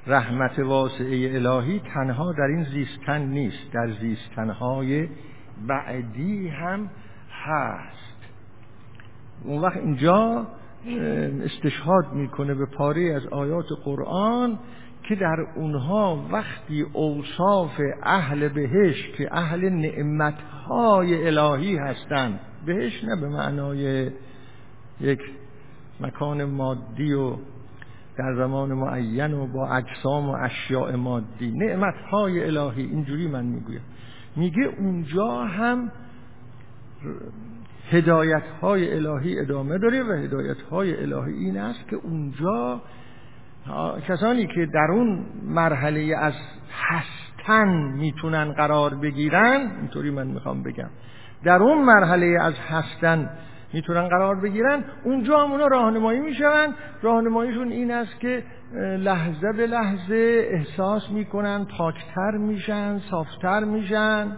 رحمت 0.07 0.59
واسعه 0.59 1.35
الهی 1.35 1.81
تنها 1.93 2.33
در 2.33 2.43
این 2.43 2.63
زیستن 2.63 3.21
نیست 3.21 3.71
در 3.73 3.91
زیستنهای 3.91 5.07
بعدی 5.67 6.47
هم 6.47 6.89
هست. 7.45 8.17
اون 9.43 9.61
وقت 9.61 9.77
اینجا 9.77 10.47
استشهاد 10.85 12.13
می‌کنه 12.13 12.53
به 12.53 12.65
پاره 12.65 13.13
از 13.15 13.27
آیات 13.27 13.65
قرآن 13.83 14.59
که 15.03 15.15
در 15.15 15.45
اونها 15.55 16.25
وقتی 16.31 16.85
اوصاف 16.93 17.81
اهل 18.03 18.47
بهش 18.47 19.09
که 19.17 19.29
اهل 19.31 19.69
نعمتهای 19.69 21.27
الهی 21.27 21.77
هستند 21.77 22.39
بهش 22.65 23.03
نه 23.03 23.21
به 23.21 23.29
معنای 23.29 24.11
یک 25.01 25.19
مکان 25.99 26.43
مادی 26.43 27.13
و 27.13 27.35
در 28.17 28.35
زمان 28.35 28.73
معین 28.73 29.33
و 29.33 29.47
با 29.47 29.67
اجسام 29.67 30.29
و 30.29 30.37
اشیاء 30.41 30.95
مادی 30.95 31.51
نعمت 31.51 31.95
های 32.11 32.43
الهی 32.43 32.83
اینجوری 32.83 33.27
من 33.27 33.45
می‌گویم. 33.45 33.81
میگه 34.35 34.63
اونجا 34.79 35.43
هم 35.43 35.91
هدایت 37.91 38.43
های 38.61 38.93
الهی 38.93 39.39
ادامه 39.39 39.77
داره 39.77 40.03
و 40.03 40.11
هدایت 40.11 40.61
های 40.61 41.01
الهی 41.03 41.33
این 41.33 41.57
است 41.57 41.87
که 41.89 41.95
اونجا 41.95 42.81
کسانی 44.07 44.47
که 44.47 44.65
در 44.73 44.87
اون 44.91 45.25
مرحله 45.43 46.17
از 46.17 46.33
هستن 46.71 47.67
می‌تونن 47.97 48.53
قرار 48.53 48.95
بگیرن 48.95 49.71
اینطوری 49.79 50.11
من 50.11 50.27
می‌خوام 50.27 50.63
بگم 50.63 50.89
در 51.43 51.63
اون 51.63 51.85
مرحله 51.85 52.37
از 52.41 52.53
هستن 52.69 53.29
می‌تونن 53.73 54.07
قرار 54.07 54.35
بگیرن 54.35 54.83
اونجا 55.03 55.39
هم 55.39 55.51
اونا 55.51 55.67
راهنمایی 55.67 56.19
میشون 56.19 56.73
راهنماییشون 57.01 57.71
این 57.71 57.91
است 57.91 58.19
که 58.19 58.43
لحظه 58.97 59.53
به 59.57 59.67
لحظه 59.67 60.47
احساس 60.51 61.09
می‌کنن 61.11 61.65
پاکتر 61.77 62.31
میشن 62.37 62.99
صافتر 62.99 63.63
میشن. 63.63 64.37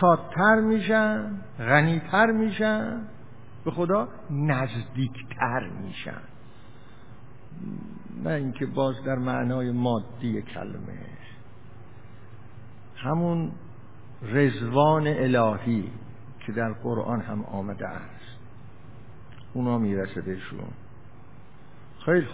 شادتر 0.00 0.60
میشن 0.60 1.30
غنیتر 1.58 2.26
میشن 2.26 3.02
به 3.64 3.70
خدا 3.70 4.08
نزدیکتر 4.30 5.70
میشن. 5.82 6.22
نه 8.24 8.30
اینکه 8.30 8.66
باز 8.66 8.94
در 9.04 9.14
معنای 9.14 9.70
مادی 9.70 10.42
کلمه. 10.42 10.98
همون 12.96 13.52
رزوان 14.22 15.06
الهی 15.06 15.90
که 16.46 16.52
در 16.52 16.72
قرآن 16.72 17.20
هم 17.20 17.44
آمده 17.44 17.88
است. 17.88 18.38
اونا 19.54 19.78
می‌رسه 19.78 20.20
بهشون. 20.20 20.60
خیلی 22.04 22.28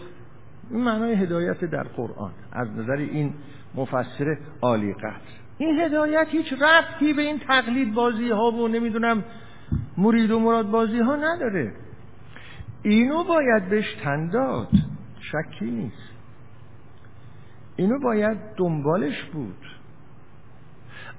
این 0.71 0.85
معنای 0.85 1.15
هدایت 1.15 1.65
در 1.65 1.83
قرآن. 1.83 2.33
از 2.53 2.69
نظر 2.69 2.97
این 2.97 3.35
مفسر 3.75 4.39
عالی 4.63 4.95
قدر. 4.95 5.48
این 5.59 5.81
هدایت 5.81 6.27
هیچ 6.31 6.53
ربطی 6.53 7.13
به 7.13 7.23
این 7.23 7.39
تقلید 7.39 7.95
بازی 7.95 8.31
ها 8.31 8.51
و 8.51 8.69
نمی‌دونم 8.69 9.25
مرید 9.97 10.31
و 10.31 10.41
مراد 10.41 10.71
بازی 10.71 10.99
ها 10.99 11.17
نداره. 11.17 11.73
اینو 12.83 13.25
باید 13.25 13.69
بهش 13.69 13.95
تنداد 13.95 14.69
شکی 15.21 15.71
نیست. 15.71 16.13
اینو 17.77 17.99
باید 17.99 18.39
دنبالش 18.57 19.25
بود. 19.25 19.67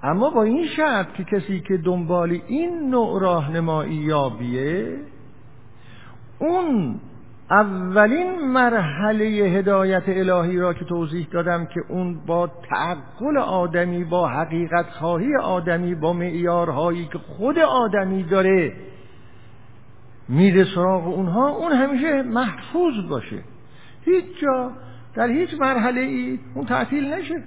اما 0.03 0.29
با 0.29 0.43
این 0.43 0.67
شرط 0.67 1.13
که 1.13 1.23
کسی 1.23 1.59
که 1.59 1.77
دنبال 1.77 2.41
این 2.47 2.89
نوع 2.89 3.21
راهنمایی 3.21 3.95
یابیه 3.95 4.97
اون 6.39 6.99
اولین 7.51 8.47
مرحله 8.47 9.25
هدایت 9.25 10.03
الهی 10.07 10.57
را 10.57 10.73
که 10.73 10.85
توضیح 10.85 11.27
دادم 11.31 11.65
که 11.65 11.81
اون 11.87 12.25
با 12.25 12.47
تعقل 12.47 13.37
آدمی 13.37 14.03
با 14.03 14.27
حقیقت 14.27 14.89
خواهی 14.89 15.35
آدمی 15.35 15.95
با 15.95 16.13
معیارهایی 16.13 17.05
که 17.05 17.17
خود 17.17 17.59
آدمی 17.59 18.23
داره 18.23 18.73
میره 20.27 20.65
سراغ 20.75 21.07
اونها 21.07 21.49
اون 21.49 21.71
همیشه 21.71 22.21
محفوظ 22.21 23.09
باشه. 23.09 23.39
هیچ 24.05 24.25
جا 24.41 24.71
در 25.15 25.27
هیچ 25.27 25.53
مرحله 25.59 26.01
ای 26.01 26.39
اون 26.53 26.65
تعطیل 26.65 27.13
نشه. 27.13 27.43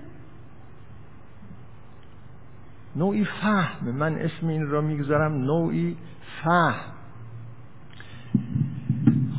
نوعی 2.96 3.24
فهم 3.24 3.90
من 3.90 4.14
اسم 4.14 4.48
این 4.48 4.66
را 4.66 4.80
می‌گذارم 4.80 5.32
نوعی 5.32 5.96
فهم. 6.42 7.01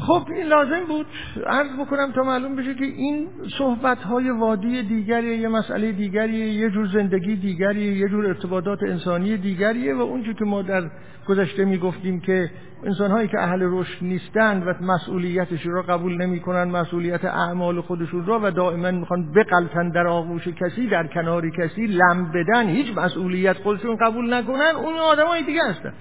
خب 0.08 0.28
این 0.32 0.46
لازم 0.46 0.86
بود. 0.88 1.06
عرض 1.48 1.70
بکنم 1.80 2.12
تا 2.12 2.24
معلوم 2.24 2.56
بشه 2.56 2.74
که 2.76 2.86
این 2.86 3.28
صحبت 3.58 3.98
های 3.98 4.30
وادی 4.30 4.84
دیگری 4.84 5.38
یه 5.38 5.48
مسئله 5.48 5.92
دیگریه 5.92 6.46
یه 6.46 6.70
جور 6.70 6.88
زندگی 6.88 7.36
دیگریه 7.36 7.98
یه 7.98 8.10
جور 8.10 8.26
ارتباطات 8.28 8.84
انسانی 8.84 9.38
دیگریه 9.38 9.96
و 9.96 10.02
اونجور 10.02 10.34
که 10.34 10.46
ما 10.46 10.62
در 10.62 10.84
گذشته 11.28 11.66
می‌گفتیم 11.66 12.20
که 12.20 12.50
انسان 12.84 13.12
هایی 13.12 13.28
که 13.28 13.40
اهل 13.40 13.60
رشد 13.62 13.98
نیستند 14.04 14.68
و 14.68 14.74
مسئولیتش 14.84 15.66
را 15.66 15.82
قبول 15.82 16.18
نمی‌کنن 16.18 16.64
مسئولیت 16.64 17.26
اعمال 17.26 17.82
خودشون 17.82 18.26
را 18.26 18.40
و 18.44 18.52
دائما 18.52 18.92
می‌خوان 18.92 19.32
بقلتن 19.32 19.90
در 19.90 20.08
آغوش 20.08 20.48
کسی 20.48 20.88
در 20.88 21.08
کنار 21.08 21.50
کسی 21.50 21.88
لم 21.88 22.32
بدن 22.32 22.68
هیچ 22.68 22.98
مسئولیت 22.98 23.58
خودشون 23.58 23.96
قبول 23.96 24.34
نکنن 24.34 24.76
اون 24.76 24.94
آدم 24.94 25.28
های 25.28 25.44
دیگه 25.44 25.62
هستن. 25.70 25.94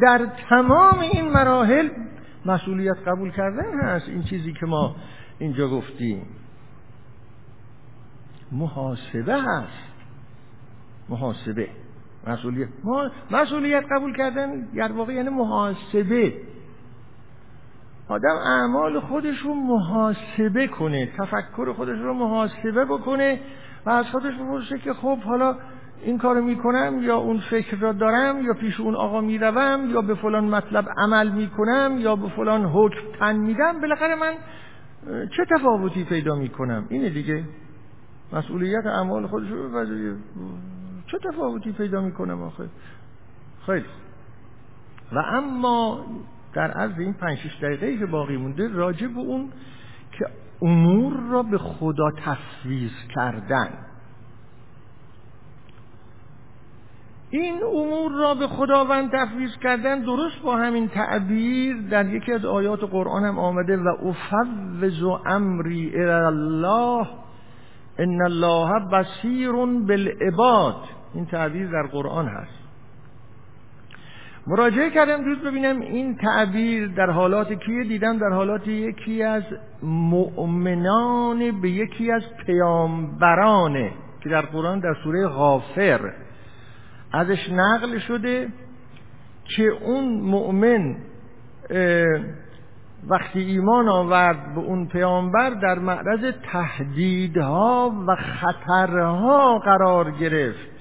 در 0.00 0.20
تمام 0.48 0.98
این 0.98 1.28
مراحل 1.28 1.88
مسئولیت 2.46 2.96
قبول 3.06 3.30
کردن 3.30 3.80
هست. 3.80 4.08
این 4.08 4.22
چیزی 4.22 4.52
که 4.52 4.66
ما 4.66 4.96
اینجا 5.38 5.68
گفتیم. 5.68 6.26
محاسبه 8.52 9.34
هست. 9.34 9.92
محاسبه. 11.08 11.68
مسئولیت. 12.26 12.68
مسئولیت 13.30 13.84
قبول 13.90 14.16
کردن 14.16 14.60
در 14.60 14.92
واقع 14.92 15.12
یعنی 15.12 15.28
محاسبه. 15.28 16.34
آدم 18.08 18.36
اعمال 18.46 19.00
خودش 19.00 19.38
رو 19.38 19.54
محاسبه 19.54 20.66
کنه. 20.66 21.12
تفکر 21.18 21.72
خودش 21.72 21.98
رو 21.98 22.14
محاسبه 22.14 22.84
بکنه 22.84 23.40
و 23.86 23.90
از 23.90 24.06
خودش 24.06 24.34
بپرسه 24.34 24.78
که 24.78 24.92
خب 24.92 25.18
حالا 25.18 25.56
این 26.04 26.18
کارو 26.18 26.44
می‌کنم 26.44 26.98
یا 27.02 27.16
اون 27.16 27.40
فکر 27.50 27.76
را 27.76 27.92
دارم 27.92 28.44
یا 28.44 28.54
پیش 28.54 28.80
اون 28.80 28.94
آقا 28.94 29.20
می‌روم 29.20 29.90
یا 29.90 30.02
به 30.02 30.14
فلان 30.14 30.44
مطلب 30.44 30.88
عمل 30.96 31.28
می‌کنم 31.28 31.96
یا 31.98 32.16
به 32.16 32.28
فلان 32.28 32.64
حکم 32.64 33.00
تن 33.18 33.36
میدم 33.36 33.80
بالاخره 33.80 34.14
من 34.14 34.34
چه 35.36 35.44
تفاوتی 35.50 36.04
پیدا 36.04 36.34
می‌کنم؟ 36.34 36.86
اینه 36.88 37.10
دیگه. 37.10 37.44
مسئولیت 38.32 38.86
اعمال 38.86 39.26
خودش 39.26 39.48
رو 39.48 39.84
چه 41.06 41.18
تفاوتی 41.18 41.72
پیدا 41.72 42.00
می‌کنم 42.00 42.42
آخه؟ 42.42 42.68
خیلی. 43.66 43.84
و 45.12 45.18
اما 45.18 46.04
در 46.54 46.70
عرض 46.70 46.98
این 46.98 47.12
پنج 47.12 47.38
شش 47.38 47.56
دقیقه 47.62 47.98
که 47.98 48.06
باقی 48.06 48.36
مونده 48.36 48.68
راجع 48.68 49.06
به 49.06 49.18
اون 49.18 49.52
که 50.18 50.26
امور 50.62 51.12
را 51.30 51.42
به 51.42 51.58
خدا 51.58 52.10
تفویض 52.10 52.92
کردن. 53.14 53.68
این 57.34 57.62
امور 57.62 58.12
را 58.12 58.34
به 58.34 58.46
خداوند 58.46 59.10
تفویض 59.12 59.50
کردن 59.62 60.00
درست 60.00 60.42
با 60.42 60.56
همین 60.56 60.88
تعبیر 60.88 61.76
در 61.90 62.06
یکی 62.06 62.32
از 62.32 62.44
آیات 62.44 62.80
قرآن 62.80 63.24
هم 63.24 63.38
آمده 63.38 63.76
و 63.76 63.88
افوض 63.88 65.02
امری 65.26 66.04
الله 66.04 67.06
ان 67.98 68.22
الله 68.22 68.88
بصیر 68.92 69.52
بالعباد. 69.86 70.76
این 71.14 71.26
تعبیر 71.26 71.70
در 71.70 71.82
قرآن 71.82 72.28
هست. 72.28 72.62
مراجعه 74.46 74.90
کردم 74.90 75.24
دوست 75.24 75.40
ببینم 75.40 75.80
این 75.80 76.16
تعبیر 76.16 76.88
در 76.88 77.10
حالات 77.10 77.52
کیه؟ 77.52 77.84
دیدم 77.84 78.18
در 78.18 78.30
حالات 78.30 78.68
یکی 78.68 79.22
از 79.22 79.42
مؤمنان 79.82 81.60
به 81.60 81.70
یکی 81.70 82.10
از 82.12 82.22
پیامبرانه 82.46 83.92
که 84.20 84.28
در 84.28 84.40
قرآن 84.40 84.80
در 84.80 84.94
سوره 85.04 85.26
غافر 85.26 86.12
ازش 87.12 87.50
نقل 87.52 87.98
شده 87.98 88.48
که 89.44 89.62
اون 89.62 90.20
مؤمن 90.20 90.96
وقتی 93.06 93.40
ایمان 93.40 93.88
آورد 93.88 94.54
به 94.54 94.60
اون 94.60 94.86
پیامبر 94.86 95.50
در 95.50 95.78
معرض 95.78 96.34
تهدیدها 96.52 98.04
و 98.08 98.16
خطرها 98.16 99.58
قرار 99.58 100.10
گرفت. 100.10 100.72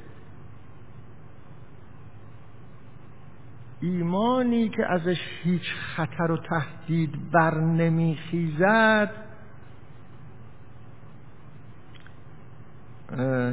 ایمانی 3.82 4.70
که 4.70 4.86
ازش 4.86 5.20
هیچ 5.44 5.74
خطر 5.96 6.32
و 6.32 6.38
تهدید 6.38 7.32
بر 7.32 7.56
نمیخیزد 7.56 9.12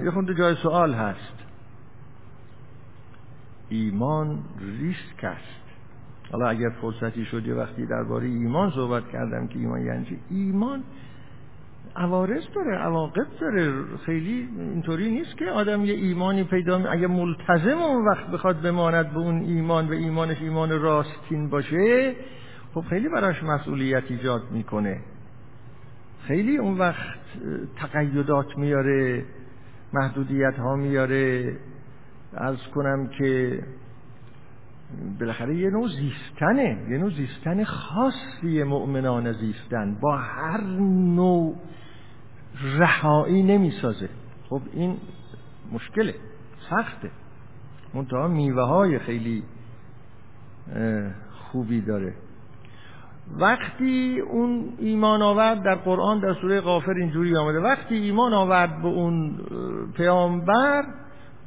یه 0.04 0.10
خونده 0.10 0.34
جای 0.34 0.54
سوال 0.54 0.94
هست. 0.94 1.37
ایمان 3.68 4.38
ریسک 4.80 5.24
است. 5.24 5.58
حالا 6.32 6.48
اگر 6.48 6.70
فرصتی 6.80 7.24
شد 7.24 7.46
یه 7.46 7.54
وقتی 7.54 7.86
درباره 7.86 8.26
ایمان 8.26 8.70
صحبت 8.70 9.08
کردم 9.08 9.46
که 9.46 9.58
ایمان 9.58 9.80
یعنی 9.80 10.04
چی؟ 10.04 10.18
ایمان 10.30 10.84
عوارض 11.96 12.42
داره 12.54 12.76
عواقب 12.76 13.26
داره. 13.40 13.72
خیلی 14.06 14.48
اینطوری 14.58 15.10
نیست 15.10 15.36
که 15.36 15.44
آدم 15.44 15.84
یه 15.84 15.94
ایمانی 15.94 16.44
پیدا 16.44 16.90
اگه 16.90 17.06
ملتزم 17.06 17.78
اون 17.78 18.08
وقت 18.08 18.26
بخواد 18.26 18.62
بماند 18.62 19.10
به 19.10 19.18
اون 19.18 19.38
ایمان 19.40 19.88
و 19.88 19.92
ایمانش 19.92 20.42
ایمان 20.42 20.80
راستین 20.80 21.48
باشه 21.48 22.14
خب 22.74 22.80
خیلی 22.80 23.08
براش 23.08 23.42
مسئولیت 23.42 24.04
ایجاد 24.08 24.42
می‌کنه. 24.50 25.00
خیلی 26.22 26.56
اون 26.56 26.78
وقت 26.78 27.18
تقیدات 27.76 28.58
میاره 28.58 29.24
محدودیت 29.92 30.54
ها 30.58 30.76
میاره. 30.76 31.56
از 32.40 32.56
کنم 32.74 33.08
که 33.18 33.62
بالاخره 35.20 35.56
یه 35.56 35.70
نوع 35.70 35.88
زیستنه 35.88 36.86
یه 36.90 36.98
نوع 36.98 37.10
زیستن 37.10 37.64
خاصی 37.64 38.62
مؤمنان 38.62 39.32
زیستن. 39.32 39.98
با 40.00 40.16
هر 40.16 40.60
نوع 40.60 41.56
رهایی 42.78 43.42
نمی‌سازه. 43.42 44.08
خب 44.48 44.60
این 44.72 44.96
مشکله 45.72 46.14
سخته. 46.70 47.10
منتها 47.94 48.28
میوه 48.28 48.62
های 48.62 48.98
خیلی 48.98 49.42
خوبی 51.30 51.80
داره. 51.80 52.14
وقتی 53.36 54.20
اون 54.20 54.72
ایمان 54.78 55.22
آورد 55.22 55.62
در 55.62 55.74
قرآن 55.74 56.20
در 56.20 56.34
سوره 56.34 56.60
غافر 56.60 56.92
اینجوری 56.92 57.36
آمده 57.36 57.60
وقتی 57.60 57.94
ایمان 57.94 58.34
آورد 58.34 58.82
به 58.82 58.88
اون 58.88 59.38
پیامبر 59.96 60.84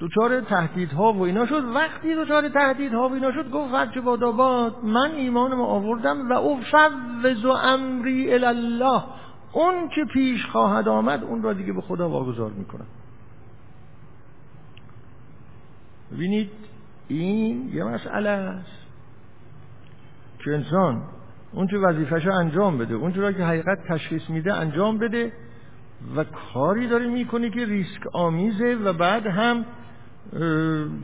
دوچار 0.01 0.41
تهدیدها 0.41 1.13
و 1.13 1.21
اینا 1.21 1.45
شد. 1.45 1.63
وقتی 1.75 2.15
دوچار 2.15 2.49
تهدیدها 2.49 3.09
و 3.09 3.13
اینا 3.13 3.31
شد 3.31 3.51
گفت 3.51 3.73
هرچه 3.73 4.01
باداباد 4.01 4.75
من 4.83 5.11
ایمانم 5.11 5.61
آوردم 5.61 6.29
و 6.29 6.33
افوض 6.33 7.45
امری 7.45 8.33
الله 8.33 9.03
اون 9.53 9.89
که 9.89 10.05
پیش 10.13 10.45
خواهد 10.45 10.87
آمد 10.87 11.23
اون 11.23 11.41
را 11.41 11.53
دیگه 11.53 11.73
به 11.73 11.81
خدا 11.81 12.09
واگذار 12.09 12.51
می‌کنم. 12.51 12.85
ببینید 16.11 16.49
این 17.07 17.69
یه 17.73 17.83
مسئله 17.83 18.29
است 18.29 18.87
که 20.43 20.51
انسان 20.51 21.03
اون 21.51 21.67
چه 21.67 21.77
وظیفش 21.77 22.27
انجام 22.27 22.77
بده 22.77 22.93
اون 22.93 23.13
را 23.13 23.31
که 23.31 23.43
حقیقت 23.43 23.87
تشخیص 23.87 24.29
میده 24.29 24.53
انجام 24.53 24.97
بده 24.97 25.33
و 26.15 26.23
کاری 26.23 26.87
داره 26.87 27.07
می‌کنه 27.07 27.49
که 27.49 27.65
ریسک 27.65 28.15
آمیزه 28.15 28.75
و 28.75 28.93
بعد 28.93 29.27
هم 29.27 29.65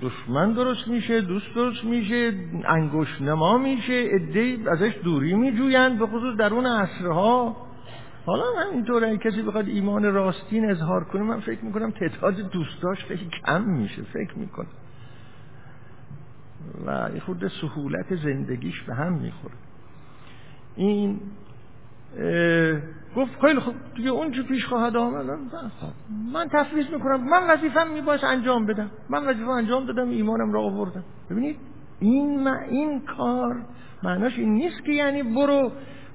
دشمن 0.01 0.53
درست 0.53 0.87
میشه 0.87 1.21
دوست 1.21 1.55
درست 1.55 1.83
میشه 1.83 2.33
انگوش 2.65 3.21
نما 3.21 3.57
میشه 3.57 4.07
ادهی 4.11 4.67
ازش 4.67 4.93
دوری 5.03 5.33
میجویند 5.33 5.99
به 5.99 6.07
خصوص 6.07 6.37
در 6.37 6.53
اون 6.53 6.65
عصرها. 6.65 7.57
حالا 8.25 8.43
من 8.55 8.73
اینطور 8.73 9.15
کسی 9.15 9.41
بخواد 9.41 9.67
ایمان 9.67 10.03
راستین 10.03 10.69
اظهار 10.69 11.03
کنه 11.03 11.21
من 11.21 11.39
فکر 11.39 11.65
می‌کنم 11.65 11.91
تعداد 11.91 12.35
دوستاش 12.35 13.05
خیلی 13.05 13.29
کم 13.45 13.63
میشه 13.63 14.01
فکر 14.01 14.37
می‌کنم. 14.37 14.67
و 16.85 17.09
یه 17.13 17.19
خود 17.19 17.47
سهولت 17.47 18.15
زندگیش 18.15 18.81
به 18.81 18.95
هم 18.95 19.13
می‌خوره. 19.13 19.53
این 20.75 21.19
گفت 23.15 23.41
خیلی 23.41 23.59
خوب 23.59 23.73
دیگه 23.95 24.09
اون 24.09 24.31
چه 24.31 24.43
پیش 24.43 24.65
خواهد 24.65 24.97
آمد؟ 24.97 25.25
من 26.33 26.47
تفویض 26.51 26.85
می‌کنم. 26.89 27.29
من 27.29 27.49
وظیفم 27.49 27.87
میباید 27.93 28.25
انجام 28.25 28.65
بدم. 28.65 28.91
من 29.09 29.25
وظیفه 29.25 29.49
انجام 29.49 29.85
دادم 29.85 30.09
ایمانم 30.09 30.51
را 30.51 30.61
آوردم. 30.61 31.03
ببینید 31.29 31.57
این 31.99 32.47
این 32.47 33.01
کار 33.01 33.55
معناش 34.03 34.37
این 34.37 34.53
نیست 34.53 34.83
که 34.85 34.91
یعنی 34.91 35.23
برو 35.23 35.71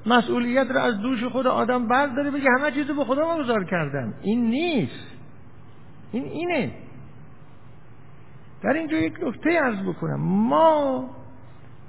مسئولیت 0.06 0.70
را 0.70 0.80
از 0.80 0.98
دوش 1.00 1.24
خود 1.24 1.46
آدم 1.46 1.88
برداره 1.88 2.30
بگه 2.30 2.50
همه 2.58 2.70
چیزو 2.70 2.94
به 2.94 3.04
خدا 3.04 3.38
گذار 3.38 3.64
کردم. 3.64 4.14
این 4.22 4.50
نیست. 4.50 5.06
این 6.12 6.24
اینه. 6.24 6.72
در 8.62 8.72
اینجا 8.72 8.96
یک 8.96 9.14
نکته 9.22 9.50
ارز 9.62 9.82
بکنم. 9.86 10.20
ما 10.20 11.10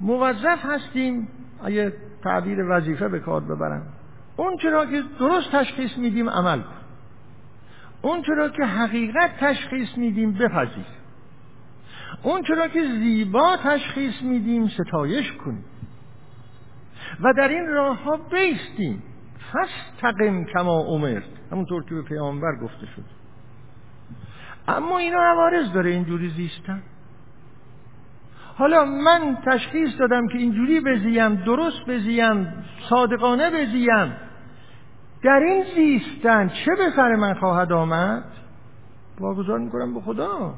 موظف 0.00 0.58
هستیم 0.64 1.28
اگه 1.64 1.92
تعبیر 2.24 2.58
وظیفه 2.68 3.08
به 3.08 3.20
کار 3.20 3.40
ببرم. 3.40 3.86
اون 4.36 4.56
چرا 4.56 4.86
که 4.86 5.02
درست 5.18 5.52
تشخیص 5.52 5.96
میدیم 5.96 6.30
عمل 6.30 6.60
کن. 6.60 6.74
اون 8.02 8.22
چرا 8.22 8.48
که 8.48 8.64
حقیقت 8.64 9.36
تشخیص 9.40 9.88
میدیم 9.96 10.32
بپذیر. 10.32 10.86
اون 12.22 12.42
چرا 12.42 12.68
که 12.68 12.84
زیبا 12.84 13.56
تشخیص 13.56 14.22
میدیم 14.22 14.68
ستایش 14.68 15.32
کنیم. 15.32 15.64
و 17.20 17.32
در 17.36 17.48
این 17.48 17.66
راه 17.66 18.02
ها 18.02 18.16
بیستیم. 18.16 19.02
فستقم 19.52 20.44
کما 20.44 20.78
امرت. 20.78 21.22
همونطور 21.52 21.84
که 21.84 21.94
به 21.94 22.02
پیامبر 22.02 22.56
گفته 22.62 22.86
شد. 22.86 23.04
اما 24.68 24.98
اینا 24.98 25.22
عوارض 25.22 25.72
داره 25.72 25.90
اینجوری 25.90 26.30
زیستن. 26.30 26.82
حالا 28.56 28.84
من 28.84 29.38
تشخیص 29.46 29.90
دادم 29.98 30.28
که 30.28 30.38
اینجوری 30.38 30.80
بزیم 30.80 31.34
درست 31.34 31.86
بزیم 31.88 32.64
صادقانه 32.90 33.50
بزیم. 33.50 34.16
در 35.22 35.40
این 35.40 35.64
زیستن 35.74 36.48
چه 36.48 36.70
به 36.78 36.90
سر 36.96 37.14
من 37.16 37.34
خواهد 37.34 37.72
آمد؟ 37.72 38.24
واگذار 39.20 39.58
می‌کنم 39.58 39.94
به 39.94 40.00
خدا. 40.00 40.54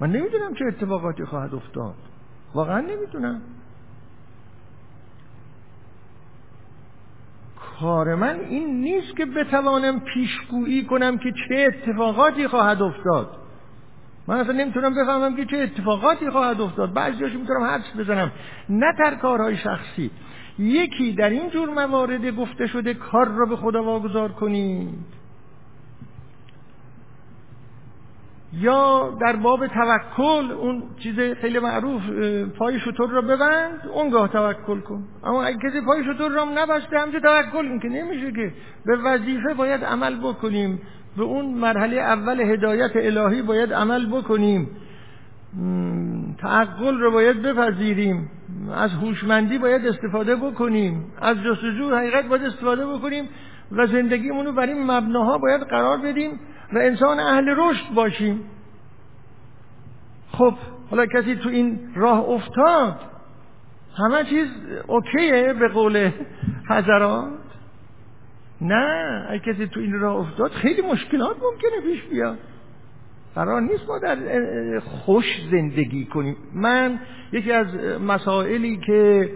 من 0.00 0.10
نمی‌دونم 0.10 0.54
چه 0.54 0.64
اتفاقاتی 0.64 1.24
خواهد 1.24 1.54
افتاد. 1.54 1.94
واقعا 2.54 2.80
نمی‌دونم. 2.80 3.40
کار 7.80 8.14
من 8.14 8.40
این 8.40 8.80
نیست 8.80 9.16
که 9.16 9.26
بتوانم 9.26 10.00
پیشگویی 10.00 10.84
کنم 10.84 11.18
که 11.18 11.32
چه 11.48 11.72
اتفاقاتی 11.74 12.48
خواهد 12.48 12.82
افتاد. 12.82 13.45
من 14.28 14.36
اصلا 14.36 14.52
نمی‌تونم 14.52 14.94
بفهمم 14.94 15.36
که 15.36 15.44
چه 15.44 15.56
اتفاقاتی 15.56 16.30
خواهد 16.30 16.60
افتاد. 16.60 16.92
بعضیاشو 16.92 17.38
می‌تونم 17.38 17.62
حدس 17.64 17.96
بزنم. 17.98 18.32
نه 18.68 18.92
در 18.98 19.14
کارهای 19.14 19.56
شخصی. 19.56 20.10
یکی 20.58 21.12
در 21.12 21.30
این 21.30 21.50
جور 21.50 21.68
موارد 21.68 22.36
گفته 22.36 22.66
شده 22.66 22.94
کار 22.94 23.28
را 23.28 23.46
به 23.46 23.56
خدا 23.56 23.82
واگذار 23.82 24.32
کنید. 24.32 25.16
یا 28.52 29.16
در 29.20 29.36
باب 29.36 29.66
توکل 29.66 30.52
اون 30.52 30.82
چیز 30.98 31.14
خیلی 31.40 31.58
معروف 31.58 32.02
پای 32.58 32.80
شطور 32.80 33.10
را 33.10 33.22
ببند 33.22 33.86
اونگاه 33.94 34.28
توکل 34.28 34.80
کن. 34.80 35.04
اما 35.24 35.44
اگه 35.44 35.58
کسی 35.58 35.80
پای 35.80 36.04
شطور 36.04 36.32
را 36.32 36.44
نبسته 36.44 36.98
همچه 36.98 37.20
توکل 37.20 37.66
این 37.66 37.80
که 37.80 37.88
نمیشه 37.88 38.32
که 38.32 38.52
به 38.86 38.96
وظیفه 38.96 39.54
باید 39.54 39.84
عمل 39.84 40.18
بکنیم. 40.18 40.80
به 41.16 41.22
اون 41.22 41.44
مرحله 41.44 41.96
اول 41.96 42.40
هدایت 42.40 42.90
الهی 42.94 43.42
باید 43.42 43.72
عمل 43.72 44.06
بکنیم. 44.06 44.68
تعقل 46.38 46.98
رو 46.98 47.10
باید 47.10 47.42
بپذیریم. 47.42 48.30
از 48.74 48.92
هوشمندی 48.92 49.58
باید 49.58 49.86
استفاده 49.86 50.36
بکنیم. 50.36 51.04
از 51.20 51.36
جستجو 51.36 51.96
حقیقت 51.96 52.24
باید 52.24 52.42
استفاده 52.42 52.86
بکنیم 52.86 53.28
و 53.72 53.86
زندگیمونو 53.86 54.52
بر 54.52 54.66
این 54.66 54.90
مبناها 54.90 55.38
باید 55.38 55.62
قرار 55.62 55.98
بدیم 55.98 56.30
و 56.72 56.78
انسان 56.78 57.20
اهل 57.20 57.54
رشد 57.56 57.94
باشیم. 57.94 58.44
خب 60.32 60.54
حالا 60.90 61.06
کسی 61.06 61.36
تو 61.36 61.48
این 61.48 61.80
راه 61.94 62.28
افتاد 62.28 63.00
همه 63.98 64.24
چیز 64.24 64.46
اوکیه 64.86 65.52
به 65.52 65.68
قول 65.68 66.10
حضرات. 66.68 67.45
نه 68.60 69.26
اگه 69.30 69.52
کسی 69.52 69.66
تو 69.66 69.80
این 69.80 69.92
راه 69.92 70.16
افتاد 70.16 70.50
خیلی 70.50 70.82
مشکلات 70.82 71.36
ممکنه 71.36 71.92
پیش 71.92 72.02
بیاد. 72.02 72.38
قرار 73.34 73.60
نیست 73.60 73.88
ما 73.88 73.98
در 73.98 74.16
خوش 74.80 75.24
زندگی 75.50 76.04
کنیم. 76.04 76.36
من 76.54 76.98
یکی 77.32 77.52
از 77.52 77.66
مسائلی 78.00 78.76
که 78.86 79.30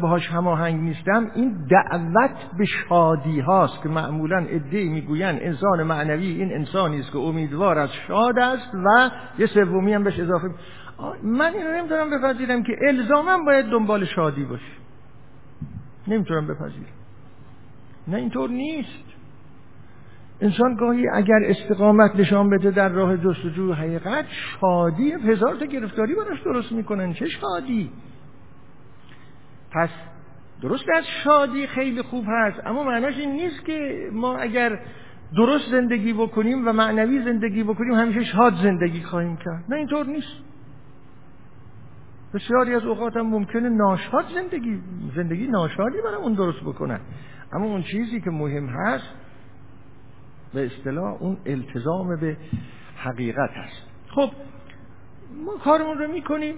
باهاش 0.00 0.28
هماهنگ 0.28 0.80
نیستم 0.80 1.30
این 1.34 1.66
دعوت 1.70 2.36
به 2.58 2.64
شادی 2.64 3.40
هاست 3.40 3.82
که 3.82 3.88
معمولا 3.88 4.46
ادعی 4.48 4.88
می‌گوین 4.88 5.24
انسان 5.42 5.82
معنوی 5.82 6.26
این 6.26 6.52
انسانی 6.52 7.00
است 7.00 7.12
که 7.12 7.18
امیدوار 7.18 7.78
از 7.78 7.90
شاد 8.08 8.38
است 8.38 8.74
و 8.74 9.10
یه 9.38 9.46
سومی 9.46 9.92
هم 9.94 10.04
بهش 10.04 10.20
اضافه 10.20 10.50
من 11.22 11.54
اینو 11.54 11.72
نمی‌تونم 11.72 12.10
بپذیرم 12.10 12.62
که 12.62 12.72
الزاما 12.88 13.38
باید 13.46 13.66
دنبال 13.66 14.04
شادی 14.04 14.44
باشه. 14.44 14.72
نمی‌تونم 16.08 16.46
بپذیرم. 16.46 16.97
نه 18.08 18.16
اینطور 18.16 18.50
نیست. 18.50 19.04
انسان 20.40 20.74
گاهی 20.74 21.08
اگر 21.14 21.40
استقامت 21.44 22.16
نشان 22.16 22.50
بده 22.50 22.70
در 22.70 22.88
راه 22.88 23.16
جستجو 23.16 23.72
حقیقت 23.72 24.24
شادی 24.28 25.12
هزار 25.12 25.56
تا 25.56 25.64
گرفتاری 25.64 26.14
براش 26.14 26.42
درست 26.42 26.72
می‌کنن. 26.72 27.12
چه 27.12 27.28
شادی؟ 27.28 27.90
پس 29.70 29.90
درست 30.62 30.84
از 30.96 31.04
شادی 31.24 31.66
خیلی 31.66 32.02
خوب 32.02 32.24
هست 32.28 32.60
اما 32.66 32.84
معناش 32.84 33.18
این 33.18 33.32
نیست 33.32 33.64
که 33.64 34.08
ما 34.12 34.36
اگر 34.36 34.80
درست 35.36 35.70
زندگی 35.70 36.12
بکنیم 36.12 36.68
و 36.68 36.72
معنوی 36.72 37.24
زندگی 37.24 37.62
بکنیم 37.62 37.94
همیشه 37.94 38.24
شاد 38.24 38.54
زندگی 38.54 39.02
خواهیم 39.02 39.36
کرد. 39.36 39.64
نه 39.68 39.76
اینطور 39.76 40.06
نیست. 40.06 40.36
بسیاری 42.34 42.74
از 42.74 42.84
اوقات 42.84 43.16
هم 43.16 43.26
ممکنه 43.26 43.68
ناشاد 43.68 44.24
زندگی 44.34 44.80
زندگی 45.16 45.46
ناشادی 45.46 45.98
اون 46.22 46.34
درست 46.34 46.60
بکنن. 46.60 47.00
اما 47.52 47.64
اون 47.64 47.82
چیزی 47.82 48.20
که 48.20 48.30
مهم 48.30 48.66
هست 48.66 49.14
به 50.54 50.66
اصطلاح 50.66 51.22
اون 51.22 51.36
التزام 51.46 52.20
به 52.20 52.36
حقیقت 52.96 53.50
هست. 53.50 53.82
خب 54.08 54.30
ما 55.44 55.52
کارمون 55.64 55.98
رو 55.98 56.12
می‌کنیم 56.12 56.54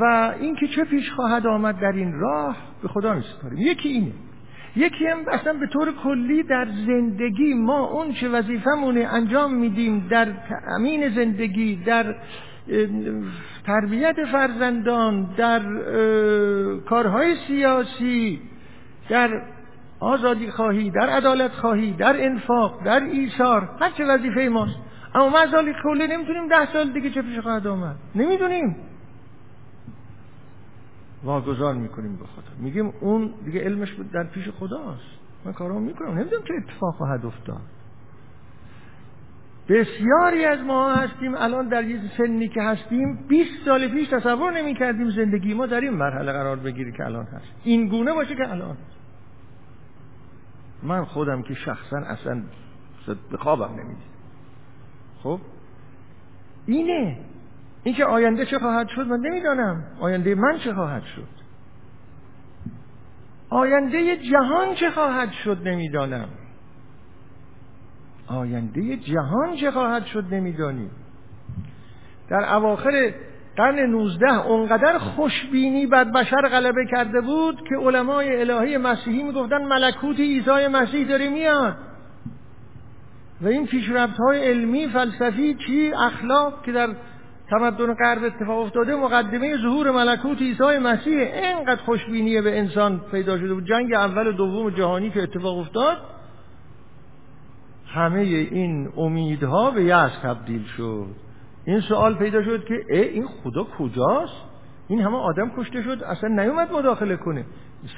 و 0.00 0.34
اینکه 0.40 0.66
چه 0.68 0.84
پیش 0.84 1.10
خواهد 1.10 1.46
آمد 1.46 1.80
در 1.80 1.92
این 1.92 2.12
راه 2.12 2.56
به 2.82 2.88
خدا 2.88 3.14
میسپاریم. 3.14 3.58
یکی 3.58 3.88
اینه. 3.88 4.12
یکی 4.76 5.06
هم 5.06 5.18
اصلا 5.28 5.52
به 5.52 5.66
طور 5.66 5.92
کلی 6.04 6.42
در 6.42 6.66
زندگی 6.86 7.54
ما 7.54 7.86
اون 7.86 8.12
چه 8.12 8.28
وظیفمونه 8.28 9.00
انجام 9.00 9.54
میدیم 9.54 10.08
در 10.10 10.24
تأمین 10.24 11.08
زندگی 11.08 11.76
در 11.76 12.14
تربیت 13.66 14.16
فرزندان 14.32 15.34
در 15.36 15.60
کارهای 16.78 17.34
سیاسی 17.46 18.40
در 19.08 19.42
آزادی 20.00 20.50
خواهی 20.50 20.90
در 20.90 21.08
عدالت 21.08 21.52
خواهی 21.52 21.92
در 21.92 22.24
انفاق 22.24 22.84
در 22.84 23.00
ایثار 23.00 23.68
هر 23.80 23.90
چه 23.90 24.04
وظیفه 24.04 24.48
ماست. 24.52 24.76
اما 25.14 25.28
مزالی 25.28 25.72
کلی 25.82 26.06
نمی‌تونیم 26.06 26.48
ده 26.48 26.72
سال 26.72 26.92
دیگه 26.92 27.10
چه 27.10 27.22
پیش 27.22 27.38
خواهد 27.38 27.66
آمد. 27.66 27.96
نمی‌دونیم. 28.14 28.76
واگذار 31.24 31.74
می‌کنیم 31.74 32.16
به 32.16 32.24
خدا. 32.24 32.52
میگیم 32.58 32.92
اون 33.00 33.34
دیگه 33.44 33.60
علمش 33.60 33.94
در 34.12 34.24
پیش 34.24 34.48
خداست. 34.48 35.00
من 35.44 35.52
کارام 35.52 35.82
می‌کنم. 35.82 36.18
نمی‌دونم 36.18 36.42
چه 36.42 36.54
اتفاق 36.54 36.94
خواهد 36.94 37.26
افتاد. 37.26 37.60
بسیاری 39.68 40.44
از 40.44 40.60
ما 40.60 40.92
هستیم 40.94 41.34
الان 41.34 41.68
در 41.68 41.84
یه 41.84 42.00
سنی 42.18 42.48
که 42.48 42.62
هستیم 42.62 43.26
20 43.28 43.50
سال 43.64 43.88
پیش 43.88 44.08
تصور 44.08 44.52
نمی 44.52 44.74
کردیم 44.74 45.10
زندگی 45.10 45.54
ما 45.54 45.66
در 45.66 45.80
این 45.80 45.92
مرحله 45.92 46.32
قرار 46.32 46.56
بگیری 46.56 46.92
که 46.92 47.04
الان 47.04 47.24
هست. 47.24 47.44
این 47.64 47.88
گونه 47.88 48.12
باشه 48.12 48.34
که 48.34 48.50
الان 48.50 48.76
من 50.82 51.04
خودم 51.04 51.42
که 51.42 51.54
شخصا 51.54 51.96
اصلا 51.96 52.42
به 53.30 53.36
خوابم 53.36 53.72
نمی‌دید 53.72 54.16
خب؟ 55.22 55.40
اینه. 56.66 57.18
اینکه 57.84 58.04
آینده 58.04 58.46
چه 58.46 58.58
خواهد 58.58 58.88
شد 58.88 59.06
من 59.06 59.20
نمی‌دانم. 59.20 59.84
آینده 60.00 60.34
من 60.34 60.58
چه 60.58 60.74
خواهد 60.74 61.02
شد؟ 61.02 61.28
آینده 63.50 64.16
جهان 64.16 64.74
چه 64.74 64.90
خواهد 64.90 65.32
شد 65.32 65.68
نمی‌دانم. 65.68 66.28
آینده 68.26 68.96
جهان 68.96 69.56
چه 69.56 69.70
خواهد 69.70 70.06
شد 70.06 70.24
نمی‌دانیم 70.30 70.90
در 72.30 72.54
اواخر 72.54 73.12
قرن 73.56 73.78
19 73.78 74.46
اونقدر 74.46 74.98
خوشبینی 74.98 75.86
بر 75.86 76.04
بشر 76.04 76.48
غلبه 76.48 76.86
کرده 76.90 77.20
بود 77.20 77.56
که 77.68 77.76
علمای 77.76 78.40
الهی 78.40 78.76
مسیحی 78.76 79.22
می‌گفتن 79.22 79.64
ملکوت 79.64 80.20
عیسی 80.20 80.66
مسیح 80.72 81.08
داره 81.08 81.28
میاد. 81.28 81.76
و 83.40 83.46
این 83.48 83.66
پیشرفت 83.66 84.16
های 84.16 84.44
علمی 84.44 84.88
فلسفی 84.88 85.54
چی؟ 85.54 85.92
اخلاق 85.92 86.62
که 86.62 86.72
در 86.72 86.88
تمدن 87.50 87.94
غرب 87.94 88.24
اتفاق 88.24 88.58
افتاده 88.58 88.96
مقدمه 88.96 89.56
ظهور 89.56 89.90
ملکوت 89.90 90.38
عیسی 90.38 90.78
مسیح 90.82 91.18
اینقدر 91.18 91.82
خوشبینی 91.82 92.40
به 92.40 92.58
انسان 92.58 93.00
پیدا 93.10 93.38
شده 93.38 93.54
بود. 93.54 93.66
جنگ 93.66 93.94
اول 93.94 94.26
و 94.26 94.32
دوم 94.32 94.70
جهانی 94.70 95.10
که 95.10 95.22
اتفاق 95.22 95.58
افتاد. 95.58 95.96
همه 97.96 98.18
این 98.18 98.88
امیدها 98.96 99.70
به 99.70 99.84
یأس 99.84 100.12
تبدیل 100.22 100.64
شد. 100.64 101.06
این 101.64 101.80
سوال 101.80 102.14
پیدا 102.14 102.42
شد 102.42 102.64
که 102.64 102.74
ای 102.90 103.02
این 103.02 103.26
خدا 103.26 103.66
کجاست؟ 103.78 104.42
این 104.88 105.00
همه 105.00 105.16
آدم 105.16 105.50
کشته 105.58 105.82
شد 105.82 106.02
اصلا 106.02 106.28
نیومد 106.28 106.72
مداخله 106.72 107.16
کنه. 107.16 107.44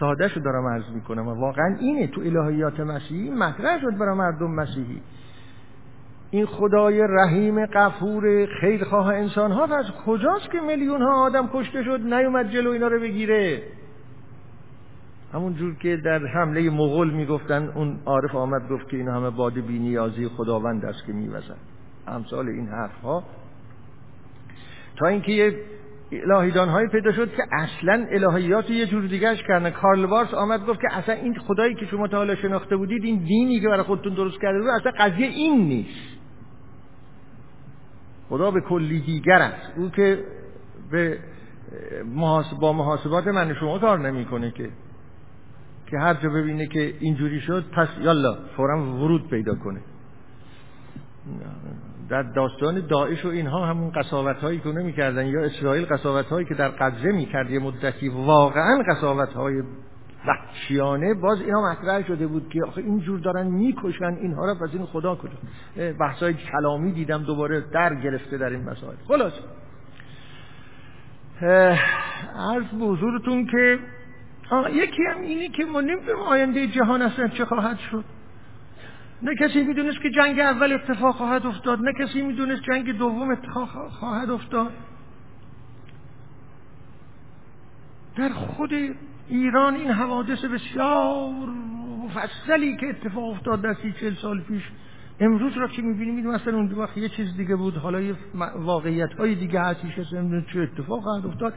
ساده 0.01 0.29
شو 0.29 0.41
دارم 0.41 0.67
عرض 0.67 0.91
می‌کنم. 0.95 1.29
واقعا 1.29 1.77
اینه 1.81 2.07
تو 2.07 2.21
الهیات 2.21 2.81
مسیحی 2.81 3.31
مطرح 3.31 3.81
شد 3.81 3.99
برای 3.99 4.19
مردم 4.19 4.51
مسیحی. 4.51 5.03
این 6.31 6.47
خدای 6.47 7.01
رحیم 7.09 7.67
قفور 7.67 8.47
خیرخواه 8.61 9.07
انسان 9.07 9.53
ها 9.53 9.65
از 9.65 9.87
کجاست 10.07 10.51
که 10.53 10.61
میلیون 10.61 11.03
ها 11.03 11.25
آدم 11.27 11.49
کشته 11.53 11.83
شد 11.83 12.01
نیومد 12.01 12.51
جلو 12.51 12.71
اینا 12.71 12.89
رو 12.89 13.01
بگیره؟ 13.01 13.63
همون 15.33 15.55
جور 15.55 15.75
که 15.75 15.97
در 15.97 16.27
حمله 16.27 16.71
مغول 16.71 17.11
می‌گفتن 17.11 17.69
اون 17.75 17.99
عارف 18.07 18.35
آمد 18.35 18.69
گفت 18.69 18.89
که 18.89 18.97
این 18.97 19.09
همه 19.09 19.31
باد 19.31 19.53
بینیازی 19.53 20.29
خداوند 20.29 20.85
است 20.85 21.07
که 21.07 21.13
میوزن 21.13 21.57
امثال 22.07 22.49
این 22.49 22.69
حرف 22.69 23.01
ها 23.03 23.25
تا 24.97 25.07
اینکه 25.07 25.33
یه 25.33 25.55
الهیدان 26.13 26.69
های 26.69 26.89
پیدا 26.89 27.13
شد 27.13 27.31
که 27.35 27.43
اصلا 27.53 28.07
الهیات 28.11 28.71
یه 28.71 28.87
جور 28.87 29.07
دیگهش 29.07 29.43
کردن. 29.49 29.71
کارل 29.71 30.07
بارس 30.07 30.35
آمد 30.35 30.67
گفت 30.67 30.81
که 30.81 30.97
اصلا 30.97 31.15
این 31.15 31.39
خدایی 31.39 31.75
که 31.75 31.87
شما 31.87 32.09
تا 32.09 32.17
حالا 32.17 32.35
شناخته 32.35 32.77
بودید 32.77 33.05
این 33.05 33.25
دینی 33.25 33.61
که 33.61 33.69
برای 33.69 33.83
خودتون 33.83 34.15
درست 34.15 34.41
کرده 34.41 34.59
بود 34.59 34.69
اصلا 34.69 34.93
قضیه 34.99 35.27
این 35.27 35.67
نیست. 35.67 36.19
خدا 38.29 38.51
به 38.51 38.61
کلی 38.61 39.01
دیگر 39.01 39.43
است. 39.43 39.73
او 39.77 39.91
که 39.91 40.25
به 40.91 41.19
با 42.61 42.73
محاسبات 42.73 43.27
من 43.27 43.55
شما 43.55 43.79
کار 43.79 43.99
نمی‌کنه 43.99 44.51
که 44.51 44.71
که 45.91 45.99
هر 45.99 46.15
جا 46.15 46.29
ببینه 46.29 46.67
که 46.67 46.95
اینجوری 47.01 47.41
شد 47.41 47.65
پس 47.77 47.89
یالا 48.01 48.39
فورا 48.57 48.83
ورود 48.83 49.31
پیدا 49.31 49.55
کنه. 49.55 49.81
در 52.09 52.23
داستان 52.23 52.87
داعش 52.87 53.25
و 53.25 53.29
اینها 53.29 53.67
همون 53.67 53.91
قصاوت 53.91 54.37
هایی 54.37 54.59
که 54.59 54.69
نمی‌کردن 54.69 55.27
یا 55.27 55.45
اسرائیل 55.45 55.87
قصاوت 55.87 56.27
هایی 56.27 56.47
که 56.47 56.55
در 56.55 56.69
غزه 56.69 57.13
می‌کرد 57.13 57.51
یه 57.51 57.59
مدتی 57.59 58.09
واقعا 58.09 58.83
قصاوت 58.89 59.33
های 59.33 59.63
وحشیانه 60.27 61.15
باز 61.15 61.41
اینا 61.41 61.63
مطرح 61.63 62.07
شده 62.07 62.27
بود 62.27 62.49
که 62.49 62.65
آخه 62.65 62.81
اینجور 62.81 63.19
دارن 63.21 63.47
می‌کشن 63.47 64.15
اینها 64.21 64.47
را 64.47 64.55
پس 64.55 64.69
این 64.73 64.87
خدا 64.87 65.15
کجا 65.15 65.33
بحث 66.01 66.23
های 66.23 66.35
کلامی 66.35 66.93
دیدم 66.93 67.23
دوباره 67.23 67.61
در 67.61 67.95
گرفته 67.95 68.39
در 68.39 68.51
این 68.51 68.65
مسائل. 68.65 68.97
خلاص. 69.09 69.33
عرض 72.37 72.67
به 72.81 72.87
حضورتون 72.87 73.47
که 73.47 73.79
یکی 74.73 75.03
هم 75.03 75.21
اینی 75.21 75.49
که 75.49 75.65
ما 75.65 75.81
نمی‌دونیم 75.81 76.23
آینده 76.23 76.67
جهان 76.67 77.03
اصلا 77.03 77.29
چه 77.29 77.45
خواهد 77.45 77.79
شد. 77.79 78.05
نه 79.23 79.35
کسی 79.35 79.63
می‌دونست 79.63 80.01
که 80.01 80.11
جنگ 80.11 80.41
اول 80.41 80.73
اتفاق 80.73 81.15
خواهد 81.15 81.47
افتاد 81.47 81.81
نه 81.81 81.93
کسی 82.01 82.23
می‌دونست 82.23 82.63
جنگ 82.63 82.99
دوم 82.99 83.31
اتفاق 83.31 83.69
خواهد 83.91 84.31
افتاد. 84.31 84.73
در 88.17 88.29
خود 88.29 88.71
ایران 89.29 89.75
این 89.75 89.91
حوادث 89.91 90.45
بسیار 90.45 91.49
مفصلی 92.05 92.77
که 92.77 92.87
اتفاق 92.89 93.25
افتاد 93.25 93.61
در 93.61 93.75
سی 93.75 93.95
چل 94.01 94.15
سال 94.15 94.41
پیش. 94.41 94.63
امروز 95.21 95.53
را 95.53 95.69
که 95.69 95.83
می‌بینیم 95.83 96.15
می‌دونیم 96.15 96.37
مثلا 96.37 96.57
اون 96.57 96.73
وقت 96.73 96.99
یه 96.99 97.09
چیز 97.09 97.37
دیگه 97.37 97.57
بود. 97.57 97.77
حالا 97.77 98.01
یه 98.01 98.15
واقعیت 98.57 99.13
های 99.13 99.35
دیگه 99.35 99.61
هستیش 99.61 99.95
چه 100.53 100.61
اتفاق 100.61 101.03
خواهد 101.03 101.27
افتاد. 101.27 101.55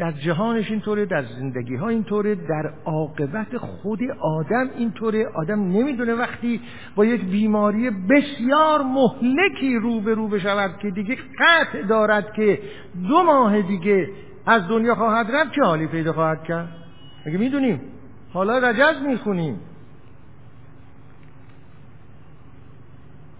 در 0.00 0.12
جهانش 0.12 0.70
اینطوره 0.70 1.06
در 1.06 1.22
زندگی 1.22 1.76
ها 1.76 1.88
اینطوره 1.88 2.34
در 2.34 2.72
عاقبت 2.84 3.56
خود 3.56 3.98
آدم 4.20 4.70
اینطوره. 4.78 5.26
آدم 5.34 5.60
نمی‌دونه 5.60 6.14
وقتی 6.14 6.60
با 6.94 7.04
یک 7.04 7.24
بیماری 7.24 7.90
بسیار 7.90 8.82
مهلکی 8.82 9.76
رو 9.76 10.00
به 10.00 10.14
رو 10.14 10.28
بشود 10.28 10.78
که 10.82 10.90
دیگه 10.90 11.16
قطع 11.16 11.82
دارد 11.82 12.32
که 12.32 12.58
دو 13.08 13.22
ماه 13.22 13.62
دیگه 13.62 14.08
از 14.46 14.68
دنیا 14.68 14.94
خواهد 14.94 15.30
رفت 15.30 15.52
چه 15.52 15.62
حالی 15.62 15.86
پیدا 15.86 16.12
خواهد 16.12 16.44
کرد؟ 16.44 16.68
اگه 17.26 17.38
می‌دونیم؟ 17.38 17.80
حالا 18.32 18.58
رجز 18.58 19.02
می‌خونیم. 19.02 19.60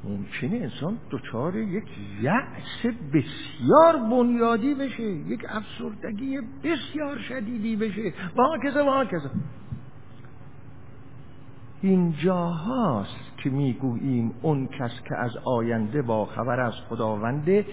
ممکنه 0.05 0.57
انسان 0.57 0.99
دچار 1.11 1.57
یک 1.57 1.85
یأس 2.23 2.95
بسیار 3.13 3.97
بنیادی 4.11 4.75
بشه 4.75 5.03
یک 5.03 5.47
افسردگی 5.49 6.39
بسیار 6.65 7.19
شدیدی 7.19 7.77
بشه. 7.77 8.13
و 8.37 8.43
کذا 8.65 8.85
و 8.85 9.05
کذا 9.05 9.31
اینجا 11.83 12.47
هاست 12.47 13.37
که 13.37 13.51
می‌گوییم 13.51 14.33
اون 14.43 14.67
کس 14.67 14.91
که 15.09 15.17
از 15.17 15.37
آینده 15.45 16.03
با 16.03 16.25
خبر 16.25 16.61
از 16.61 16.75
خداونده 16.89 17.67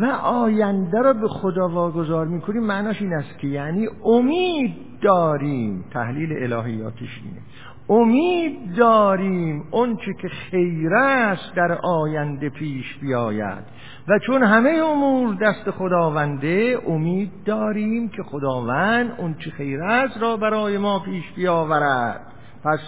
و 0.00 0.04
آینده 0.22 0.98
را 0.98 1.12
به 1.12 1.28
خدا 1.28 1.68
واگذار 1.68 2.26
می‌کنیم. 2.26 2.62
معناش 2.62 3.02
این 3.02 3.12
است 3.12 3.38
که 3.38 3.46
یعنی 3.46 3.88
امید 4.04 4.74
داریم. 5.00 5.84
تحلیل 5.92 6.52
الهیاتش 6.52 7.22
اینه. 7.24 7.40
امید 7.88 8.74
داریم 8.76 9.64
اونچه 9.70 10.14
که 10.22 10.28
خیر 10.28 10.94
است 10.94 11.54
در 11.54 11.72
آینده 11.72 12.48
پیش 12.48 12.96
بیاید. 13.00 13.64
و 14.08 14.18
چون 14.26 14.42
همه 14.42 14.70
امور 14.70 15.34
دست 15.34 15.70
خداونده 15.70 16.78
امید 16.86 17.30
داریم 17.44 18.08
که 18.08 18.22
خداوند 18.22 19.14
اونچه 19.18 19.50
خیر 19.50 19.82
است 19.82 20.18
را 20.22 20.36
برای 20.36 20.78
ما 20.78 20.98
پیش 20.98 21.32
بیاورد. 21.36 22.20
پس 22.64 22.80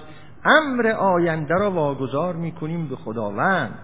امر 0.45 0.87
آینده 0.87 1.55
را 1.55 1.70
واگذار 1.70 2.35
می‌کنیم 2.35 2.89
به 2.89 2.97
خداوند. 2.97 3.79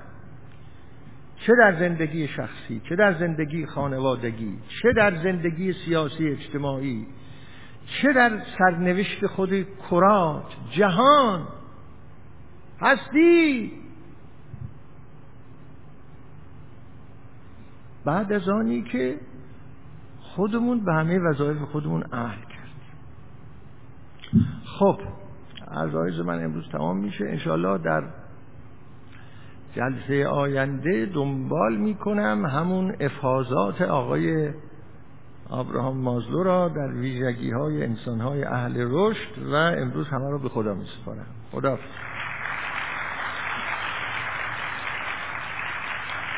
چه 1.47 1.53
در 1.59 1.79
زندگی 1.79 2.29
شخصی 2.29 2.81
چه 2.89 2.97
در 2.97 3.15
زندگی 3.15 3.67
خانوادگی 3.67 4.59
چه 4.83 4.93
در 4.93 5.15
زندگی 5.23 5.73
سیاسی 5.73 6.29
اجتماعی 6.29 7.07
چه 7.87 8.13
در 8.13 8.43
سرنوشت 8.59 9.27
خود 9.27 9.67
کرات 9.91 10.45
جهان 10.71 11.49
هستی؟ 12.81 13.73
بعد 18.05 18.33
از 18.33 18.49
آنی 18.49 18.83
که 18.83 19.21
خودمون 20.21 20.85
به 20.85 20.95
همه 20.95 21.19
وظایف 21.19 21.59
خودمون 21.59 22.05
اهل 22.13 22.39
کردیم. 22.41 22.65
خب 24.65 25.01
عرضایز 25.71 26.21
من 26.21 26.45
امروز 26.45 26.69
تمام 26.69 26.99
میشه. 26.99 27.25
انشاءالله 27.25 27.79
در 27.79 28.03
جلسه 29.75 30.27
آینده 30.27 31.07
دنبال 31.15 31.77
می‌کنم 31.77 32.47
همون 32.47 32.97
افاظات 33.01 33.83
آقای 33.83 34.53
آبراهام 35.55 35.97
مازلو 35.97 36.43
را 36.43 36.69
در 36.69 36.93
ویژگی 36.93 37.51
های 37.51 37.85
انسان 37.85 38.21
های 38.21 38.45
اهل 38.45 38.75
رشد 38.91 39.39
و 39.53 39.55
امروز 39.55 40.07
همه 40.09 40.31
را 40.31 40.39
به 40.39 40.49
خدا 40.49 40.75
می 40.75 40.85
سپارم 40.85 41.27
خدا 41.53 41.79